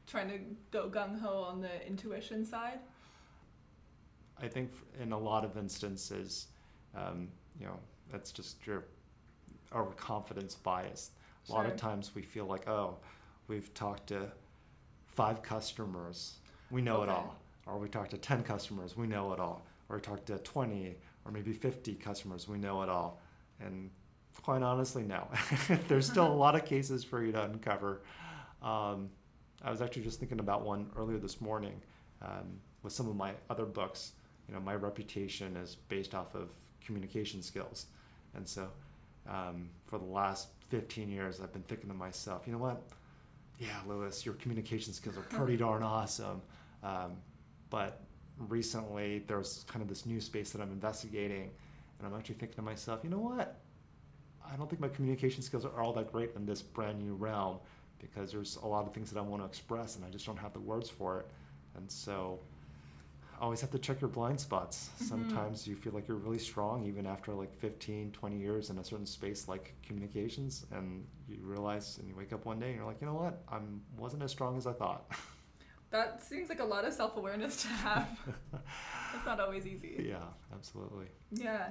trying 0.07 0.29
to 0.29 0.39
go 0.71 0.89
gung 0.89 1.19
ho 1.19 1.43
on 1.43 1.61
the 1.61 1.87
intuition 1.87 2.45
side? 2.45 2.79
I 4.41 4.47
think 4.47 4.71
in 4.99 5.11
a 5.11 5.17
lot 5.17 5.45
of 5.45 5.55
instances, 5.55 6.47
um, 6.95 7.29
you 7.59 7.67
know, 7.67 7.77
that's 8.11 8.31
just 8.31 8.65
your 8.65 8.85
overconfidence 9.73 10.55
bias. 10.55 11.11
A 11.49 11.51
lot 11.53 11.65
of 11.65 11.75
times 11.75 12.13
we 12.15 12.21
feel 12.21 12.45
like, 12.45 12.67
oh, 12.67 12.97
we've 13.47 13.73
talked 13.73 14.07
to 14.07 14.31
five 15.05 15.41
customers, 15.41 16.37
we 16.71 16.81
know 16.81 17.03
it 17.03 17.09
all. 17.09 17.35
Or 17.67 17.77
we 17.77 17.87
talk 17.87 18.09
to 18.09 18.17
10 18.17 18.43
customers, 18.43 18.97
we 18.97 19.07
know 19.07 19.33
it 19.33 19.39
all. 19.39 19.61
Or 19.89 19.97
we 19.97 20.01
talk 20.01 20.25
to 20.25 20.37
20 20.39 20.95
or 21.25 21.31
maybe 21.31 21.53
50 21.53 21.93
customers, 21.95 22.47
we 22.47 22.57
know 22.57 22.81
it 22.81 22.89
all. 22.89 23.21
And 23.59 23.91
quite 24.41 24.63
honestly, 24.63 25.03
no. 25.03 25.27
There's 25.87 26.07
still 26.07 26.27
a 26.27 26.33
lot 26.33 26.55
of 26.55 26.65
cases 26.65 27.03
for 27.03 27.23
you 27.23 27.31
to 27.33 27.43
uncover. 27.43 28.01
Um, 28.61 29.09
I 29.63 29.69
was 29.69 29.81
actually 29.81 30.03
just 30.03 30.19
thinking 30.19 30.39
about 30.39 30.65
one 30.65 30.89
earlier 30.97 31.19
this 31.19 31.39
morning 31.39 31.79
um, 32.21 32.59
with 32.81 32.93
some 32.93 33.07
of 33.07 33.15
my 33.15 33.33
other 33.49 33.65
books. 33.65 34.13
You 34.47 34.55
know, 34.55 34.59
my 34.59 34.75
reputation 34.75 35.55
is 35.55 35.75
based 35.75 36.15
off 36.15 36.33
of 36.33 36.49
communication 36.83 37.43
skills. 37.43 37.87
And 38.33 38.47
so 38.47 38.67
um, 39.29 39.69
for 39.85 39.99
the 39.99 40.05
last 40.05 40.47
15 40.69 41.09
years, 41.09 41.39
I've 41.41 41.53
been 41.53 41.61
thinking 41.63 41.89
to 41.89 41.95
myself, 41.95 42.43
you 42.47 42.53
know 42.53 42.59
what? 42.59 42.81
Yeah, 43.59 43.77
Lewis, 43.87 44.25
your 44.25 44.33
communication 44.35 44.93
skills 44.93 45.17
are 45.17 45.21
pretty 45.21 45.57
darn 45.57 45.83
awesome. 45.83 46.41
Um, 46.83 47.17
but 47.69 48.01
recently, 48.37 49.23
there's 49.27 49.65
kind 49.67 49.81
of 49.81 49.87
this 49.87 50.05
new 50.05 50.19
space 50.19 50.51
that 50.51 50.61
I'm 50.61 50.71
investigating. 50.71 51.51
and 51.99 52.07
I'm 52.07 52.17
actually 52.17 52.35
thinking 52.35 52.55
to 52.55 52.61
myself, 52.61 53.01
you 53.03 53.09
know 53.09 53.19
what? 53.19 53.59
I 54.51 54.55
don't 54.55 54.69
think 54.69 54.81
my 54.81 54.89
communication 54.89 55.43
skills 55.43 55.65
are 55.65 55.81
all 55.81 55.93
that 55.93 56.11
great 56.11 56.31
in 56.35 56.45
this 56.45 56.61
brand 56.61 56.99
new 56.99 57.13
realm 57.13 57.59
because 57.99 58.31
there's 58.31 58.57
a 58.63 58.67
lot 58.67 58.87
of 58.87 58.93
things 58.93 59.11
that 59.11 59.19
I 59.19 59.21
want 59.21 59.43
to 59.43 59.45
express 59.45 59.95
and 59.95 60.03
I 60.03 60.09
just 60.09 60.25
don't 60.25 60.37
have 60.37 60.53
the 60.53 60.59
words 60.59 60.89
for 60.89 61.19
it. 61.19 61.27
And 61.75 61.89
so 61.89 62.39
always 63.41 63.59
have 63.59 63.71
to 63.71 63.79
check 63.79 63.99
your 63.99 64.09
blind 64.09 64.39
spots. 64.39 64.89
Mm-hmm. 64.95 65.05
Sometimes 65.05 65.67
you 65.67 65.75
feel 65.75 65.93
like 65.93 66.07
you're 66.07 66.17
really 66.17 66.37
strong 66.37 66.85
even 66.85 67.07
after 67.07 67.33
like 67.33 67.53
15, 67.59 68.11
20 68.11 68.37
years 68.37 68.69
in 68.69 68.77
a 68.77 68.83
certain 68.83 69.05
space 69.05 69.47
like 69.47 69.73
communications 69.85 70.65
and 70.71 71.05
you 71.27 71.37
realize 71.41 71.97
and 71.97 72.07
you 72.07 72.15
wake 72.15 72.33
up 72.33 72.45
one 72.45 72.59
day 72.59 72.67
and 72.67 72.75
you're 72.75 72.85
like, 72.85 73.01
"You 73.01 73.07
know 73.07 73.15
what? 73.15 73.41
I 73.49 73.57
wasn't 73.97 74.21
as 74.21 74.31
strong 74.31 74.57
as 74.57 74.67
I 74.67 74.73
thought." 74.73 75.11
That 75.91 76.23
seems 76.23 76.49
like 76.49 76.61
a 76.61 76.65
lot 76.65 76.85
of 76.85 76.93
self-awareness 76.93 77.63
to 77.63 77.67
have. 77.67 78.07
it's 79.15 79.25
not 79.25 79.39
always 79.39 79.67
easy. 79.67 80.05
Yeah, 80.09 80.23
absolutely. 80.53 81.07
Yeah. 81.31 81.69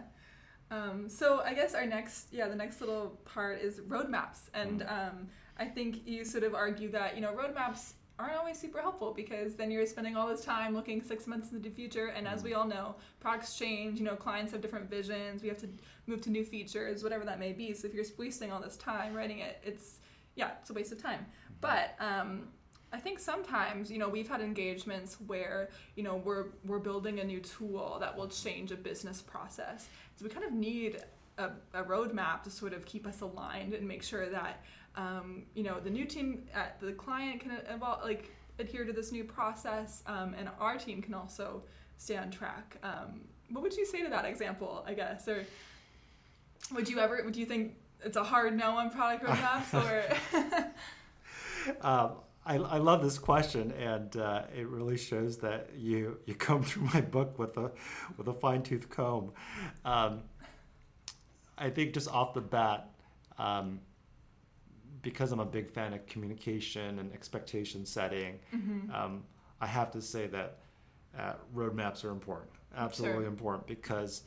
Um, 0.71 1.09
so 1.09 1.41
I 1.41 1.55
guess 1.55 1.75
our 1.75 1.87
next, 1.87 2.29
yeah, 2.31 2.47
the 2.47 2.55
next 2.55 2.81
little 2.81 3.19
part 3.25 3.61
is 3.61 3.81
roadmaps, 3.81 4.51
and 4.55 4.83
mm. 4.83 4.93
um, 4.93 5.29
I 5.59 5.65
think 5.65 6.07
you 6.07 6.25
sort 6.25 6.45
of 6.45 6.55
argue 6.55 6.91
that 6.93 7.17
you 7.17 7.23
know 7.23 7.33
roadmaps 7.33 7.95
aren't 8.21 8.37
always 8.37 8.59
super 8.59 8.81
helpful 8.81 9.13
because 9.15 9.55
then 9.55 9.71
you're 9.71 9.87
spending 9.87 10.15
all 10.15 10.29
this 10.29 10.45
time 10.45 10.75
looking 10.75 11.03
six 11.03 11.27
months 11.27 11.53
into 11.53 11.69
the 11.69 11.75
future 11.75 12.09
and 12.09 12.29
as 12.29 12.43
we 12.43 12.53
all 12.53 12.67
know 12.67 12.95
products 13.19 13.59
change 13.59 13.99
you 13.99 14.05
know 14.05 14.15
clients 14.15 14.53
have 14.53 14.61
different 14.61 14.91
visions 14.91 15.43
we 15.43 15.49
have 15.49 15.57
to 15.57 15.67
move 16.07 16.21
to 16.21 16.29
new 16.29 16.45
features 16.45 17.03
whatever 17.03 17.25
that 17.25 17.39
may 17.39 17.53
be 17.53 17.73
so 17.73 17.89
if 17.89 17.95
you're 17.95 18.05
wasting 18.19 18.53
all 18.53 18.61
this 18.61 18.77
time 18.77 19.15
writing 19.15 19.39
it 19.39 19.59
it's 19.65 20.01
yeah 20.35 20.51
it's 20.61 20.69
a 20.69 20.73
waste 20.75 20.93
of 20.93 21.03
time 21.03 21.25
but 21.63 21.95
um, 21.99 22.49
I 22.93 22.99
think 22.99 23.19
sometimes, 23.19 23.91
you 23.91 23.99
know, 23.99 24.09
we've 24.09 24.29
had 24.29 24.41
engagements 24.41 25.17
where, 25.27 25.71
you 25.95 26.03
know, 26.03 26.17
we're 26.17 26.47
we're 26.65 26.79
building 26.81 27.21
a 27.21 27.25
new 27.25 27.41
tool 27.41 27.99
that 28.01 28.17
will 28.17 28.29
change 28.29 28.73
a 28.73 28.77
business 28.77 29.23
process. 29.23 29.89
So 30.17 30.25
we 30.25 30.31
kind 30.31 30.45
of 30.45 30.53
need 30.53 31.03
a, 31.39 31.51
a 31.73 31.85
roadmap 31.85 32.43
to 32.45 32.51
sort 32.51 32.73
of 32.73 32.85
keep 32.85 33.07
us 33.07 33.21
aligned 33.21 33.75
and 33.75 33.87
make 33.87 34.03
sure 34.03 34.29
that 34.29 34.63
um, 34.97 35.45
you 35.55 35.63
know, 35.63 35.81
the 35.81 35.91
new 35.91 36.05
team, 36.05 36.45
at 36.55 36.79
uh, 36.83 36.87
the 36.87 36.93
client 36.93 37.41
can 37.41 37.53
evolve, 37.69 38.03
like 38.03 38.31
adhere 38.59 38.85
to 38.85 38.93
this 38.93 39.13
new 39.13 39.25
process, 39.25 40.03
um, 40.07 40.35
and 40.39 40.49
our 40.59 40.77
team 40.77 41.01
can 41.01 41.15
also 41.15 41.63
stay 41.97 42.17
on 42.17 42.31
track. 42.31 42.77
Um, 42.83 43.21
what 43.51 43.63
would 43.63 43.77
you 43.77 43.87
say 43.87 44.03
to 44.03 44.11
that 44.11 44.25
example? 44.25 44.85
I 44.87 44.95
guess, 44.95 45.29
or 45.29 45.45
would 46.75 46.89
you 46.89 46.99
ever? 46.99 47.23
Would 47.25 47.37
you 47.37 47.47
think 47.47 47.77
it's 48.05 48.17
a 48.17 48.25
hard 48.25 48.57
no 48.57 48.77
on 48.79 48.91
product 48.91 49.25
roadmaps, 49.27 49.75
or? 49.75 50.73
I, 52.51 52.57
I 52.57 52.79
love 52.79 53.01
this 53.01 53.17
question, 53.17 53.71
and 53.79 54.17
uh, 54.17 54.43
it 54.53 54.67
really 54.67 54.99
shows 54.99 55.39
that 55.39 55.71
you 55.77 56.19
you 56.27 56.35
come 56.35 56.65
through 56.65 56.89
my 56.93 57.01
book 57.01 57.39
with 57.39 57.57
a 57.57 57.71
with 58.17 58.27
a 58.27 58.35
fine 58.35 58.63
tooth 58.65 58.91
comb. 58.91 59.31
Um, 59.85 60.23
I 61.57 61.71
think 61.71 61.95
just 61.95 62.09
off 62.09 62.35
the 62.35 62.41
bat, 62.41 62.91
um, 63.39 63.79
because 65.01 65.31
I'm 65.31 65.39
a 65.39 65.45
big 65.45 65.71
fan 65.71 65.93
of 65.93 66.05
communication 66.07 66.99
and 66.99 67.13
expectation 67.13 67.87
setting, 67.87 68.41
mm-hmm. 68.53 68.91
um, 68.93 69.23
I 69.61 69.69
have 69.69 69.93
to 69.93 70.03
say 70.03 70.27
that 70.27 70.59
uh, 71.17 71.35
roadmaps 71.55 72.05
are 72.05 72.11
important, 72.11 72.51
absolutely 72.77 73.23
sure. 73.23 73.29
important, 73.29 73.69
because 73.69 74.23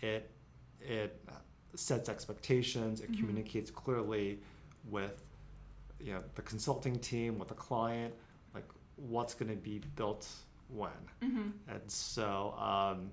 it 0.00 0.28
it 0.80 1.22
sets 1.76 2.08
expectations, 2.08 3.00
it 3.00 3.12
mm-hmm. 3.12 3.20
communicates 3.20 3.70
clearly 3.70 4.40
with 4.88 5.22
you 6.02 6.12
know 6.12 6.22
the 6.34 6.42
consulting 6.42 6.98
team, 6.98 7.38
with 7.38 7.48
the 7.48 7.54
client, 7.54 8.14
like 8.54 8.68
what's 8.96 9.34
going 9.34 9.50
to 9.50 9.56
be 9.56 9.80
built 9.96 10.28
when, 10.68 10.90
mm-hmm. 11.22 11.48
and 11.68 11.90
so. 11.90 12.54
Um, 12.58 13.10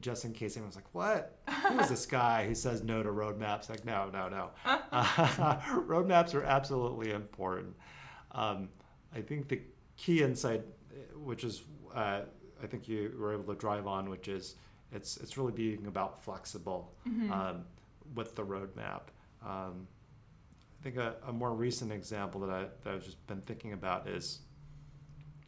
just 0.00 0.24
in 0.24 0.32
case 0.32 0.56
anyone's 0.56 0.76
like, 0.76 0.94
"What? 0.94 1.38
Who 1.68 1.78
is 1.78 1.90
this 1.90 2.06
guy 2.06 2.46
who 2.46 2.54
says 2.54 2.82
no 2.82 3.02
to 3.02 3.10
roadmaps?" 3.10 3.68
Like, 3.68 3.84
no, 3.84 4.08
no, 4.10 4.30
no. 4.30 4.50
Uh, 4.64 5.60
roadmaps 5.86 6.34
are 6.34 6.42
absolutely 6.42 7.12
important. 7.12 7.74
Um, 8.32 8.70
I 9.14 9.20
think 9.20 9.48
the 9.48 9.60
key 9.96 10.22
insight, 10.22 10.62
which 11.16 11.44
is 11.44 11.62
uh, 11.94 12.22
I 12.62 12.66
think 12.66 12.88
you 12.88 13.14
were 13.18 13.32
able 13.32 13.52
to 13.52 13.58
drive 13.58 13.86
on, 13.86 14.08
which 14.10 14.28
is 14.28 14.56
it's 14.92 15.16
it's 15.18 15.36
really 15.36 15.52
being 15.52 15.86
about 15.86 16.22
flexible 16.22 16.94
mm-hmm. 17.06 17.32
um, 17.32 17.64
with 18.14 18.34
the 18.34 18.44
roadmap. 18.44 19.02
Um, 19.44 19.86
think 20.84 20.96
a, 20.98 21.14
a, 21.26 21.32
more 21.32 21.52
recent 21.52 21.90
example 21.90 22.42
that 22.42 22.50
I 22.50 22.66
that 22.84 22.94
I've 22.94 23.04
just 23.04 23.26
been 23.26 23.40
thinking 23.40 23.72
about 23.72 24.06
is, 24.06 24.40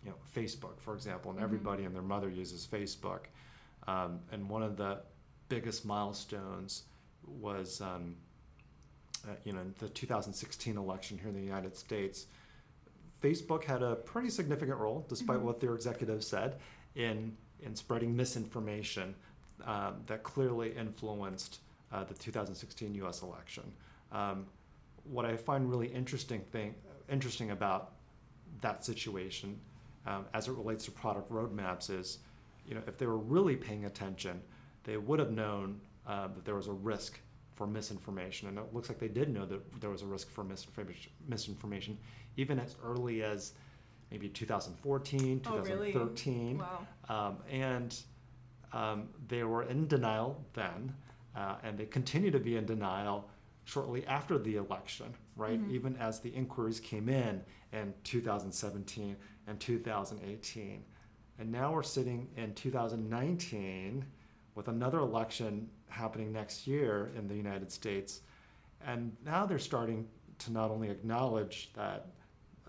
you 0.03 0.11
know, 0.11 0.17
Facebook, 0.35 0.81
for 0.81 0.95
example, 0.95 1.31
and 1.31 1.39
mm-hmm. 1.39 1.45
everybody 1.45 1.85
and 1.85 1.95
their 1.95 2.03
mother 2.03 2.31
uses 2.31 2.67
Facebook. 2.67 3.27
Um, 3.87 4.21
and 4.33 4.49
one 4.49 4.63
of 4.63 4.77
the 4.77 5.03
biggest 5.49 5.85
milestones 5.85 6.85
was, 7.25 7.81
um, 7.83 8.17
uh, 9.29 9.35
you 9.45 9.53
know, 9.53 9.61
the 9.79 9.91
2016 9.91 10.77
election 10.77 11.19
here 11.19 11.29
in 11.29 11.35
the 11.35 11.43
United 11.43 11.77
States. 11.77 12.27
Facebook 13.23 13.63
had 13.65 13.83
a 13.83 13.97
pretty 13.97 14.31
significant 14.31 14.79
role, 14.79 15.05
despite 15.09 15.37
mm-hmm. 15.37 15.47
what 15.47 15.61
their 15.61 15.75
executives 15.75 16.27
said, 16.27 16.57
in 16.95 17.37
in 17.61 17.77
spreading 17.77 18.17
misinformation 18.17 19.15
um, 19.65 19.97
that 20.07 20.23
clearly 20.23 20.73
influenced 20.77 21.61
uh, 21.93 22.05
the 22.05 22.15
2016 22.15 22.95
U.S. 22.95 23.23
election. 23.23 23.65
Um, 24.13 24.47
what 25.11 25.25
I 25.25 25.37
find 25.37 25.69
really 25.69 25.89
interesting 25.89 26.41
thing 26.41 26.75
interesting 27.09 27.51
about 27.51 27.93
that 28.61 28.85
situation, 28.85 29.61
um, 30.07 30.27
as 30.35 30.49
it 30.49 30.53
relates 30.53 30.85
to 30.87 30.91
product 30.91 31.31
roadmaps, 31.31 31.91
is 31.91 32.19
you 32.67 32.75
know, 32.75 32.83
if 32.87 32.99
they 32.99 33.07
were 33.07 33.19
really 33.19 33.57
paying 33.57 33.85
attention, 33.85 34.41
they 34.85 34.97
would 34.97 35.19
have 35.21 35.31
known 35.31 35.81
uh, 36.07 36.29
that 36.29 36.45
there 36.45 36.55
was 36.55 36.67
a 36.67 36.73
risk 36.73 37.21
for 37.55 37.67
misinformation. 37.67 38.49
And 38.49 38.59
it 38.59 38.73
looks 38.73 38.89
like 38.89 38.99
they 38.99 39.09
did 39.09 39.33
know 39.33 39.47
that 39.47 39.81
there 39.81 39.91
was 39.91 40.03
a 40.03 40.07
risk 40.07 40.31
for 40.31 40.45
misinformation, 40.45 41.13
misinformation 41.29 41.97
even 42.37 42.59
as 42.59 42.77
early 42.85 43.23
as 43.23 43.53
maybe 44.11 44.29
2014, 44.29 45.41
2013. 45.41 46.61
Oh, 46.61 46.87
wow. 47.09 47.29
Um, 47.29 47.39
and 47.51 47.97
um, 48.73 49.09
they 49.29 49.43
were 49.45 49.63
in 49.65 49.87
denial 49.87 50.45
then, 50.55 50.93
uh, 51.35 51.57
and 51.63 51.79
they 51.79 51.87
continue 51.87 52.31
to 52.31 52.39
be 52.39 52.57
in 52.57 52.67
denial 52.67 53.29
shortly 53.67 54.07
after 54.07 54.39
the 54.39 54.57
election, 54.57 55.13
right? 55.37 55.61
Mm-hmm. 55.61 55.75
Even 55.75 55.97
as 55.97 56.21
the 56.21 56.31
inquiries 56.31 56.79
came 56.81 57.09
in 57.09 57.43
in 57.73 57.93
2017 58.05 59.17
and 59.49 59.61
2018. 59.61 60.85
And 61.39 61.53
now 61.53 61.73
we're 61.73 61.83
sitting 61.83 62.29
in 62.37 62.55
2019 62.55 64.05
with 64.55 64.69
another 64.69 65.01
election 65.01 65.69
happening 65.89 66.33
next 66.33 66.67
year 66.69 67.11
in 67.19 67.27
the 67.27 67.35
United 67.35 67.71
States. 67.73 68.21
And 68.87 69.15
now 69.25 69.45
they're 69.45 69.59
starting 69.59 70.07
to 70.39 70.53
not 70.53 70.71
only 70.71 70.89
acknowledge 70.89 71.71
that 71.75 72.07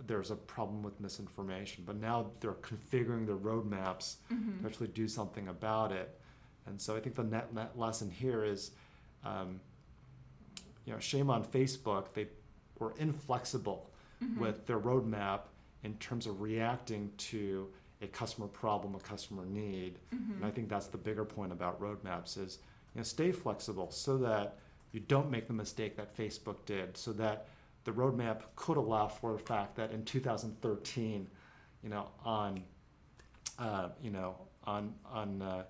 there's 0.08 0.32
a 0.32 0.36
problem 0.36 0.82
with 0.82 1.00
misinformation, 1.00 1.84
but 1.86 1.98
now 1.98 2.32
they're 2.40 2.54
configuring 2.54 3.28
their 3.28 3.38
roadmaps 3.38 4.16
mm-hmm. 4.34 4.62
to 4.62 4.68
actually 4.68 4.88
do 4.88 5.08
something 5.08 5.48
about 5.48 5.92
it. 5.92 6.20
And 6.66 6.82
so 6.82 6.96
I 6.96 7.00
think 7.00 7.16
the 7.16 7.24
net, 7.24 7.54
net 7.54 7.78
lesson 7.78 8.10
here 8.10 8.44
is, 8.44 8.72
um, 9.24 9.60
you 10.88 10.94
know, 10.94 11.00
shame 11.00 11.30
on 11.30 11.44
Facebook. 11.44 12.14
They 12.14 12.28
were 12.80 12.94
inflexible 12.98 13.92
mm-hmm. 14.24 14.40
with 14.40 14.66
their 14.66 14.80
roadmap 14.80 15.42
in 15.84 15.94
terms 15.96 16.26
of 16.26 16.42
reacting 16.42 17.12
to 17.18 17.68
a 18.02 18.08
customer 18.08 18.48
problem, 18.48 18.96
a 18.96 19.00
customer 19.00 19.46
need. 19.46 20.00
Mm-hmm. 20.16 20.34
And 20.34 20.46
I 20.46 20.50
think 20.50 20.70
that's 20.70 20.88
the 20.88 20.98
bigger 20.98 21.26
point 21.26 21.52
about 21.52 21.80
roadmaps 21.82 22.38
is 22.38 22.60
you 22.96 23.00
know 23.00 23.04
stay 23.04 23.32
flexible 23.32 23.92
so 23.92 24.18
that 24.20 24.58
you 24.94 25.02
don't 25.02 25.30
make 25.30 25.48
the 25.48 25.54
mistake 25.54 25.98
that 25.98 26.16
Facebook 26.16 26.66
did, 26.66 26.96
so 26.96 27.12
that 27.14 27.48
the 27.84 27.92
roadmap 27.92 28.44
could 28.56 28.78
allow 28.78 29.08
for 29.08 29.34
the 29.34 29.40
fact 29.40 29.76
that 29.76 29.92
in 29.92 30.06
2013, 30.06 31.28
you 31.84 31.90
know, 31.90 32.08
on 32.24 32.64
uh, 33.60 33.90
you 34.02 34.12
know 34.12 34.38
on 34.64 34.94
on 35.06 35.42
uh, 35.42 35.64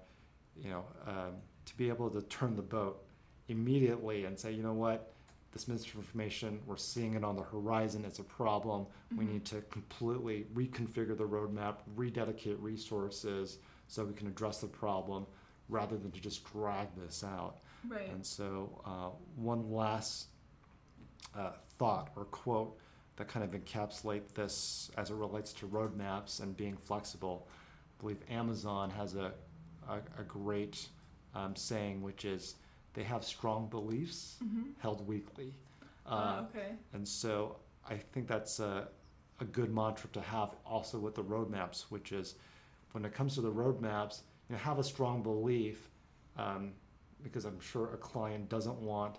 you 0.61 0.69
know 0.69 0.85
um, 1.07 1.33
to 1.65 1.75
be 1.75 1.89
able 1.89 2.11
to 2.11 2.21
turn 2.23 2.55
the 2.55 2.61
boat 2.61 3.06
immediately 3.47 4.25
and 4.25 4.37
say, 4.37 4.51
you 4.51 4.63
know 4.63 4.73
what, 4.73 5.13
this 5.51 5.67
misinformation, 5.67 6.59
we're 6.65 6.77
seeing 6.77 7.13
it 7.15 7.23
on 7.23 7.35
the 7.35 7.43
horizon, 7.43 8.03
it's 8.05 8.19
a 8.19 8.23
problem. 8.23 8.81
Mm-hmm. 8.83 9.17
We 9.17 9.25
need 9.25 9.45
to 9.45 9.61
completely 9.71 10.45
reconfigure 10.53 11.17
the 11.17 11.27
roadmap, 11.27 11.77
rededicate 11.95 12.59
resources 12.59 13.59
so 13.87 14.03
we 14.03 14.13
can 14.13 14.27
address 14.27 14.59
the 14.59 14.67
problem 14.67 15.25
rather 15.69 15.97
than 15.97 16.11
to 16.11 16.19
just 16.19 16.43
drag 16.51 16.87
this 16.95 17.23
out. 17.23 17.57
Right. 17.87 18.09
And 18.09 18.25
so, 18.25 18.81
uh, 18.85 19.09
one 19.35 19.71
last 19.71 20.27
uh, 21.35 21.51
thought 21.77 22.11
or 22.15 22.25
quote 22.25 22.77
that 23.15 23.27
kind 23.27 23.43
of 23.43 23.59
encapsulate 23.59 24.33
this 24.33 24.91
as 24.97 25.09
it 25.09 25.15
relates 25.15 25.51
to 25.53 25.67
roadmaps 25.67 26.41
and 26.41 26.55
being 26.55 26.77
flexible. 26.77 27.47
I 27.49 28.01
believe 28.01 28.17
Amazon 28.29 28.89
has 28.91 29.15
a, 29.15 29.31
a, 29.89 29.95
a 30.19 30.23
great 30.27 30.87
um, 31.33 31.55
saying, 31.55 32.01
which 32.01 32.25
is, 32.25 32.55
they 32.97 33.03
have 33.03 33.23
strong 33.23 33.67
beliefs 33.67 34.37
mm-hmm. 34.43 34.71
held 34.79 35.07
weakly. 35.07 35.53
Uh, 36.03 36.39
oh, 36.39 36.45
okay. 36.45 36.71
And 36.93 37.07
so 37.07 37.57
I 37.87 37.93
think 37.95 38.27
that's 38.27 38.59
a, 38.59 38.87
a 39.39 39.45
good 39.45 39.71
mantra 39.71 40.09
to 40.13 40.21
have 40.21 40.55
also 40.65 40.97
with 40.97 41.13
the 41.13 41.23
roadmaps, 41.23 41.83
which 41.89 42.11
is 42.11 42.33
when 42.93 43.05
it 43.05 43.13
comes 43.13 43.35
to 43.35 43.41
the 43.41 43.51
roadmaps, 43.51 44.21
you 44.49 44.55
know, 44.55 44.57
have 44.57 44.79
a 44.79 44.83
strong 44.83 45.21
belief, 45.21 45.91
um, 46.37 46.71
because 47.21 47.45
I'm 47.45 47.59
sure 47.59 47.93
a 47.93 47.97
client 47.97 48.49
doesn't 48.49 48.79
want 48.79 49.17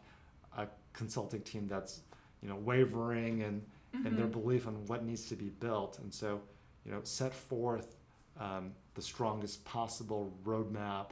a 0.57 0.67
consulting 0.93 1.43
team 1.43 1.69
that's 1.69 2.01
you 2.43 2.49
know 2.49 2.57
wavering 2.57 3.43
and 3.43 3.63
mm-hmm. 3.95 4.07
and 4.09 4.19
their 4.19 4.27
mm-hmm. 4.27 4.41
belief 4.41 4.67
on 4.67 4.75
what 4.87 5.05
needs 5.05 5.27
to 5.27 5.37
be 5.37 5.51
built, 5.61 6.01
and 6.01 6.13
so 6.13 6.41
you 6.85 6.91
know 6.91 7.01
set 7.05 7.33
forth 7.33 7.95
um, 8.41 8.73
the 8.95 9.03
strongest 9.03 9.65
possible 9.65 10.33
roadmap 10.45 11.11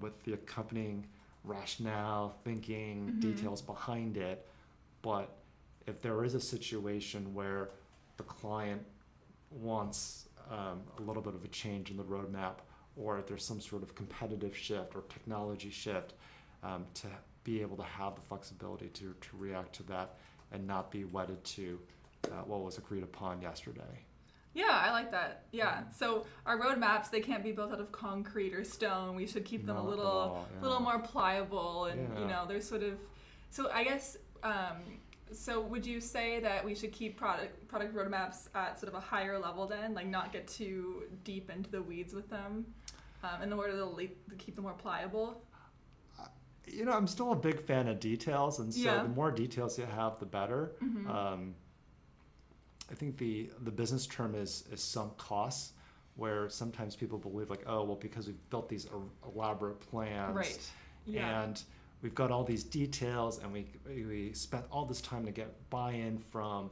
with 0.00 0.20
the 0.24 0.32
accompanying 0.32 1.06
rationale, 1.46 2.36
thinking, 2.44 3.06
mm-hmm. 3.06 3.20
details 3.20 3.62
behind 3.62 4.16
it. 4.16 4.46
But 5.02 5.36
if 5.86 6.02
there 6.02 6.24
is 6.24 6.34
a 6.34 6.40
situation 6.40 7.32
where 7.32 7.70
the 8.16 8.24
client 8.24 8.82
wants 9.50 10.28
um, 10.50 10.82
a 10.98 11.02
little 11.02 11.22
bit 11.22 11.34
of 11.34 11.44
a 11.44 11.48
change 11.48 11.90
in 11.90 11.96
the 11.96 12.02
roadmap, 12.04 12.56
or 12.96 13.18
if 13.18 13.26
there's 13.26 13.44
some 13.44 13.60
sort 13.60 13.82
of 13.82 13.94
competitive 13.94 14.56
shift 14.56 14.96
or 14.96 15.02
technology 15.08 15.70
shift, 15.70 16.14
um, 16.62 16.84
to 16.94 17.06
be 17.44 17.62
able 17.62 17.76
to 17.76 17.82
have 17.84 18.14
the 18.16 18.20
flexibility 18.22 18.88
to, 18.88 19.14
to 19.20 19.36
react 19.36 19.72
to 19.74 19.82
that 19.84 20.16
and 20.52 20.66
not 20.66 20.90
be 20.90 21.04
wedded 21.04 21.42
to 21.44 21.78
uh, 22.24 22.42
what 22.44 22.62
was 22.62 22.78
agreed 22.78 23.02
upon 23.02 23.40
yesterday. 23.40 24.04
Yeah, 24.56 24.70
I 24.70 24.90
like 24.90 25.10
that. 25.10 25.44
Yeah. 25.52 25.82
So 25.94 26.26
our 26.46 26.58
roadmaps 26.58 27.10
they 27.10 27.20
can't 27.20 27.44
be 27.44 27.52
built 27.52 27.72
out 27.72 27.80
of 27.80 27.92
concrete 27.92 28.54
or 28.54 28.64
stone. 28.64 29.14
We 29.14 29.26
should 29.26 29.44
keep 29.44 29.66
them 29.66 29.76
Not 29.76 29.84
a 29.84 29.88
little 29.88 30.06
all, 30.06 30.48
yeah. 30.54 30.62
little 30.62 30.80
more 30.80 30.98
pliable 30.98 31.84
and 31.84 32.08
yeah. 32.14 32.20
you 32.20 32.26
know, 32.26 32.44
they're 32.48 32.62
sort 32.62 32.82
of 32.82 32.98
so 33.50 33.70
I 33.70 33.84
guess 33.84 34.16
um, 34.42 34.98
so 35.32 35.60
would 35.60 35.84
you 35.84 36.00
say 36.00 36.40
that 36.40 36.64
we 36.64 36.74
should 36.74 36.92
keep 36.92 37.16
product 37.16 37.68
product 37.68 37.94
roadmaps 37.94 38.48
at 38.54 38.78
sort 38.78 38.92
of 38.92 38.94
a 38.94 39.00
higher 39.00 39.38
level 39.38 39.66
then, 39.66 39.94
like 39.94 40.06
not 40.06 40.32
get 40.32 40.46
too 40.46 41.04
deep 41.24 41.50
into 41.50 41.70
the 41.70 41.82
weeds 41.82 42.14
with 42.14 42.30
them, 42.30 42.64
um, 43.24 43.42
in 43.42 43.52
order 43.52 43.72
to, 43.72 44.08
to 44.30 44.36
keep 44.38 44.54
them 44.54 44.64
more 44.64 44.74
pliable? 44.74 45.42
You 46.68 46.84
know, 46.84 46.92
I'm 46.92 47.06
still 47.06 47.32
a 47.32 47.36
big 47.36 47.60
fan 47.60 47.86
of 47.86 48.00
details, 48.00 48.58
and 48.58 48.74
so 48.74 48.80
yeah. 48.80 49.02
the 49.02 49.08
more 49.08 49.30
details 49.30 49.78
you 49.78 49.86
have, 49.86 50.18
the 50.18 50.26
better. 50.26 50.72
Mm-hmm. 50.82 51.10
Um, 51.10 51.54
I 52.90 52.94
think 52.94 53.16
the 53.18 53.50
the 53.62 53.70
business 53.70 54.06
term 54.06 54.34
is 54.34 54.64
is 54.70 54.82
sunk 54.82 55.16
costs, 55.16 55.72
where 56.16 56.48
sometimes 56.48 56.96
people 56.96 57.18
believe 57.18 57.50
like, 57.50 57.64
oh, 57.66 57.84
well, 57.84 57.96
because 57.96 58.26
we've 58.26 58.50
built 58.50 58.68
these 58.68 58.86
elaborate 59.34 59.80
plans, 59.80 60.36
right? 60.36 60.70
Yeah. 61.04 61.42
and 61.42 61.62
we've 62.02 62.14
got 62.14 62.30
all 62.30 62.44
these 62.44 62.64
details, 62.64 63.38
and 63.38 63.52
we 63.52 63.66
we 63.86 64.32
spent 64.32 64.64
all 64.70 64.84
this 64.84 65.00
time 65.00 65.24
to 65.26 65.32
get 65.32 65.48
buy-in 65.70 66.18
from, 66.18 66.70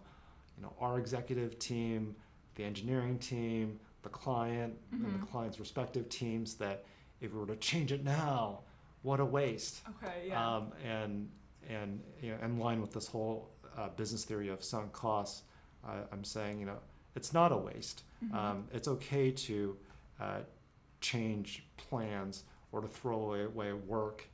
you 0.56 0.62
know, 0.62 0.72
our 0.80 0.98
executive 0.98 1.58
team, 1.58 2.14
the 2.54 2.64
engineering 2.64 3.18
team, 3.18 3.78
the 4.02 4.08
client, 4.08 4.74
mm-hmm. 4.74 5.04
and 5.04 5.14
the 5.14 5.18
mm-hmm. 5.18 5.26
client's 5.26 5.58
respective 5.58 6.08
teams. 6.08 6.54
That 6.54 6.84
if 7.20 7.32
we 7.32 7.40
were 7.40 7.46
to 7.46 7.56
change 7.56 7.92
it 7.92 8.04
now, 8.04 8.60
what 9.02 9.20
a 9.20 9.24
waste. 9.24 9.80
Okay. 10.02 10.28
Yeah. 10.28 10.56
Um, 10.56 10.72
and 10.84 11.28
and 11.68 12.00
you 12.22 12.30
know, 12.30 12.38
in 12.44 12.58
line 12.58 12.80
with 12.80 12.92
this 12.92 13.08
whole 13.08 13.50
uh, 13.76 13.88
business 13.88 14.24
theory 14.24 14.48
of 14.48 14.62
sunk 14.62 14.92
costs 14.92 15.42
I, 15.86 16.12
am 16.12 16.24
saying, 16.24 16.60
you 16.60 16.66
know, 16.66 16.78
it's 17.14 17.32
not 17.32 17.52
a 17.52 17.56
waste. 17.56 18.02
Mm-hmm. 18.24 18.36
Um, 18.36 18.64
it's 18.72 18.88
okay 18.88 19.30
to 19.30 19.76
uh, 20.20 20.38
change 21.00 21.64
plans 21.76 22.44
or 22.72 22.80
to 22.80 22.88
throw 22.88 23.34
away, 23.34 23.72
work, 23.72 24.26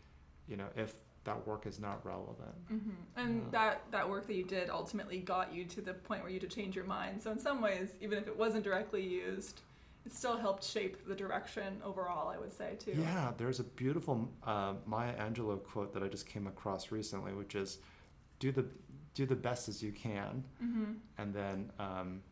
you 0.48 0.56
know, 0.56 0.66
if 0.76 0.94
that 1.24 1.46
work 1.46 1.66
is 1.66 1.78
not 1.78 2.04
relevant. 2.04 2.72
Mm-hmm. 2.72 2.90
And 3.16 3.42
uh, 3.42 3.50
that 3.50 3.82
that 3.90 4.08
work 4.08 4.26
that 4.26 4.34
you 4.34 4.44
did 4.44 4.70
ultimately 4.70 5.18
got 5.18 5.54
you 5.54 5.64
to 5.66 5.80
the 5.80 5.92
point 5.92 6.22
where 6.22 6.30
you 6.30 6.40
had 6.40 6.48
to 6.48 6.54
change 6.54 6.74
your 6.74 6.86
mind. 6.86 7.20
So 7.20 7.30
in 7.30 7.38
some 7.38 7.60
ways, 7.60 7.90
even 8.00 8.18
if 8.18 8.26
it 8.26 8.36
wasn't 8.36 8.64
directly 8.64 9.06
used, 9.06 9.60
it 10.06 10.14
still 10.14 10.38
helped 10.38 10.64
shape 10.64 11.06
the 11.06 11.14
direction 11.14 11.80
overall. 11.84 12.28
I 12.28 12.38
would 12.38 12.52
say 12.52 12.76
too. 12.78 12.94
Yeah, 12.98 13.32
there's 13.36 13.60
a 13.60 13.64
beautiful 13.64 14.28
uh, 14.46 14.74
Maya 14.86 15.14
Angelou 15.18 15.62
quote 15.62 15.92
that 15.92 16.02
I 16.02 16.08
just 16.08 16.26
came 16.26 16.46
across 16.46 16.90
recently, 16.90 17.34
which 17.34 17.54
is, 17.54 17.78
"Do 18.38 18.50
the 18.50 18.64
do 19.14 19.26
the 19.26 19.36
best 19.36 19.68
as 19.68 19.82
you 19.82 19.92
can, 19.92 20.44
mm-hmm. 20.62 20.92
and 21.18 21.34
then 21.34 21.70
um, 21.78 22.22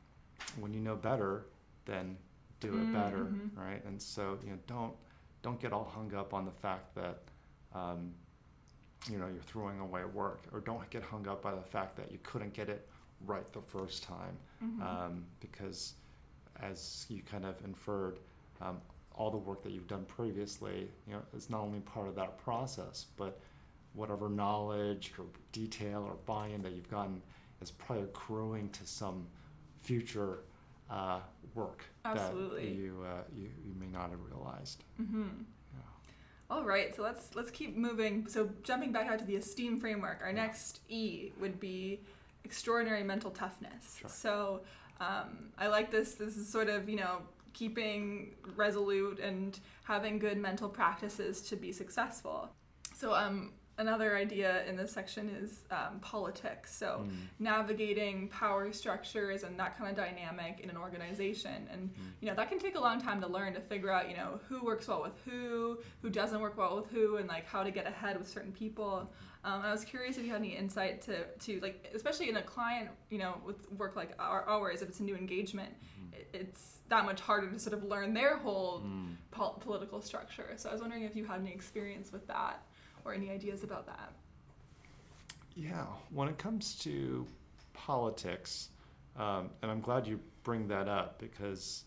when 0.58 0.72
you 0.72 0.80
know 0.80 0.96
better, 0.96 1.46
then 1.84 2.16
do 2.60 2.68
it 2.74 2.92
better, 2.92 3.24
mm-hmm. 3.24 3.60
right? 3.60 3.84
And 3.84 4.00
so 4.00 4.38
you 4.44 4.50
know, 4.50 4.58
don't 4.66 4.94
don't 5.42 5.60
get 5.60 5.72
all 5.72 5.84
hung 5.84 6.14
up 6.14 6.34
on 6.34 6.44
the 6.44 6.50
fact 6.50 6.94
that 6.94 7.18
um, 7.74 8.12
you 9.10 9.18
know 9.18 9.26
you're 9.26 9.42
throwing 9.42 9.80
away 9.80 10.04
work, 10.04 10.42
or 10.52 10.60
don't 10.60 10.88
get 10.90 11.02
hung 11.02 11.26
up 11.28 11.42
by 11.42 11.54
the 11.54 11.62
fact 11.62 11.96
that 11.96 12.10
you 12.12 12.18
couldn't 12.22 12.52
get 12.52 12.68
it 12.68 12.88
right 13.26 13.52
the 13.52 13.60
first 13.60 14.02
time, 14.04 14.36
mm-hmm. 14.64 14.82
um, 14.82 15.24
because 15.40 15.94
as 16.62 17.06
you 17.08 17.22
kind 17.22 17.44
of 17.44 17.54
inferred. 17.64 18.18
Um, 18.60 18.78
all 19.18 19.30
the 19.30 19.36
work 19.36 19.62
that 19.64 19.72
you've 19.72 19.88
done 19.88 20.04
previously, 20.04 20.88
you 21.06 21.12
know, 21.12 21.20
is 21.36 21.50
not 21.50 21.60
only 21.60 21.80
part 21.80 22.06
of 22.06 22.14
that 22.14 22.38
process, 22.38 23.06
but 23.16 23.40
whatever 23.94 24.28
knowledge 24.28 25.12
or 25.18 25.24
detail 25.52 26.04
or 26.06 26.14
buy-in 26.26 26.62
that 26.62 26.72
you've 26.72 26.90
gotten 26.90 27.20
is 27.60 27.70
probably 27.70 28.04
accruing 28.04 28.68
to 28.70 28.86
some 28.86 29.26
future 29.82 30.40
uh, 30.90 31.20
work 31.54 31.84
Absolutely. 32.04 32.68
that 32.68 32.74
you, 32.74 33.04
uh, 33.04 33.22
you 33.36 33.48
you 33.64 33.74
may 33.78 33.86
not 33.86 34.10
have 34.10 34.20
realized. 34.30 34.84
Mm-hmm. 35.00 35.22
Yeah. 35.74 35.80
All 36.50 36.64
right, 36.64 36.94
so 36.94 37.02
let's 37.02 37.34
let's 37.34 37.50
keep 37.50 37.76
moving. 37.76 38.26
So 38.28 38.48
jumping 38.62 38.92
back 38.92 39.08
out 39.08 39.18
to 39.18 39.24
the 39.24 39.36
esteem 39.36 39.80
framework, 39.80 40.20
our 40.22 40.28
yeah. 40.28 40.36
next 40.36 40.80
E 40.88 41.32
would 41.40 41.60
be 41.60 42.00
extraordinary 42.44 43.02
mental 43.02 43.30
toughness. 43.30 43.98
Sure. 44.00 44.08
So 44.08 44.60
um, 45.00 45.50
I 45.58 45.66
like 45.68 45.90
this. 45.90 46.14
This 46.14 46.36
is 46.36 46.48
sort 46.48 46.68
of 46.68 46.88
you 46.88 46.96
know 46.96 47.22
keeping 47.52 48.34
resolute 48.56 49.18
and 49.18 49.58
having 49.84 50.18
good 50.18 50.38
mental 50.38 50.68
practices 50.68 51.42
to 51.42 51.56
be 51.56 51.72
successful. 51.72 52.48
So 52.94 53.14
um, 53.14 53.52
another 53.78 54.16
idea 54.16 54.64
in 54.66 54.76
this 54.76 54.92
section 54.92 55.30
is 55.40 55.60
um, 55.70 56.00
politics. 56.00 56.74
So 56.74 57.04
mm. 57.04 57.10
navigating 57.38 58.28
power 58.28 58.72
structures 58.72 59.44
and 59.44 59.58
that 59.58 59.78
kind 59.78 59.88
of 59.90 59.96
dynamic 59.96 60.60
in 60.60 60.68
an 60.68 60.76
organization, 60.76 61.68
and 61.72 61.88
mm. 61.88 62.10
you 62.20 62.28
know 62.28 62.34
that 62.34 62.50
can 62.50 62.58
take 62.58 62.76
a 62.76 62.80
long 62.80 63.00
time 63.00 63.20
to 63.22 63.28
learn 63.28 63.54
to 63.54 63.60
figure 63.60 63.90
out 63.90 64.10
you 64.10 64.16
know 64.16 64.40
who 64.48 64.64
works 64.64 64.88
well 64.88 65.02
with 65.02 65.18
who, 65.24 65.78
who 66.02 66.10
doesn't 66.10 66.40
work 66.40 66.58
well 66.58 66.76
with 66.76 66.90
who, 66.90 67.16
and 67.16 67.28
like 67.28 67.46
how 67.46 67.62
to 67.62 67.70
get 67.70 67.86
ahead 67.86 68.18
with 68.18 68.28
certain 68.28 68.52
people. 68.52 69.10
Um, 69.44 69.62
I 69.62 69.70
was 69.70 69.84
curious 69.84 70.18
if 70.18 70.24
you 70.24 70.32
had 70.32 70.40
any 70.40 70.56
insight 70.56 71.00
to 71.02 71.24
to 71.24 71.60
like 71.60 71.90
especially 71.94 72.28
in 72.28 72.36
a 72.36 72.42
client 72.42 72.90
you 73.08 73.18
know 73.18 73.36
with 73.46 73.70
work 73.72 73.94
like 73.96 74.12
ours 74.18 74.82
if 74.82 74.88
it's 74.88 75.00
a 75.00 75.04
new 75.04 75.16
engagement. 75.16 75.72
Mm. 76.00 76.18
it's 76.34 76.78
that 76.88 77.04
much 77.04 77.20
harder 77.20 77.50
to 77.50 77.58
sort 77.58 77.74
of 77.74 77.84
learn 77.84 78.14
their 78.14 78.38
whole 78.38 78.80
mm. 78.80 79.14
po- 79.30 79.58
political 79.60 80.00
structure. 80.00 80.54
So 80.56 80.70
I 80.70 80.72
was 80.72 80.80
wondering 80.80 81.02
if 81.02 81.14
you 81.14 81.26
had 81.26 81.40
any 81.40 81.52
experience 81.52 82.10
with 82.10 82.26
that 82.28 82.62
or 83.08 83.14
any 83.14 83.30
ideas 83.30 83.64
about 83.64 83.86
that? 83.86 84.12
Yeah, 85.54 85.86
when 86.10 86.28
it 86.28 86.38
comes 86.38 86.76
to 86.80 87.26
politics, 87.72 88.68
um, 89.16 89.50
and 89.62 89.70
I'm 89.70 89.80
glad 89.80 90.06
you 90.06 90.20
bring 90.44 90.68
that 90.68 90.88
up 90.88 91.18
because 91.18 91.84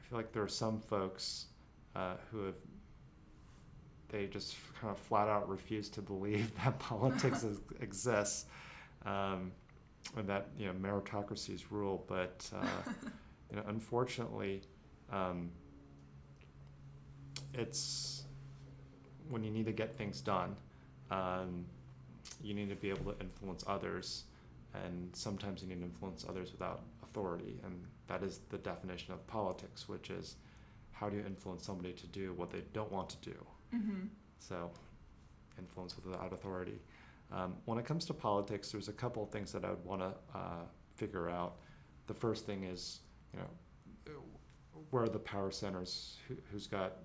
I 0.00 0.08
feel 0.08 0.18
like 0.18 0.32
there 0.32 0.42
are 0.42 0.48
some 0.48 0.80
folks 0.80 1.46
uh, 1.94 2.14
who 2.30 2.46
have 2.46 2.54
they 4.08 4.26
just 4.26 4.56
kind 4.80 4.92
of 4.92 4.98
flat 4.98 5.28
out 5.28 5.48
refuse 5.48 5.88
to 5.90 6.00
believe 6.00 6.52
that 6.64 6.78
politics 6.78 7.42
is, 7.44 7.58
exists 7.80 8.46
um, 9.04 9.50
and 10.16 10.28
that 10.28 10.48
you 10.58 10.66
know 10.66 10.72
meritocracies 10.72 11.64
rule. 11.70 12.04
But 12.08 12.48
uh, 12.56 12.66
you 13.50 13.56
know, 13.56 13.62
unfortunately, 13.68 14.62
um, 15.12 15.50
it's 17.52 18.23
when 19.28 19.42
you 19.42 19.50
need 19.50 19.66
to 19.66 19.72
get 19.72 19.96
things 19.96 20.20
done, 20.20 20.56
um, 21.10 21.64
you 22.42 22.54
need 22.54 22.68
to 22.68 22.76
be 22.76 22.90
able 22.90 23.12
to 23.12 23.20
influence 23.20 23.64
others, 23.66 24.24
and 24.74 25.14
sometimes 25.14 25.62
you 25.62 25.68
need 25.68 25.78
to 25.78 25.84
influence 25.84 26.24
others 26.28 26.52
without 26.52 26.82
authority, 27.02 27.58
and 27.64 27.84
that 28.06 28.22
is 28.22 28.40
the 28.50 28.58
definition 28.58 29.12
of 29.12 29.26
politics, 29.26 29.88
which 29.88 30.10
is 30.10 30.36
how 30.92 31.08
do 31.08 31.16
you 31.16 31.24
influence 31.24 31.64
somebody 31.64 31.92
to 31.92 32.06
do 32.08 32.32
what 32.34 32.50
they 32.50 32.62
don't 32.72 32.90
want 32.92 33.08
to 33.10 33.16
do. 33.30 33.36
Mm-hmm. 33.74 34.06
So, 34.38 34.70
influence 35.58 35.96
without 36.04 36.32
authority. 36.32 36.78
Um, 37.32 37.54
when 37.64 37.78
it 37.78 37.84
comes 37.84 38.04
to 38.06 38.14
politics, 38.14 38.70
there's 38.70 38.88
a 38.88 38.92
couple 38.92 39.22
of 39.22 39.30
things 39.30 39.52
that 39.52 39.64
I 39.64 39.70
would 39.70 39.84
want 39.84 40.02
to 40.02 40.12
uh, 40.38 40.64
figure 40.94 41.28
out. 41.28 41.56
The 42.06 42.14
first 42.14 42.46
thing 42.46 42.64
is, 42.64 43.00
you 43.32 43.40
know, 43.40 43.46
where 44.90 45.04
are 45.04 45.08
the 45.08 45.18
power 45.18 45.50
centers? 45.50 46.18
Who, 46.28 46.36
has 46.52 46.66
got 46.66 46.98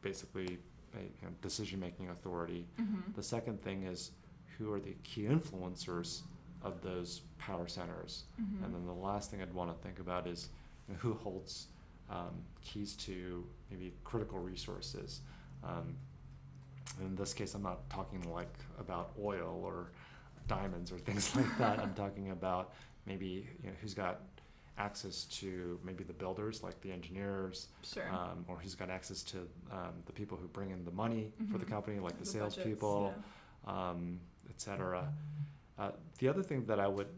basically 0.00 0.58
you 1.02 1.28
know, 1.28 1.34
decision 1.42 1.80
making 1.80 2.10
authority. 2.10 2.66
Mm-hmm. 2.80 3.12
The 3.14 3.22
second 3.22 3.62
thing 3.62 3.84
is 3.84 4.12
who 4.58 4.72
are 4.72 4.80
the 4.80 4.96
key 5.02 5.22
influencers 5.22 6.22
of 6.62 6.80
those 6.82 7.22
power 7.38 7.68
centers. 7.68 8.24
Mm-hmm. 8.40 8.64
And 8.64 8.74
then 8.74 8.86
the 8.86 8.92
last 8.92 9.30
thing 9.30 9.42
I'd 9.42 9.52
want 9.52 9.70
to 9.70 9.86
think 9.86 9.98
about 9.98 10.26
is 10.26 10.48
you 10.88 10.94
know, 10.94 11.00
who 11.00 11.14
holds 11.14 11.68
um, 12.10 12.42
keys 12.62 12.94
to 12.94 13.44
maybe 13.70 13.92
critical 14.04 14.38
resources. 14.38 15.20
Um, 15.64 15.94
in 17.00 17.14
this 17.16 17.34
case, 17.34 17.54
I'm 17.54 17.62
not 17.62 17.88
talking 17.90 18.22
like 18.32 18.52
about 18.78 19.10
oil 19.20 19.60
or 19.64 19.90
diamonds 20.48 20.92
or 20.92 20.98
things 20.98 21.34
like 21.36 21.58
that. 21.58 21.78
I'm 21.82 21.94
talking 21.94 22.30
about 22.30 22.72
maybe 23.06 23.48
you 23.62 23.68
know, 23.68 23.76
who's 23.80 23.94
got 23.94 24.20
access 24.78 25.24
to 25.24 25.78
maybe 25.82 26.04
the 26.04 26.12
builders, 26.12 26.62
like 26.62 26.80
the 26.82 26.92
engineers, 26.92 27.68
Sure. 27.82 28.08
um, 28.10 28.44
or 28.48 28.60
he's 28.60 28.74
got 28.74 28.90
access 28.90 29.22
to 29.22 29.38
um, 29.70 29.94
the 30.04 30.12
people 30.12 30.36
who 30.36 30.48
bring 30.48 30.70
in 30.70 30.84
the 30.84 30.90
money 30.90 31.32
for 31.50 31.58
the 31.58 31.64
Mhm. 31.64 31.68
company, 31.68 31.98
like 31.98 32.12
the, 32.18 32.24
The 32.24 32.30
salespeople, 32.30 33.14
yeah. 33.66 33.90
um, 33.90 34.20
et 34.50 34.60
cetera. 34.60 35.12
Uh, 35.78 35.92
the 36.18 36.28
other 36.28 36.42
thing 36.42 36.64
that 36.66 36.78
I 36.80 36.88
would 36.88 37.08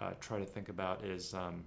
uh, 0.00 0.12
try 0.20 0.38
to 0.38 0.46
think 0.46 0.68
about 0.68 1.04
is, 1.04 1.34
um, 1.34 1.64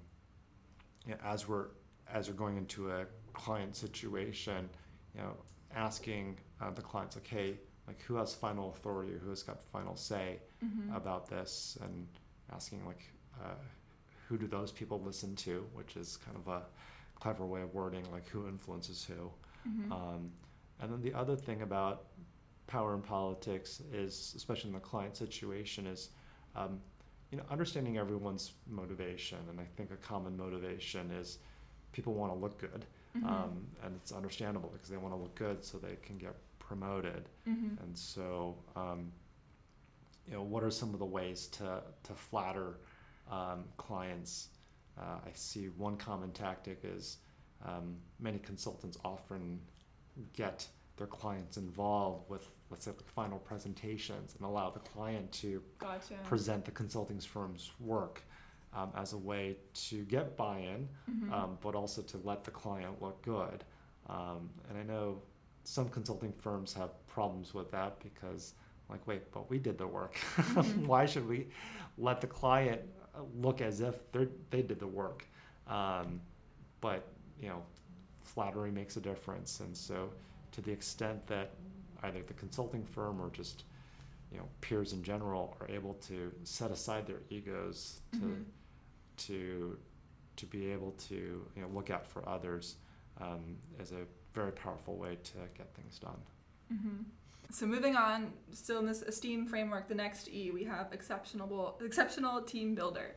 you 1.05 1.11
know, 1.13 1.19
as 1.23 1.47
we're 1.47 1.67
as 2.07 2.29
we're 2.29 2.35
going 2.35 2.57
into 2.57 2.91
a 2.91 3.05
client 3.33 3.75
situation, 3.75 4.69
you 5.15 5.21
know, 5.21 5.35
asking 5.73 6.37
uh, 6.61 6.69
the 6.69 6.81
clients 6.81 7.15
like, 7.15 7.25
hey, 7.27 7.57
like 7.87 7.99
who 8.03 8.15
has 8.15 8.33
final 8.33 8.69
authority 8.69 9.13
or 9.13 9.17
who 9.17 9.29
has 9.31 9.41
got 9.43 9.61
final 9.63 9.95
say 9.95 10.39
Mhm. 10.63 10.95
about 10.95 11.27
this, 11.27 11.77
and 11.81 12.07
asking 12.51 12.85
like, 12.85 13.03
uh, 13.43 13.55
who 14.27 14.37
do 14.37 14.47
those 14.47 14.71
people 14.71 14.99
listen 15.01 15.35
to, 15.35 15.65
which 15.73 15.95
is 15.97 16.17
kind 16.17 16.35
of 16.37 16.47
a 16.47 16.63
clever 17.19 17.45
way 17.45 17.61
of 17.61 17.73
wording 17.73 18.03
like 18.11 18.27
who 18.27 18.47
influences 18.47 19.03
who. 19.05 19.31
Mhm. 19.69 19.91
Um, 19.91 20.31
and 20.79 20.91
then 20.91 21.01
the 21.01 21.13
other 21.13 21.35
thing 21.35 21.61
about 21.61 22.05
power 22.67 22.93
in 22.95 23.01
politics 23.01 23.81
is, 23.93 24.33
especially 24.35 24.69
in 24.69 24.73
the 24.73 24.79
client 24.79 25.15
situation, 25.15 25.85
is 25.87 26.09
um, 26.55 26.81
you 27.31 27.37
know 27.37 27.43
understanding 27.49 27.97
everyone's 27.97 28.53
motivation. 28.67 29.37
And 29.49 29.59
I 29.59 29.65
think 29.75 29.91
a 29.91 29.97
common 29.97 30.35
motivation 30.37 31.11
is 31.11 31.39
people 31.91 32.13
want 32.13 32.33
to 32.33 32.37
look 32.39 32.57
good, 32.59 32.85
Mhm. 33.15 33.25
um, 33.29 33.67
and 33.83 33.95
it's 33.95 34.11
understandable 34.11 34.69
because 34.73 34.89
they 34.89 34.97
want 34.97 35.13
to 35.13 35.19
look 35.19 35.35
good 35.35 35.63
so 35.63 35.77
they 35.77 35.95
can 35.97 36.17
get 36.17 36.35
promoted. 36.59 37.29
Mhm. 37.47 37.79
And 37.81 37.97
so, 37.97 38.57
um, 38.75 39.11
you 40.27 40.33
know, 40.33 40.43
what 40.43 40.63
are 40.63 40.71
some 40.71 40.93
of 40.93 40.99
the 40.99 41.05
ways 41.05 41.47
to 41.49 41.83
to 42.03 42.13
flatter 42.15 42.79
um, 43.31 43.65
clients? 43.77 44.49
Uh, 44.97 45.19
I 45.25 45.29
see 45.33 45.65
one 45.67 45.97
common 45.97 46.31
tactic 46.31 46.79
is 46.83 47.17
um, 47.65 47.97
many 48.19 48.39
consultants 48.39 48.97
often 49.03 49.59
get 50.33 50.65
their 50.97 51.07
clients 51.07 51.57
involved 51.57 52.29
with, 52.29 52.47
let's 52.69 52.85
say, 52.85 52.91
like 52.91 53.05
final 53.09 53.37
presentations 53.39 54.35
and 54.37 54.45
allow 54.45 54.69
the 54.69 54.79
client 54.79 55.29
to 55.33 55.61
Gotcha. 55.79 56.13
present 56.23 56.63
the 56.63 56.71
consulting 56.71 57.19
firm's 57.19 57.71
work 57.81 58.21
um, 58.73 58.91
as 58.95 59.11
a 59.13 59.17
way 59.17 59.57
to 59.73 60.03
get 60.05 60.37
buy-in, 60.37 60.87
Mhm. 61.09 61.31
um, 61.31 61.57
but 61.61 61.75
also 61.75 62.01
to 62.01 62.17
let 62.23 62.43
the 62.45 62.51
client 62.51 63.01
look 63.01 63.21
good. 63.21 63.63
Um, 64.07 64.49
and 64.69 64.77
I 64.77 64.83
know 64.83 65.21
some 65.65 65.89
consulting 65.89 66.31
firms 66.31 66.73
have 66.73 66.91
problems 67.07 67.53
with 67.53 67.71
that 67.71 67.99
because, 67.99 68.53
like, 68.89 69.05
wait, 69.07 69.31
but 69.31 69.49
we 69.49 69.59
did 69.59 69.77
the 69.77 69.87
work. 69.87 70.15
Mhm. 70.37 70.85
Why 70.87 71.05
should 71.05 71.27
we 71.27 71.47
let 71.97 72.21
the 72.21 72.27
client 72.27 72.81
look 73.35 73.61
as 73.61 73.81
if 73.81 74.11
they 74.11 74.27
they 74.51 74.61
did 74.61 74.79
the 74.79 74.87
work? 74.87 75.25
Um, 75.67 76.21
but 76.81 77.07
you 77.41 77.49
know, 77.49 77.63
flattery 78.23 78.71
makes 78.71 78.97
a 78.97 79.01
difference, 79.01 79.59
and 79.59 79.75
so 79.75 80.09
to 80.51 80.61
the 80.61 80.71
extent 80.71 81.25
that 81.27 81.51
either 82.03 82.21
the 82.23 82.33
consulting 82.33 82.83
firm 82.83 83.19
or 83.21 83.29
just 83.31 83.63
you 84.31 84.37
know 84.37 84.47
peers 84.61 84.93
in 84.93 85.03
general 85.03 85.57
are 85.61 85.67
able 85.69 85.93
to 85.95 86.31
set 86.43 86.71
aside 86.71 87.05
their 87.07 87.21
egos 87.29 88.01
to 88.13 88.19
Mhm. 88.19 88.43
to 89.17 89.79
to 90.35 90.45
be 90.47 90.67
able 90.71 90.91
to 90.91 91.15
you 91.55 91.61
know 91.61 91.67
look 91.69 91.89
out 91.89 92.05
for 92.05 92.27
others 92.27 92.75
um, 93.21 93.57
is 93.79 93.91
a 93.91 94.05
very 94.33 94.51
powerful 94.51 94.97
way 94.97 95.15
to 95.23 95.37
get 95.57 95.73
things 95.73 95.97
done. 95.99 96.19
hmm 96.69 97.03
So 97.51 97.65
moving 97.65 97.95
on, 97.95 98.33
still 98.51 98.79
in 98.79 98.85
this 98.85 99.01
esteem 99.01 99.45
framework, 99.45 99.87
the 99.87 99.95
next 99.95 100.29
E 100.29 100.51
we 100.51 100.63
have 100.63 100.91
exceptional 100.91 101.79
exceptional 101.83 102.41
team 102.41 102.75
builder. 102.75 103.15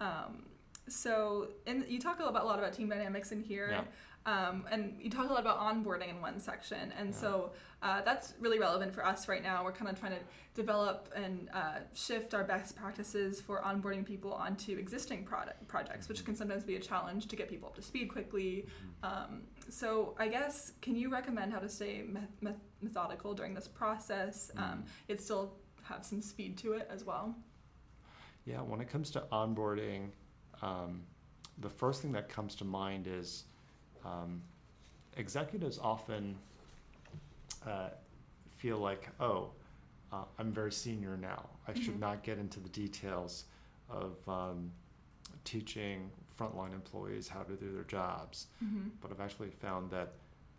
Um, 0.00 0.46
so 0.88 1.48
and 1.66 1.84
you 1.88 1.98
talk 1.98 2.20
a 2.20 2.22
lot, 2.22 2.30
about, 2.30 2.44
a 2.44 2.46
lot 2.46 2.58
about 2.58 2.72
team 2.72 2.88
dynamics 2.88 3.32
in 3.32 3.42
here. 3.42 3.68
Yeah. 3.70 3.84
Um, 4.26 4.64
and 4.72 4.96
you 5.00 5.08
talk 5.08 5.30
a 5.30 5.32
lot 5.32 5.40
about 5.40 5.60
onboarding 5.60 6.10
in 6.10 6.20
one 6.20 6.40
section, 6.40 6.92
and 6.98 7.10
Yeah. 7.10 7.14
so 7.16 7.52
uh, 7.80 8.00
that's 8.02 8.34
really 8.40 8.58
relevant 8.58 8.92
for 8.92 9.06
us 9.06 9.28
right 9.28 9.42
now. 9.42 9.62
We're 9.62 9.70
kind 9.70 9.88
of 9.88 9.98
trying 10.00 10.12
to 10.12 10.18
develop 10.54 11.08
and 11.14 11.48
uh, 11.54 11.78
shift 11.94 12.34
our 12.34 12.42
best 12.42 12.74
practices 12.74 13.40
for 13.40 13.60
onboarding 13.62 14.04
people 14.04 14.32
onto 14.32 14.72
existing 14.76 15.24
product 15.24 15.68
projects, 15.68 16.08
which 16.08 16.24
can 16.24 16.34
sometimes 16.34 16.64
be 16.64 16.74
a 16.74 16.80
challenge 16.80 17.28
to 17.28 17.36
get 17.36 17.48
people 17.48 17.68
up 17.68 17.76
to 17.76 17.82
speed 17.82 18.08
quickly. 18.08 18.66
Um, 19.04 19.42
so 19.68 20.16
I 20.18 20.26
guess 20.26 20.72
can 20.82 20.96
you 20.96 21.08
recommend 21.08 21.52
how 21.52 21.60
to 21.60 21.68
stay 21.68 22.02
meth- 22.08 22.42
meth- 22.42 22.64
methodical 22.82 23.32
during 23.32 23.54
this 23.54 23.68
process? 23.68 24.50
Um, 24.56 24.84
yet 25.06 25.20
still 25.20 25.54
have 25.84 26.04
some 26.04 26.20
speed 26.20 26.58
to 26.58 26.72
it 26.72 26.88
as 26.90 27.04
well. 27.04 27.36
Yeah, 28.44 28.60
when 28.62 28.80
it 28.80 28.88
comes 28.88 29.10
to 29.12 29.20
onboarding, 29.30 30.10
um, 30.62 31.02
the 31.58 31.70
first 31.70 32.02
thing 32.02 32.10
that 32.12 32.28
comes 32.28 32.56
to 32.56 32.64
mind 32.64 33.06
is 33.06 33.44
um, 34.06 34.42
executives 35.16 35.78
often 35.78 36.36
uh, 37.66 37.88
feel 38.56 38.78
like, 38.78 39.08
oh, 39.20 39.50
uh, 40.12 40.24
I'm 40.38 40.52
very 40.52 40.72
senior 40.72 41.16
now. 41.16 41.48
I 41.66 41.74
should 41.74 41.94
Mhm. 41.96 41.98
not 42.00 42.22
get 42.22 42.38
into 42.38 42.60
the 42.60 42.68
details 42.68 43.44
of 43.88 44.16
um, 44.28 44.70
teaching 45.44 46.10
frontline 46.38 46.72
employees 46.72 47.28
how 47.28 47.42
to 47.42 47.56
do 47.56 47.72
their 47.72 47.84
jobs. 47.84 48.46
Mm-hmm. 48.62 48.88
But 49.00 49.10
I've 49.10 49.20
actually 49.20 49.50
found 49.50 49.90
that 49.90 50.12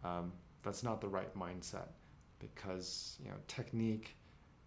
um, 0.03 0.33
that's 0.63 0.83
not 0.83 0.99
the 1.01 1.07
right 1.07 1.33
mindset 1.35 1.87
because 2.39 3.17
you 3.23 3.29
know 3.29 3.37
technique, 3.47 4.15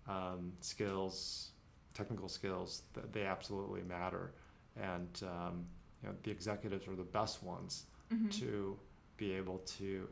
um, 0.09 0.53
skills, 0.61 1.51
technical 1.95 2.29
skills, 2.29 2.83
th- 2.95 3.07
they 3.13 3.25
absolutely 3.27 3.83
matter, 3.83 4.33
and 4.77 5.23
um, 5.25 5.67
you 6.03 6.09
know 6.09 6.15
the 6.23 6.31
executives 6.31 6.89
are 6.89 6.97
the 6.97 7.03
best 7.05 7.43
ones 7.43 7.85
Mm-hmm. 8.13 8.29
to 8.31 8.77
be 9.17 9.33
able 9.33 9.59
to 9.79 10.09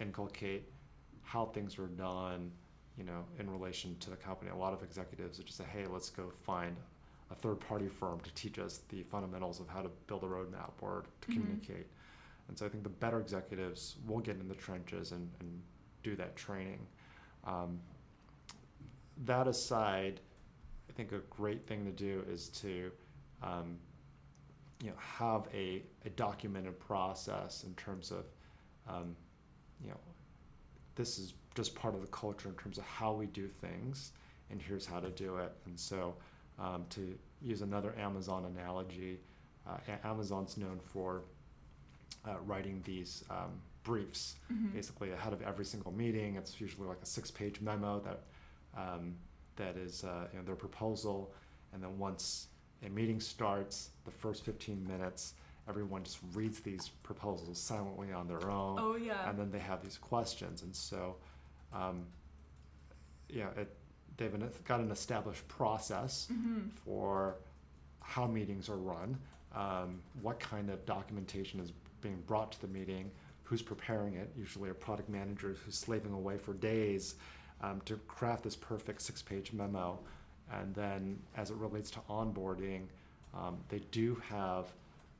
inculcate 0.00 0.70
how 1.22 1.46
things 1.46 1.78
were 1.78 1.86
done, 1.86 2.50
you 2.98 3.04
know, 3.04 3.24
in 3.38 3.48
relation 3.50 3.96
to 4.00 4.10
the 4.10 4.16
company. 4.16 4.50
A 4.50 4.56
lot 4.56 4.74
of 4.74 4.82
executives 4.82 5.38
would 5.38 5.46
just 5.46 5.56
say, 5.58 5.64
"Hey, 5.64 5.86
let's 5.86 6.10
go 6.10 6.30
find 6.42 6.76
a 7.30 7.34
third-party 7.34 7.88
firm 7.88 8.20
to 8.20 8.34
teach 8.34 8.58
us 8.58 8.82
the 8.90 9.02
fundamentals 9.04 9.60
of 9.60 9.68
how 9.68 9.80
to 9.80 9.88
build 10.06 10.24
a 10.24 10.26
roadmap 10.26 10.72
or 10.82 11.04
to 11.22 11.28
Mhm. 11.28 11.32
communicate." 11.34 11.86
And 12.48 12.58
so 12.58 12.66
I 12.66 12.68
think 12.68 12.82
the 12.82 12.90
better 12.90 13.18
executives 13.20 13.96
will 14.06 14.20
get 14.20 14.36
in 14.36 14.46
the 14.48 14.54
trenches 14.54 15.12
and, 15.12 15.30
and 15.40 15.62
do 16.02 16.14
that 16.16 16.36
training. 16.36 16.86
Um, 17.44 17.80
that 19.24 19.46
aside, 19.48 20.20
I 20.88 20.92
think 20.92 21.12
a 21.12 21.18
great 21.30 21.66
thing 21.66 21.84
to 21.86 21.92
do 21.92 22.24
is 22.28 22.48
to 22.60 22.92
um, 23.42 23.78
you 24.82 24.90
know 24.90 24.96
have 24.98 25.46
a, 25.54 25.82
a 26.04 26.10
documented 26.10 26.78
process 26.80 27.64
in 27.64 27.72
terms 27.74 28.10
of 28.10 28.24
um, 28.88 29.16
you 29.82 29.88
know 29.90 30.00
this 30.96 31.18
is 31.18 31.34
just 31.54 31.74
part 31.74 31.94
of 31.94 32.00
the 32.00 32.06
culture 32.08 32.48
in 32.48 32.54
terms 32.56 32.78
of 32.78 32.84
how 32.84 33.12
we 33.12 33.26
do 33.26 33.46
things 33.46 34.12
and 34.50 34.60
here's 34.60 34.84
how 34.86 35.00
to 35.00 35.10
do 35.10 35.36
it 35.36 35.52
and 35.66 35.78
so 35.78 36.14
um, 36.58 36.84
to 36.90 37.16
use 37.40 37.62
another 37.62 37.94
amazon 37.98 38.44
analogy 38.56 39.20
uh, 39.68 39.76
amazon's 40.04 40.56
known 40.56 40.78
for 40.92 41.22
uh, 42.28 42.34
writing 42.46 42.80
these 42.84 43.24
um, 43.30 43.52
briefs 43.84 44.36
Mm-hmm. 44.52 44.68
basically 44.76 45.10
ahead 45.12 45.32
of 45.32 45.40
every 45.42 45.64
single 45.64 45.92
meeting. 45.92 46.36
It's 46.36 46.60
usually 46.60 46.86
like 46.86 46.98
a 47.02 47.06
six-page 47.06 47.60
memo 47.62 48.00
that 48.00 48.20
um, 48.76 49.14
that 49.56 49.76
is 49.78 50.04
uh, 50.04 50.26
you 50.32 50.38
know, 50.38 50.44
their 50.44 50.54
proposal, 50.56 51.32
and 51.72 51.82
then 51.82 51.98
once 51.98 52.48
a 52.84 52.88
meeting 52.90 53.20
starts, 53.20 53.90
the 54.04 54.10
first 54.10 54.44
15 54.44 54.86
minutes, 54.86 55.34
everyone 55.68 56.02
just 56.02 56.18
reads 56.34 56.60
these 56.60 56.88
proposals 57.02 57.58
silently 57.58 58.12
on 58.12 58.26
their 58.26 58.50
own, 58.50 58.76
Oh 58.78 58.96
yeah. 58.96 59.28
and 59.28 59.38
then 59.38 59.50
they 59.50 59.58
have 59.58 59.82
these 59.82 59.98
questions, 59.98 60.62
and 60.62 60.74
so 60.74 61.16
um, 61.72 62.04
yeah, 63.28 63.48
it, 63.56 63.74
they've 64.16 64.32
got 64.64 64.80
an 64.80 64.90
established 64.90 65.46
process 65.48 66.28
mm-hmm. 66.32 66.68
for 66.84 67.36
how 68.00 68.26
meetings 68.26 68.68
are 68.68 68.76
run, 68.76 69.16
um, 69.54 70.00
what 70.20 70.40
kind 70.40 70.70
of 70.70 70.84
documentation 70.86 71.60
is 71.60 71.72
being 72.00 72.20
brought 72.26 72.52
to 72.52 72.60
the 72.60 72.66
meeting, 72.66 73.10
who's 73.44 73.62
preparing 73.62 74.14
it, 74.14 74.30
usually 74.36 74.70
a 74.70 74.74
product 74.74 75.08
manager 75.08 75.56
who's 75.64 75.76
slaving 75.76 76.12
away 76.12 76.36
for 76.38 76.54
days 76.54 77.14
um, 77.62 77.80
to 77.84 77.96
craft 78.08 78.42
this 78.44 78.56
perfect 78.56 79.00
six 79.02 79.22
page 79.22 79.52
memo. 79.52 79.98
And 80.60 80.74
then 80.74 81.18
as 81.36 81.50
it 81.50 81.56
relates 81.56 81.90
to 81.92 82.00
onboarding, 82.10 82.82
um, 83.34 83.58
they 83.68 83.80
do 83.90 84.20
have 84.28 84.66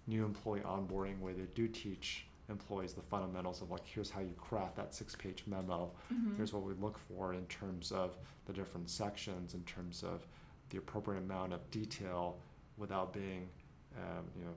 new 0.07 0.25
employee 0.25 0.61
onboarding 0.61 1.19
where 1.21 1.33
they 1.33 1.47
do 1.55 1.69
teach 1.69 2.27
employees 2.49 2.93
the 2.93 3.03
fundamentals 3.03 3.63
of 3.63 3.71
like 3.71 3.87
here's 3.87 4.11
how 4.11 4.21
you 4.21 4.35
craft 4.37 4.77
that 4.77 4.93
six 4.95 5.15
page 5.15 5.45
memo 5.47 5.91
Mm-hmm. 6.13 6.37
here's 6.37 6.53
what 6.53 6.63
we 6.65 6.75
look 6.75 6.99
for 6.99 7.35
in 7.35 7.47
terms 7.47 7.93
of 7.93 8.17
the 8.47 8.53
different 8.53 8.91
sections, 8.91 9.55
in 9.55 9.63
terms 9.63 10.03
of 10.03 10.27
the 10.71 10.79
appropriate 10.79 11.21
amount 11.21 11.53
of 11.53 11.71
detail 11.71 12.37
without 12.77 13.13
being, 13.13 13.49
um, 13.97 14.25
you 14.37 14.45
know, 14.45 14.55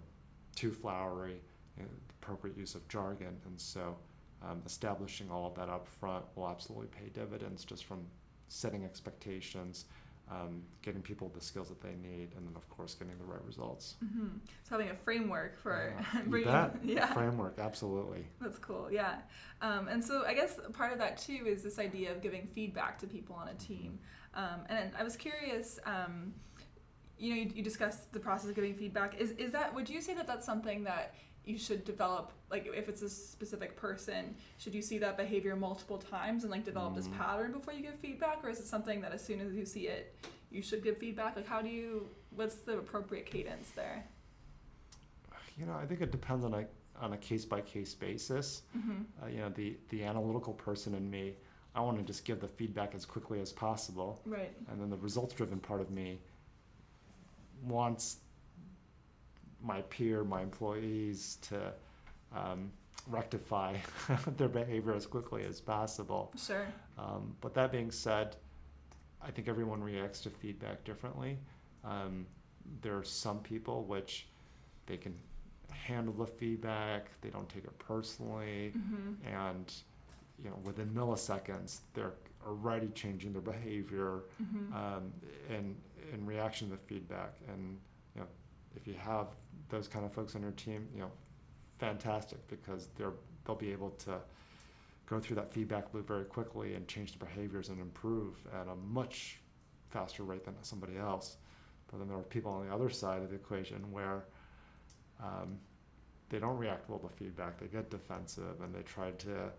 too 0.55 0.71
flowery, 0.71 1.39
you 1.77 1.83
know, 1.83 1.89
appropriate 2.21 2.57
use 2.57 2.75
of 2.75 2.87
jargon. 2.87 3.37
And 3.45 3.59
so 3.59 3.95
um, 4.43 4.61
establishing 4.65 5.29
all 5.29 5.47
of 5.47 5.55
that 5.55 5.69
up 5.69 5.87
front 5.87 6.25
will 6.35 6.47
absolutely 6.49 6.87
pay 6.87 7.09
dividends 7.13 7.63
just 7.65 7.85
from 7.85 7.99
setting 8.47 8.83
expectations 8.83 9.85
um, 10.29 10.63
getting 10.81 11.01
people 11.01 11.31
the 11.33 11.41
skills 11.41 11.69
that 11.69 11.81
they 11.81 11.95
need, 12.01 12.29
and 12.35 12.47
then 12.47 12.55
of 12.55 12.67
course 12.69 12.95
getting 12.95 13.17
the 13.17 13.25
right 13.25 13.43
results. 13.45 13.95
Mm-hmm. 14.03 14.27
So 14.63 14.69
having 14.71 14.89
a 14.89 14.95
framework 14.95 15.57
for 15.59 15.93
Yeah. 15.95 16.21
Bringing, 16.27 16.51
bet. 16.51 16.75
yeah, 16.83 17.13
Framework, 17.13 17.59
absolutely. 17.59 18.25
that's 18.41 18.57
cool. 18.57 18.89
Yeah, 18.91 19.17
um, 19.61 19.87
and 19.87 20.03
so 20.03 20.23
I 20.25 20.33
guess 20.33 20.59
part 20.73 20.91
of 20.91 20.99
that 20.99 21.17
too 21.17 21.45
is 21.45 21.63
this 21.63 21.77
idea 21.79 22.11
of 22.11 22.21
giving 22.21 22.47
feedback 22.47 22.97
to 22.99 23.07
people 23.07 23.35
on 23.35 23.49
a 23.49 23.53
team. 23.55 23.99
Um, 24.33 24.61
and 24.69 24.91
I 24.97 25.03
was 25.03 25.15
curious. 25.15 25.79
Um, 25.85 26.33
you 27.17 27.29
know, 27.33 27.41
you, 27.41 27.51
you 27.55 27.63
discussed 27.63 28.11
the 28.11 28.19
process 28.19 28.49
of 28.49 28.55
giving 28.55 28.75
feedback. 28.75 29.19
Is 29.19 29.31
is 29.31 29.51
that? 29.53 29.73
Would 29.73 29.89
you 29.89 30.01
say 30.01 30.13
that 30.15 30.27
that's 30.27 30.45
something 30.45 30.83
that 30.83 31.13
you 31.45 31.57
should 31.57 31.85
develop? 31.85 32.31
Like, 32.49 32.67
if 32.73 32.89
it's 32.89 33.01
a 33.01 33.09
specific 33.09 33.75
person, 33.75 34.35
should 34.57 34.73
you 34.73 34.81
see 34.81 34.97
that 34.99 35.17
behavior 35.17 35.55
multiple 35.55 35.97
times 35.97 36.43
and 36.43 36.51
like 36.51 36.63
develop 36.65 36.95
this 36.95 37.07
Mm. 37.07 37.17
pattern 37.17 37.51
before 37.51 37.73
you 37.73 37.81
give 37.81 37.95
feedback, 37.99 38.43
or 38.43 38.49
is 38.49 38.59
it 38.59 38.65
something 38.67 39.01
that 39.01 39.11
as 39.11 39.23
soon 39.23 39.39
as 39.41 39.53
you 39.53 39.65
see 39.65 39.87
it, 39.87 40.15
you 40.51 40.61
should 40.61 40.83
give 40.83 40.97
feedback? 40.97 41.35
Like, 41.35 41.47
how 41.47 41.61
do 41.61 41.69
you? 41.69 42.07
What's 42.35 42.55
the 42.55 42.77
appropriate 42.79 43.25
cadence 43.25 43.69
there? 43.75 44.03
You 45.57 45.65
know, 45.65 45.73
I 45.73 45.85
think 45.85 46.01
it 46.01 46.11
depends 46.11 46.43
on 46.45 46.53
a 46.53 46.65
on 47.01 47.13
a 47.13 47.17
case 47.17 47.43
by 47.45 47.61
case 47.61 47.93
basis. 47.93 48.61
Mm-hmm. 48.77 48.91
Uh, 49.23 49.27
you 49.27 49.37
know, 49.39 49.49
the 49.49 49.77
the 49.89 50.03
analytical 50.03 50.53
person 50.53 50.93
in 50.95 51.09
me, 51.09 51.35
I 51.75 51.81
want 51.81 51.97
to 51.97 52.03
just 52.03 52.25
give 52.25 52.39
the 52.39 52.47
feedback 52.47 52.95
as 52.95 53.05
quickly 53.05 53.39
as 53.41 53.51
possible, 53.51 54.21
Right. 54.25 54.51
and 54.69 54.81
then 54.81 54.89
the 54.89 54.97
results 54.97 55.33
driven 55.33 55.59
part 55.59 55.81
of 55.81 55.91
me 55.91 56.19
wants 57.63 58.17
my 59.65 59.81
peer, 59.83 60.23
my 60.23 60.41
employees 60.41 61.37
to 61.49 61.73
um, 62.35 62.71
rectify 63.07 63.75
their 64.37 64.47
behavior 64.49 64.93
as 64.93 65.05
quickly 65.05 65.43
as 65.43 65.59
possible. 65.61 66.31
Sure. 66.37 66.67
Um, 66.97 67.35
but 67.41 67.53
that 67.55 67.71
being 67.71 67.91
said, 67.91 68.35
I 69.21 69.31
think 69.31 69.47
everyone 69.47 69.81
reacts 69.83 70.21
to 70.21 70.29
feedback 70.29 70.83
differently. 70.83 71.39
Um, 71.83 72.25
there 72.81 72.95
are 72.97 73.03
some 73.03 73.39
people 73.39 73.83
which 73.83 74.27
they 74.85 74.97
can 74.97 75.15
handle 75.71 76.13
the 76.13 76.25
feedback, 76.27 77.07
they 77.21 77.29
don't 77.29 77.49
take 77.49 77.63
it 77.65 77.77
personally, 77.79 78.73
Mm-hmm. 78.77 79.27
and 79.27 79.73
you 80.43 80.49
know 80.49 80.59
within 80.65 80.89
milliseconds 80.89 81.79
they're 81.93 82.11
already 82.45 82.89
changing 82.89 83.31
their 83.33 83.41
behavior 83.41 84.23
Mm-hmm. 84.43 84.73
um, 84.75 85.11
in 85.49 85.75
in 86.13 86.25
reaction 86.25 86.69
to 86.69 86.75
the 86.75 86.81
feedback. 86.81 87.33
And 87.47 87.77
you 88.15 88.21
know 88.21 88.27
if 88.75 88.85
you 88.87 88.93
have 88.95 89.27
those 89.69 89.87
kind 89.87 90.05
of 90.05 90.13
folks 90.13 90.35
on 90.35 90.41
your 90.41 90.51
team, 90.51 90.87
you 90.93 91.01
know, 91.01 91.11
fantastic 91.79 92.45
because 92.47 92.89
they're 92.97 93.13
they'll 93.45 93.55
be 93.55 93.71
able 93.71 93.91
to 93.91 94.17
go 95.07 95.19
through 95.19 95.35
that 95.35 95.51
feedback 95.51 95.93
loop 95.93 96.07
very 96.07 96.25
quickly 96.25 96.73
and 96.73 96.87
change 96.87 97.11
the 97.11 97.23
behaviors 97.23 97.69
and 97.69 97.79
improve 97.79 98.35
at 98.59 98.67
a 98.67 98.75
much 98.75 99.39
faster 99.89 100.23
rate 100.23 100.43
than 100.45 100.55
somebody 100.61 100.97
else. 100.97 101.37
But 101.91 101.99
then 101.99 102.07
there 102.07 102.17
are 102.17 102.23
people 102.23 102.51
on 102.51 102.67
the 102.67 102.73
other 102.73 102.89
side 102.89 103.21
of 103.21 103.29
the 103.29 103.35
equation 103.35 103.91
where 103.91 104.25
um, 105.21 105.59
they 106.29 106.39
don't 106.39 106.57
react 106.57 106.89
well 106.89 106.99
to 106.99 107.09
feedback. 107.09 107.59
They 107.59 107.67
get 107.67 107.91
defensive 107.91 108.61
and 108.63 108.73
they 108.73 108.81
try 108.81 109.11
to 109.11 109.51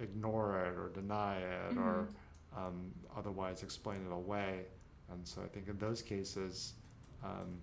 ignore 0.00 0.60
it 0.60 0.76
or 0.78 0.90
deny 0.94 1.38
it 1.38 1.76
or 1.76 2.08
um, 2.56 2.92
otherwise 3.16 3.62
explain 3.62 4.04
it 4.08 4.12
away. 4.12 4.66
And 5.10 5.26
so 5.26 5.42
I 5.42 5.48
think 5.48 5.68
in 5.68 5.78
those 5.78 6.02
cases, 6.02 6.74
um, 7.24 7.58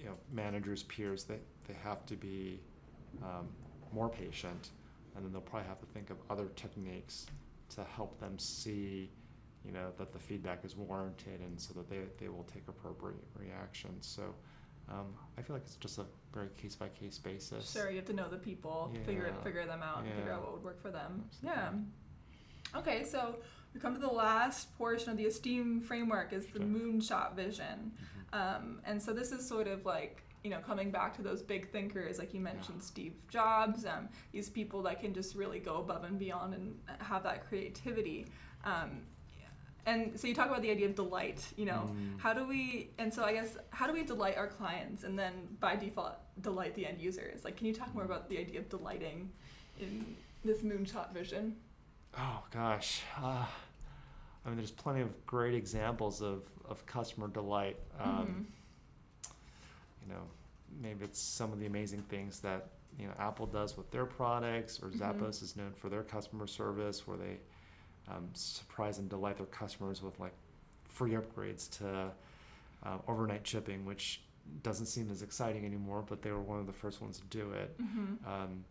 you 0.00 0.06
know, 0.06 0.14
managers, 0.32 0.82
peers, 0.84 1.24
they, 1.24 1.38
they 1.68 1.74
have 1.84 2.04
to 2.06 2.16
be 2.16 2.60
um, 3.22 3.48
more 3.92 4.08
patient, 4.08 4.70
and 5.14 5.24
then 5.24 5.32
they'll 5.32 5.40
probably 5.42 5.68
have 5.68 5.80
to 5.80 5.86
think 5.86 6.10
of 6.10 6.16
other 6.30 6.48
techniques 6.56 7.26
to 7.74 7.84
help 7.84 8.18
them 8.18 8.38
see, 8.38 9.10
you 9.64 9.72
know, 9.72 9.90
that 9.98 10.12
the 10.12 10.18
feedback 10.18 10.64
is 10.64 10.76
warranted, 10.76 11.40
and 11.40 11.60
so 11.60 11.74
that 11.74 11.88
they, 11.90 11.98
they 12.18 12.28
will 12.28 12.44
take 12.52 12.62
appropriate 12.68 13.18
reactions. 13.38 14.06
So 14.06 14.34
um, 14.90 15.06
I 15.38 15.42
feel 15.42 15.54
like 15.56 15.64
it's 15.64 15.76
just 15.76 15.98
a 15.98 16.04
very 16.32 16.48
case 16.56 16.74
by 16.76 16.88
case 16.88 17.18
basis. 17.18 17.70
Sure, 17.72 17.90
you 17.90 17.96
have 17.96 18.06
to 18.06 18.12
know 18.14 18.28
the 18.28 18.38
people, 18.38 18.92
figure 19.04 19.26
it, 19.26 19.34
Yeah. 19.36 19.44
figure 19.44 19.66
them 19.66 19.82
out, 19.82 20.04
and 20.04 20.14
figure 20.14 20.32
out 20.32 20.42
what 20.42 20.52
would 20.54 20.64
work 20.64 20.80
for 20.80 20.90
them. 20.90 21.24
Absolutely. 21.28 21.60
Yeah. 21.62 22.78
Okay, 22.78 23.04
so 23.04 23.36
we 23.74 23.80
come 23.80 23.94
to 23.94 24.00
the 24.00 24.06
last 24.06 24.76
portion 24.78 25.10
of 25.10 25.16
the 25.16 25.26
esteem 25.26 25.80
framework 25.80 26.32
is 26.32 26.46
the 26.46 26.58
Sure. 26.60 26.66
moonshot 26.68 27.34
vision. 27.34 27.92
Mhm. 27.96 28.19
Um, 28.32 28.80
and 28.84 29.02
so 29.02 29.12
this 29.12 29.32
is 29.32 29.46
sort 29.46 29.66
of 29.66 29.84
like, 29.84 30.22
you 30.44 30.50
know, 30.50 30.58
coming 30.60 30.90
back 30.90 31.14
to 31.16 31.22
those 31.22 31.42
big 31.42 31.70
thinkers, 31.70 32.18
like 32.18 32.32
you 32.32 32.40
mentioned, 32.40 32.82
Steve 32.82 33.14
Jobs, 33.28 33.84
um, 33.84 34.08
these 34.32 34.48
people 34.48 34.82
that 34.82 35.00
can 35.00 35.12
just 35.12 35.34
really 35.34 35.58
go 35.58 35.76
above 35.78 36.04
and 36.04 36.18
beyond 36.18 36.54
and 36.54 36.78
have 36.98 37.22
that 37.24 37.46
creativity. 37.48 38.26
Um, 38.64 39.02
and 39.86 40.18
so 40.18 40.28
you 40.28 40.34
talk 40.34 40.48
about 40.48 40.62
the 40.62 40.70
idea 40.70 40.86
of 40.86 40.94
delight, 40.94 41.46
you 41.56 41.64
know, 41.64 41.90
Mm. 41.90 42.20
how 42.20 42.32
do 42.34 42.46
we, 42.46 42.90
and 42.98 43.12
so 43.12 43.24
I 43.24 43.32
guess, 43.32 43.56
how 43.70 43.86
do 43.86 43.92
we 43.92 44.02
delight 44.04 44.36
our 44.36 44.46
clients 44.46 45.04
and 45.04 45.18
then 45.18 45.32
by 45.58 45.74
default 45.74 46.16
delight 46.42 46.74
the 46.74 46.86
end 46.86 47.00
users? 47.00 47.44
Like, 47.44 47.56
can 47.56 47.66
you 47.66 47.74
talk 47.74 47.92
more 47.94 48.04
about 48.04 48.28
the 48.28 48.38
idea 48.38 48.60
of 48.60 48.68
delighting 48.68 49.30
in 49.80 50.14
this 50.44 50.58
moonshot 50.62 51.12
vision? 51.12 51.56
Oh 52.16 52.42
gosh, 52.52 53.02
uh, 53.22 53.46
I 54.44 54.48
mean, 54.48 54.56
there's 54.56 54.70
plenty 54.70 55.00
of 55.02 55.26
great 55.26 55.54
examples 55.54 56.22
of, 56.22 56.44
of 56.68 56.84
customer 56.86 57.28
delight. 57.28 57.76
Um, 57.98 58.46
You 60.06 60.14
know, 60.14 60.22
maybe 60.80 61.04
it's 61.04 61.20
some 61.20 61.52
of 61.52 61.60
the 61.60 61.66
amazing 61.66 62.02
things 62.08 62.40
that 62.40 62.68
you 62.98 63.06
know 63.06 63.12
Apple 63.18 63.46
does 63.46 63.76
with 63.76 63.90
their 63.90 64.06
products, 64.06 64.82
or 64.82 64.88
Mhm. 64.88 64.98
Zappos 64.98 65.42
is 65.42 65.56
known 65.56 65.72
for 65.74 65.88
their 65.90 66.02
customer 66.02 66.46
service, 66.46 67.06
where 67.06 67.16
they 67.18 67.38
um, 68.08 68.28
surprise 68.34 68.98
and 68.98 69.08
delight 69.08 69.36
their 69.36 69.46
customers 69.46 70.02
with 70.02 70.18
like 70.18 70.32
free 70.88 71.12
upgrades 71.12 71.70
to 71.78 72.10
uh, 72.82 72.98
overnight 73.06 73.46
shipping, 73.46 73.84
which 73.84 74.22
doesn't 74.62 74.86
seem 74.86 75.10
as 75.10 75.22
exciting 75.22 75.64
anymore, 75.64 76.02
but 76.08 76.22
they 76.22 76.32
were 76.32 76.40
one 76.40 76.58
of 76.58 76.66
the 76.66 76.72
first 76.72 77.00
ones 77.00 77.20
to 77.20 77.26
do 77.26 77.52
it. 77.52 77.78
Mm-hmm. 77.78 78.28
Um, 78.28 78.64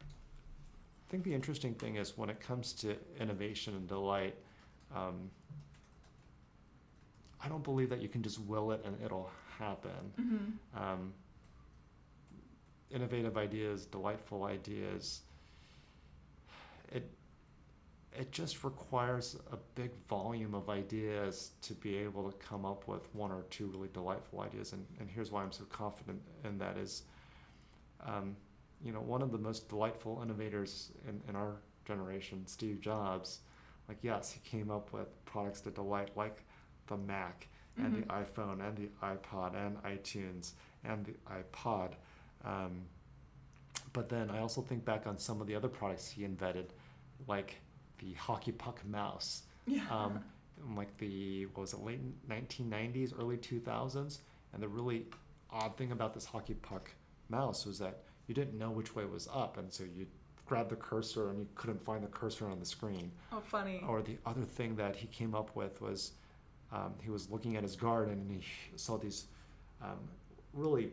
I 0.00 1.10
think 1.10 1.24
the 1.24 1.34
interesting 1.34 1.74
thing 1.74 1.96
is 1.96 2.16
when 2.16 2.30
it 2.30 2.38
comes 2.38 2.72
to 2.74 2.96
innovation 3.18 3.74
and 3.74 3.88
delight, 3.88 4.36
um, 4.94 5.30
I 7.42 7.48
don't 7.48 7.64
believe 7.64 7.88
that 7.90 8.02
you 8.02 8.08
can 8.08 8.22
just 8.22 8.40
will 8.40 8.72
it 8.72 8.82
and 8.84 8.96
it'll 9.04 9.30
happen. 9.58 9.90
Mm-hmm. 10.20 10.82
Um, 10.82 11.12
innovative 12.90 13.36
ideas, 13.36 13.86
delightful 13.86 14.44
ideas, 14.44 15.22
it 16.92 17.08
it 18.18 18.32
just 18.32 18.64
requires 18.64 19.36
a 19.52 19.56
big 19.76 19.90
volume 20.08 20.54
of 20.54 20.68
ideas 20.68 21.52
to 21.62 21.74
be 21.74 21.96
able 21.96 22.30
to 22.30 22.36
come 22.38 22.64
up 22.64 22.88
with 22.88 23.02
one 23.14 23.30
or 23.30 23.42
two 23.50 23.66
really 23.68 23.88
delightful 23.92 24.40
ideas. 24.40 24.72
And, 24.72 24.84
and 24.98 25.08
here's 25.08 25.30
why 25.30 25.42
I'm 25.42 25.52
so 25.52 25.64
confident 25.64 26.20
in 26.44 26.58
that 26.58 26.76
is, 26.76 27.04
um, 28.04 28.36
you 28.84 28.92
know, 28.92 29.00
one 29.00 29.22
of 29.22 29.30
the 29.30 29.38
most 29.38 29.68
delightful 29.68 30.20
innovators 30.24 30.90
in, 31.08 31.20
in 31.28 31.36
our 31.36 31.56
generation, 31.84 32.44
Steve 32.46 32.80
Jobs, 32.80 33.40
like, 33.90 33.98
yes, 34.02 34.30
he 34.30 34.38
came 34.48 34.70
up 34.70 34.92
with 34.92 35.08
products 35.24 35.62
that 35.62 35.74
delight 35.74 36.10
like 36.16 36.44
the 36.86 36.96
Mac 36.96 37.48
and 37.76 37.92
the 37.96 38.02
iPhone 38.06 38.64
and 38.64 38.76
the 38.76 38.88
iPod 39.02 39.56
and 39.56 39.82
iTunes 39.82 40.52
and 40.84 41.04
the 41.04 41.14
iPod. 41.28 41.94
Um, 42.44 42.82
but 43.92 44.08
then 44.08 44.30
I 44.30 44.38
also 44.38 44.60
think 44.60 44.84
back 44.84 45.08
on 45.08 45.18
some 45.18 45.40
of 45.40 45.48
the 45.48 45.56
other 45.56 45.66
products 45.68 46.08
he 46.08 46.22
invented, 46.22 46.72
like 47.26 47.56
the 47.98 48.12
hockey 48.12 48.52
puck 48.52 48.80
mouse, 48.86 49.42
Yeah. 49.66 49.82
um, 49.90 50.20
like 50.76 50.96
the 50.98 51.46
what 51.46 51.62
was 51.62 51.72
it 51.72 51.80
late 51.80 52.28
1990s, 52.28 53.12
early 53.18 53.38
2000s. 53.38 54.20
And 54.52 54.62
the 54.62 54.68
really 54.68 55.06
odd 55.50 55.76
thing 55.76 55.90
about 55.90 56.14
this 56.14 56.26
hockey 56.26 56.54
puck 56.54 56.90
mouse 57.28 57.66
was 57.66 57.80
that 57.80 58.02
you 58.28 58.34
didn't 58.34 58.56
know 58.56 58.70
which 58.70 58.94
way 58.94 59.04
was 59.04 59.26
up, 59.32 59.56
and 59.58 59.72
so 59.72 59.82
you 59.82 60.06
grabbed 60.50 60.68
the 60.68 60.76
cursor 60.76 61.30
and 61.30 61.38
you 61.38 61.46
couldn't 61.54 61.80
find 61.84 62.02
the 62.02 62.08
cursor 62.08 62.48
on 62.48 62.58
the 62.58 62.66
screen. 62.66 63.12
oh, 63.32 63.38
funny. 63.40 63.84
Or 63.88 64.02
the 64.02 64.18
other 64.26 64.42
thing 64.42 64.74
that 64.74 64.96
he 64.96 65.06
came 65.06 65.32
up 65.32 65.54
with 65.54 65.80
was 65.80 66.14
um, 66.72 66.92
he 67.00 67.08
was 67.08 67.30
looking 67.30 67.56
at 67.56 67.62
his 67.62 67.76
garden 67.76 68.14
and 68.14 68.32
he 68.32 68.42
saw 68.74 68.98
these 68.98 69.26
um, 69.80 70.00
really 70.52 70.90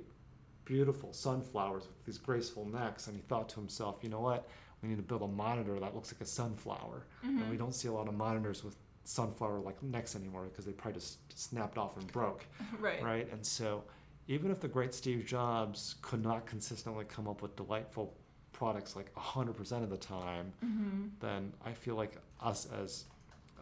beautiful 0.63 1.11
sunflowers 1.11 1.87
with 1.87 2.05
these 2.05 2.19
graceful 2.19 2.65
necks, 2.65 3.07
and 3.07 3.15
he 3.15 3.23
thought 3.23 3.49
to 3.49 3.55
himself, 3.55 3.97
you 4.03 4.09
know 4.09 4.19
what? 4.19 4.47
We 4.83 4.89
need 4.89 4.97
to 4.97 5.01
build 5.01 5.23
a 5.23 5.27
monitor 5.27 5.79
that 5.79 5.95
looks 5.95 6.13
like 6.13 6.21
a 6.21 6.25
sunflower. 6.25 7.07
And 7.23 7.49
we 7.49 7.57
don't 7.57 7.73
see 7.73 7.87
a 7.87 7.91
lot 7.91 8.07
of 8.07 8.13
monitors 8.13 8.63
with 8.63 8.75
sunflower 9.05 9.61
like 9.61 9.81
necks 9.81 10.15
anymore 10.15 10.43
because 10.43 10.65
they 10.65 10.71
probably 10.71 10.99
just 10.99 11.17
snapped 11.35 11.79
off 11.79 11.97
and 11.97 12.05
broke, 12.11 12.45
right. 12.79 13.01
right? 13.01 13.27
And 13.31 13.43
so, 13.43 13.85
even 14.27 14.51
if 14.51 14.59
the 14.59 14.67
great 14.67 14.93
Steve 14.93 15.25
Jobs 15.25 15.95
could 16.03 16.21
not 16.21 16.45
consistently 16.45 17.05
come 17.05 17.27
up 17.27 17.41
with 17.41 17.55
delightful 17.55 18.13
products 18.57 18.95
like 18.95 19.13
100% 19.13 19.83
of 19.83 19.89
the 19.89 19.97
time, 19.97 20.51
Mm-hmm. 20.65 21.05
then 21.19 21.53
I 21.63 21.73
feel 21.73 21.95
like 21.95 22.13
us 22.41 22.67
as 22.81 23.05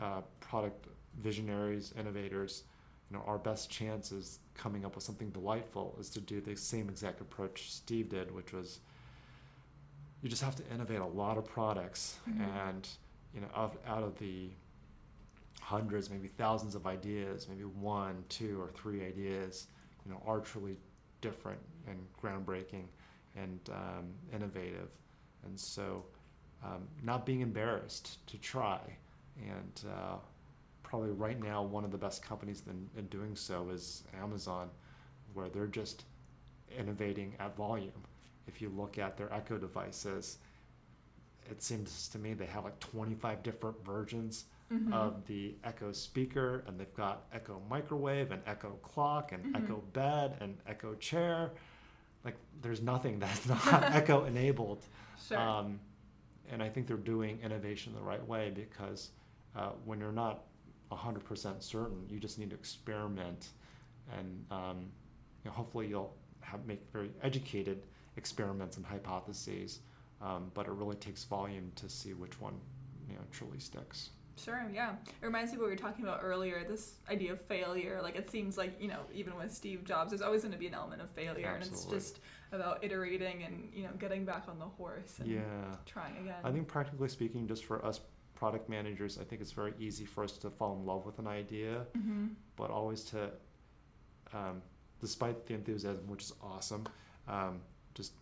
uh, 0.02 0.22
product 0.40 0.88
visionaries, 1.22 1.94
innovators, 2.00 2.64
you 3.12 3.18
know, 3.18 3.24
our 3.28 3.38
best 3.38 3.70
chance 3.70 4.12
is 4.14 4.40
coming 4.56 4.86
up 4.86 4.96
with 4.96 5.04
something 5.04 5.30
delightful 5.32 5.96
is 6.00 6.10
to 6.12 6.22
do 6.22 6.40
the 6.40 6.56
same 6.56 6.88
exact 6.90 7.20
approach 7.22 7.72
Steve 7.72 8.08
did, 8.10 8.34
which 8.34 8.54
was 8.54 8.80
you 10.22 10.30
just 10.30 10.42
have 10.42 10.56
to 10.56 10.64
innovate 10.74 11.00
a 11.02 11.06
lot 11.06 11.38
of 11.38 11.46
products 11.46 12.18
Mhm. 12.28 12.40
and 12.66 12.88
you 13.34 13.42
know 13.42 13.50
out, 13.56 13.76
out 13.86 14.02
of 14.04 14.18
the 14.18 14.50
hundreds, 15.62 16.10
maybe 16.10 16.28
thousands 16.28 16.74
of 16.76 16.88
ideas, 16.88 17.48
maybe 17.50 17.64
one, 17.66 18.24
two, 18.30 18.62
or 18.62 18.70
three 18.70 19.04
ideas, 19.06 19.68
you 20.06 20.12
know, 20.12 20.22
are 20.26 20.40
truly 20.40 20.78
different 21.22 21.60
and 21.88 21.98
groundbreaking 22.22 22.86
and 23.36 23.60
um, 23.72 24.06
innovative. 24.34 24.90
And 25.44 25.60
so, 25.60 26.04
um, 26.64 26.88
not 27.04 27.26
being 27.26 27.42
embarrassed 27.42 28.26
to 28.28 28.38
try. 28.38 28.80
And 29.42 29.82
uh, 29.88 30.16
probably 30.84 31.12
right 31.12 31.42
now, 31.42 31.62
one 31.64 31.84
of 31.84 31.92
the 31.92 31.98
best 31.98 32.24
companies 32.24 32.64
in, 32.70 32.88
in 32.98 33.08
doing 33.08 33.36
so 33.36 33.70
is 33.70 34.04
Amazon, 34.22 34.70
where 35.34 35.50
they're 35.50 35.68
just 35.68 36.04
innovating 36.78 37.34
at 37.40 37.56
volume. 37.56 37.92
If 38.48 38.62
you 38.62 38.70
look 38.70 38.98
at 38.98 39.18
their 39.18 39.32
Echo 39.34 39.58
devices, 39.58 40.38
it 41.50 41.62
seems 41.62 42.08
to 42.10 42.18
me 42.20 42.34
they 42.34 42.46
have 42.46 42.64
like 42.64 42.80
25 42.80 43.44
different 43.44 43.84
versions 43.86 44.46
Mhm. 44.72 44.92
of 44.94 45.24
the 45.28 45.54
Echo 45.64 45.92
speaker, 45.92 46.64
and 46.66 46.80
they've 46.80 46.94
got 46.96 47.26
Echo 47.32 47.62
microwave 47.70 48.32
and 48.32 48.42
Echo 48.48 48.72
clock 48.82 49.32
and 49.32 49.46
Mhm. 49.46 49.64
Echo 49.64 49.78
bed 49.94 50.38
and 50.40 50.58
Echo 50.66 50.96
chair. 50.96 51.52
Like, 52.26 52.36
there's 52.62 52.82
nothing 52.82 53.20
that's 53.20 53.46
not 53.48 53.84
Echo 53.96 54.26
enabled. 54.26 54.84
Sure. 55.28 55.40
Um, 55.40 55.80
and 56.52 56.62
I 56.62 56.70
think 56.70 56.88
they're 56.88 56.98
doing 56.98 57.40
innovation 57.44 57.94
the 57.96 58.04
right 58.04 58.26
way 58.28 58.52
because 58.54 59.12
uh, 59.56 59.70
when 59.86 60.00
you're 60.00 60.12
not 60.12 60.44
100% 60.92 61.64
certain, 61.64 62.06
you 62.10 62.20
just 62.20 62.38
need 62.38 62.50
to 62.50 62.56
experiment, 62.56 63.50
and 64.18 64.46
um, 64.52 64.78
you 65.44 65.50
know, 65.50 65.52
hopefully 65.52 65.88
you'll 65.88 66.16
have 66.42 66.66
make 66.66 66.82
very 66.92 67.12
educated 67.24 67.84
experiments 68.18 68.78
and 68.78 68.86
hypotheses. 68.86 69.80
Um, 70.22 70.52
but 70.54 70.68
it 70.68 70.72
really 70.72 70.96
takes 70.96 71.24
volume 71.24 71.72
to 71.76 71.90
see 71.90 72.14
which 72.14 72.40
one 72.40 72.54
you 73.10 73.16
know 73.16 73.22
truly 73.32 73.60
sticks. 73.60 74.10
Sure, 74.38 74.66
yeah. 74.74 74.96
It 75.22 75.26
reminds 75.26 75.52
me 75.52 75.56
of 75.56 75.62
what 75.62 75.68
we 75.68 75.72
were 75.72 75.78
talking 75.78 76.04
about 76.04 76.20
earlier, 76.24 76.64
this 76.68 76.96
idea 77.10 77.32
of 77.34 77.42
failure. 77.42 78.00
Like 78.02 78.16
it 78.16 78.30
seems 78.30 78.58
like, 78.58 78.80
you 78.82 78.88
know, 78.88 79.00
even 79.14 79.36
with 79.36 79.52
Steve 79.54 79.84
Jobs, 79.86 80.12
there's 80.12 80.22
always 80.22 80.42
going 80.42 80.54
to 80.54 80.58
be 80.60 80.68
an 80.68 80.74
element 80.74 81.02
of 81.02 81.10
failure. 81.12 81.54
And 81.54 81.64
it's 81.64 81.86
just 81.86 82.20
about 82.52 82.84
iterating 82.84 83.44
and, 83.44 83.70
you 83.74 83.84
know, 83.84 83.92
getting 83.98 84.26
back 84.26 84.44
on 84.48 84.60
the 84.60 84.66
horse 84.66 85.20
and 85.20 85.30
Yeah. 85.30 85.76
trying 85.86 86.18
again. 86.18 86.36
I 86.44 86.52
think 86.52 86.68
practically 86.68 87.10
speaking, 87.10 87.48
just 87.48 87.66
for 87.66 87.84
us 87.86 88.02
product 88.36 88.68
managers, 88.70 89.18
I 89.18 89.24
think 89.24 89.42
it's 89.42 89.52
very 89.54 89.74
easy 89.80 90.06
for 90.06 90.24
us 90.24 90.38
to 90.40 90.50
fall 90.50 90.76
in 90.76 90.86
love 90.86 91.06
with 91.06 91.20
an 91.20 91.28
idea, 91.28 91.86
hmm 91.94 92.28
but 92.58 92.72
always 92.72 93.04
to, 93.04 93.32
um, 94.34 94.62
despite 95.02 95.46
the 95.46 95.54
enthusiasm, 95.54 96.08
which 96.08 96.24
is 96.24 96.34
awesome, 96.42 96.86
um, 97.28 97.62
just 97.94 98.14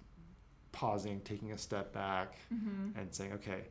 pausing, 0.71 1.21
taking 1.21 1.51
a 1.51 1.57
step 1.57 1.93
back, 1.93 2.35
hmm 2.49 2.89
and 2.95 3.13
saying, 3.13 3.33
okay, 3.33 3.65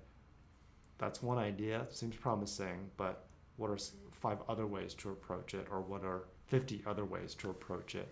that's 1.02 1.20
one 1.20 1.36
idea, 1.36 1.84
seems 1.90 2.14
promising, 2.14 2.88
but 2.96 3.24
what 3.56 3.68
are 3.70 3.78
five 4.12 4.38
other 4.48 4.68
ways 4.68 4.94
to 4.94 5.10
approach 5.10 5.52
it, 5.52 5.66
or 5.68 5.80
what 5.80 6.04
are 6.04 6.22
50 6.46 6.80
other 6.86 7.04
ways 7.04 7.34
to 7.34 7.50
approach 7.50 7.96
it? 7.96 8.06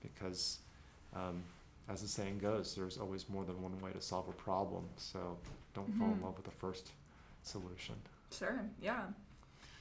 Because, 0.00 0.60
um, 1.14 1.42
as 1.90 2.00
the 2.00 2.08
saying 2.08 2.38
goes, 2.38 2.74
there's 2.74 2.96
always 2.96 3.28
more 3.28 3.44
than 3.44 3.60
one 3.60 3.78
way 3.82 3.92
to 3.92 4.00
solve 4.00 4.26
a 4.28 4.32
problem, 4.32 4.88
so 4.96 5.36
don't 5.74 5.92
fall 5.98 6.12
in 6.12 6.18
Mhm. 6.18 6.22
love 6.22 6.36
with 6.36 6.46
the 6.46 6.50
first 6.50 6.92
solution. 7.42 7.94
Sure, 8.32 8.64
yeah. 8.80 9.08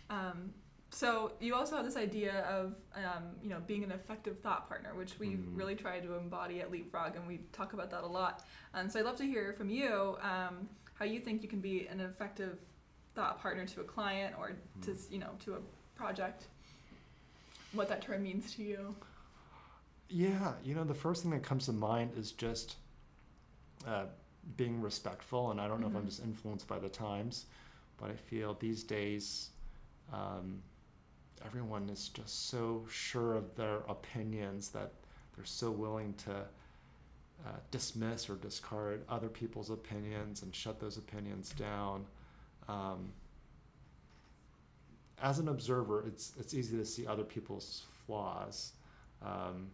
Um, 0.09 0.53
so 0.89 1.31
you 1.39 1.55
also 1.55 1.77
have 1.77 1.85
this 1.85 1.95
idea 1.95 2.41
of, 2.45 2.75
um, 2.95 3.35
you 3.41 3.49
know, 3.49 3.61
being 3.61 3.83
an 3.85 3.91
effective 3.91 4.39
thought 4.39 4.67
partner, 4.67 4.95
which 4.95 5.17
we've 5.19 5.37
Mhm. 5.39 5.55
really 5.57 5.75
tried 5.75 6.01
to 6.03 6.15
embody 6.15 6.59
at 6.61 6.71
Leapfrog, 6.71 7.15
and 7.15 7.25
we 7.25 7.37
talk 7.53 7.71
about 7.73 7.89
that 7.91 8.03
a 8.03 8.07
lot. 8.07 8.43
And 8.73 8.91
so 8.91 8.99
I'd 8.99 9.05
love 9.05 9.17
to 9.17 9.23
hear 9.25 9.53
from 9.53 9.69
you 9.69 10.17
um, 10.21 10.67
how 10.99 11.05
you 11.05 11.19
think 11.21 11.41
you 11.41 11.47
can 11.47 11.61
be 11.61 11.87
an 11.87 12.01
effective 12.01 12.59
thought 13.15 13.41
partner 13.41 13.65
to 13.65 13.79
a 13.81 13.83
client 13.85 14.35
or 14.37 14.51
to, 14.81 14.91
Mhm. 14.91 15.11
you 15.11 15.17
know, 15.19 15.31
to 15.39 15.55
a 15.55 15.59
project. 15.95 16.47
What 17.71 17.87
that 17.87 18.01
term 18.01 18.23
means 18.23 18.53
to 18.55 18.63
you. 18.63 18.95
Yeah, 20.09 20.55
you 20.63 20.75
know, 20.75 20.83
the 20.83 20.93
first 20.93 21.21
thing 21.21 21.31
that 21.31 21.43
comes 21.43 21.65
to 21.67 21.73
mind 21.73 22.17
is 22.17 22.33
just 22.33 22.75
uh, 23.85 24.07
being 24.57 24.81
respectful. 24.81 25.51
And 25.51 25.61
I 25.61 25.67
don't 25.69 25.79
know 25.79 25.87
if 25.87 25.95
I'm 25.95 26.01
Mhm. 26.03 26.07
just 26.09 26.21
influenced 26.21 26.67
by 26.67 26.79
the 26.79 26.89
times, 26.89 27.45
but 27.97 28.11
I 28.11 28.15
feel 28.15 28.55
these 28.55 28.83
days 28.83 29.51
um, 30.11 30.61
everyone 31.45 31.87
is 31.89 32.09
just 32.09 32.47
so 32.49 32.85
sure 32.89 33.35
of 33.35 33.55
their 33.55 33.77
opinions 33.87 34.69
that 34.71 34.91
they're 35.35 35.45
so 35.45 35.71
willing 35.71 36.13
to 36.15 36.45
uh, 37.45 37.51
dismiss 37.71 38.29
or 38.29 38.35
discard 38.35 39.03
other 39.09 39.29
people's 39.29 39.69
opinions 39.69 40.43
and 40.43 40.53
shut 40.53 40.79
those 40.79 40.97
opinions 40.97 41.51
down. 41.51 42.05
Um, 42.67 43.13
as 45.21 45.39
an 45.39 45.47
observer, 45.49 46.05
it's 46.07 46.33
it's 46.39 46.53
easy 46.53 46.77
to 46.77 46.85
see 46.85 47.05
other 47.05 47.23
people's 47.23 47.83
flaws, 48.05 48.73
um, 49.21 49.67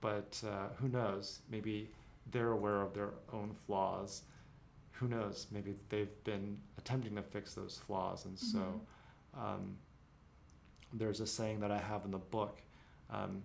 but 0.00 0.40
uh, 0.46 0.68
who 0.76 0.88
knows? 0.88 1.40
Maybe 1.50 1.90
they're 2.30 2.52
aware 2.52 2.80
of 2.82 2.94
their 2.94 3.10
own 3.32 3.54
flaws. 3.66 4.22
Who 4.92 5.08
knows? 5.08 5.46
Maybe 5.50 5.74
they've 5.88 6.24
been 6.24 6.58
attempting 6.78 7.14
to 7.16 7.22
fix 7.22 7.54
those 7.54 7.80
flaws, 7.86 8.24
and 8.24 8.38
so 8.38 8.80
um, 9.36 9.76
there's 10.92 11.20
a 11.20 11.26
saying 11.26 11.60
that 11.60 11.70
I 11.70 11.78
have 11.78 12.04
in 12.04 12.10
the 12.10 12.18
book. 12.18 12.60
Um, 13.10 13.42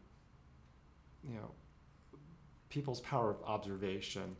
you 1.28 1.36
know, 1.36 1.52
people's 2.74 3.02
power 3.02 3.30
of 3.30 3.38
observation 3.46 4.36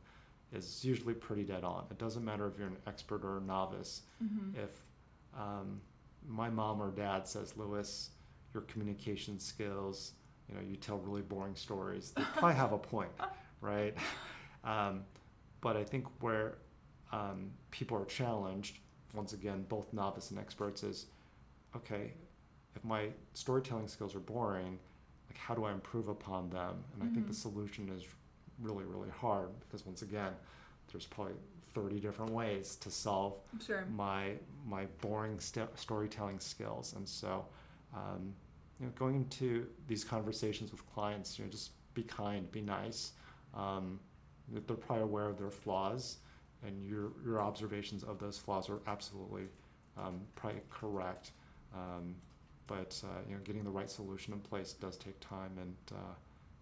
is 0.52 0.84
usually 0.84 1.14
pretty 1.14 1.44
dead 1.44 1.64
on. 1.64 1.86
It 1.92 2.00
doesn't 2.00 2.26
matter 2.26 2.48
if 2.48 2.58
you're 2.58 2.68
an 2.68 2.78
expert 2.88 3.24
or 3.24 3.38
a 3.38 3.42
novice 3.42 4.02
Mm-hmm. 4.24 4.60
if 4.64 4.72
um, 5.38 5.82
my 6.28 6.50
mom 6.50 6.82
or 6.82 6.90
dad 6.92 7.28
says, 7.28 7.56
Lewis, 7.58 8.12
your 8.54 8.64
communication 8.64 9.40
skills, 9.40 10.14
you 10.48 10.56
know, 10.56 10.62
you 10.62 10.76
tell 10.78 10.98
really 11.00 11.22
boring 11.22 11.56
stories, 11.56 12.12
they 12.16 12.24
probably 12.38 12.56
have 12.56 12.72
a 12.74 12.78
point, 12.78 13.12
right? 13.62 13.96
Um, 14.66 15.04
but 15.60 15.76
I 15.76 15.84
think 15.84 16.06
where 16.22 16.60
um, 17.12 17.52
people 17.70 17.98
are 17.98 18.06
challenged, 18.06 18.80
once 19.14 19.34
again, 19.34 19.66
both 19.68 19.92
novice 19.92 20.32
and 20.32 20.40
experts, 20.40 20.84
is 20.84 21.08
okay, 21.76 22.14
if 22.74 22.82
my 22.86 23.10
storytelling 23.34 23.90
skills 23.90 24.16
are 24.16 24.22
boring, 24.22 24.80
like 25.30 25.38
how 25.38 25.54
do 25.54 25.66
I 25.66 25.74
improve 25.74 26.08
upon 26.08 26.50
them? 26.50 26.76
And 26.94 27.04
I 27.04 27.08
think 27.14 27.28
the 27.28 27.34
Mhm. 27.34 27.36
solution 27.36 27.90
is 27.90 28.06
really, 28.64 28.86
really 28.86 29.10
hard 29.10 29.50
because 29.60 29.86
once 29.86 30.02
again, 30.02 30.34
there's 30.92 31.06
probably 31.06 31.34
30 31.74 32.00
different 32.00 32.32
ways 32.32 32.76
to 32.78 32.90
solve 32.92 33.36
Sure. 33.66 33.84
my 33.96 34.34
my 34.66 34.86
boring 35.02 35.40
st- 35.40 35.78
storytelling 35.78 36.40
skills. 36.40 36.94
And 36.96 37.08
so 37.08 37.46
um, 37.96 38.34
you 38.80 38.86
know 38.86 38.92
going 38.96 39.16
into 39.16 39.68
these 39.88 40.04
conversations 40.04 40.72
with 40.72 40.86
clients 40.94 41.38
you 41.38 41.46
know 41.46 41.52
just 41.52 41.72
be 41.94 42.04
kind 42.04 42.52
be 42.52 42.62
nice 42.62 43.12
um, 43.54 44.00
they're 44.50 44.76
probably 44.76 45.04
aware 45.04 45.28
of 45.30 45.38
their 45.38 45.52
flaws 45.52 46.18
and 46.66 46.84
your 46.84 47.12
your 47.24 47.42
observations 47.42 48.04
of 48.04 48.20
those 48.20 48.38
flaws 48.38 48.70
are 48.70 48.80
absolutely 48.88 49.44
um, 49.98 50.22
probably 50.36 50.62
correct. 50.72 51.32
Um, 51.74 52.16
but 52.68 53.00
uh, 53.04 53.22
you 53.28 53.36
know 53.36 53.42
getting 53.44 53.64
the 53.64 53.70
right 53.70 53.90
solution 53.90 54.34
in 54.34 54.40
place 54.40 54.74
does 54.74 54.98
take 54.98 55.20
time 55.20 55.52
and 55.60 55.76
uh, 55.92 56.14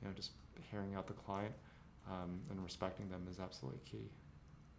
you 0.01 0.07
know 0.07 0.13
just 0.13 0.31
hearing 0.69 0.95
out 0.95 1.07
the 1.07 1.13
client 1.13 1.53
um, 2.09 2.39
and 2.49 2.63
respecting 2.63 3.09
them 3.09 3.27
is 3.29 3.39
absolutely 3.39 3.81
key 3.85 4.09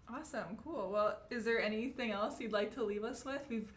Awesome. 0.08 0.58
Cool. 0.62 0.90
Well, 0.92 1.18
is 1.30 1.44
there 1.44 1.60
anything 1.60 2.10
else 2.10 2.40
you'd 2.40 2.52
like 2.52 2.74
to 2.74 2.84
leave 2.84 3.04
us 3.04 3.24
with? 3.24 3.40
We've 3.48 3.72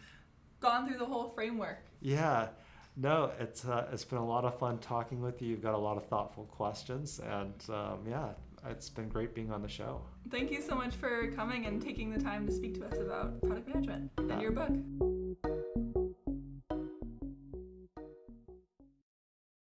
gone 0.60 0.88
through 0.88 0.98
the 0.98 1.06
whole 1.06 1.30
framework. 1.30 1.80
Yeah, 2.02 2.50
no, 2.98 3.32
it's 3.40 3.66
uh, 3.66 3.88
it's 3.92 4.04
been 4.04 4.18
a 4.18 4.26
lot 4.26 4.46
of 4.46 4.58
fun 4.58 4.80
talking 4.80 5.22
with 5.22 5.42
you. 5.42 5.50
You've 5.50 5.62
got 5.62 5.74
a 5.74 5.78
lot 5.78 5.98
of 5.98 6.06
thoughtful 6.08 6.46
questions, 6.46 7.20
and 7.20 7.54
um, 7.70 8.00
yeah, 8.08 8.30
it's 8.70 8.90
been 8.90 9.10
great 9.10 9.34
being 9.34 9.52
on 9.52 9.62
the 9.62 9.70
show. 9.70 10.02
Thank 10.30 10.52
you 10.52 10.62
so 10.62 10.76
much 10.76 10.96
for 10.96 11.32
coming 11.32 11.66
and 11.66 11.82
taking 11.82 12.12
the 12.12 12.20
time 12.20 12.46
to 12.48 12.54
speak 12.54 12.76
to 12.80 12.86
us 12.86 13.00
about 13.00 13.42
product 13.42 13.68
management 13.68 14.12
and 14.18 14.42
your 14.42 14.52
book. 14.52 15.55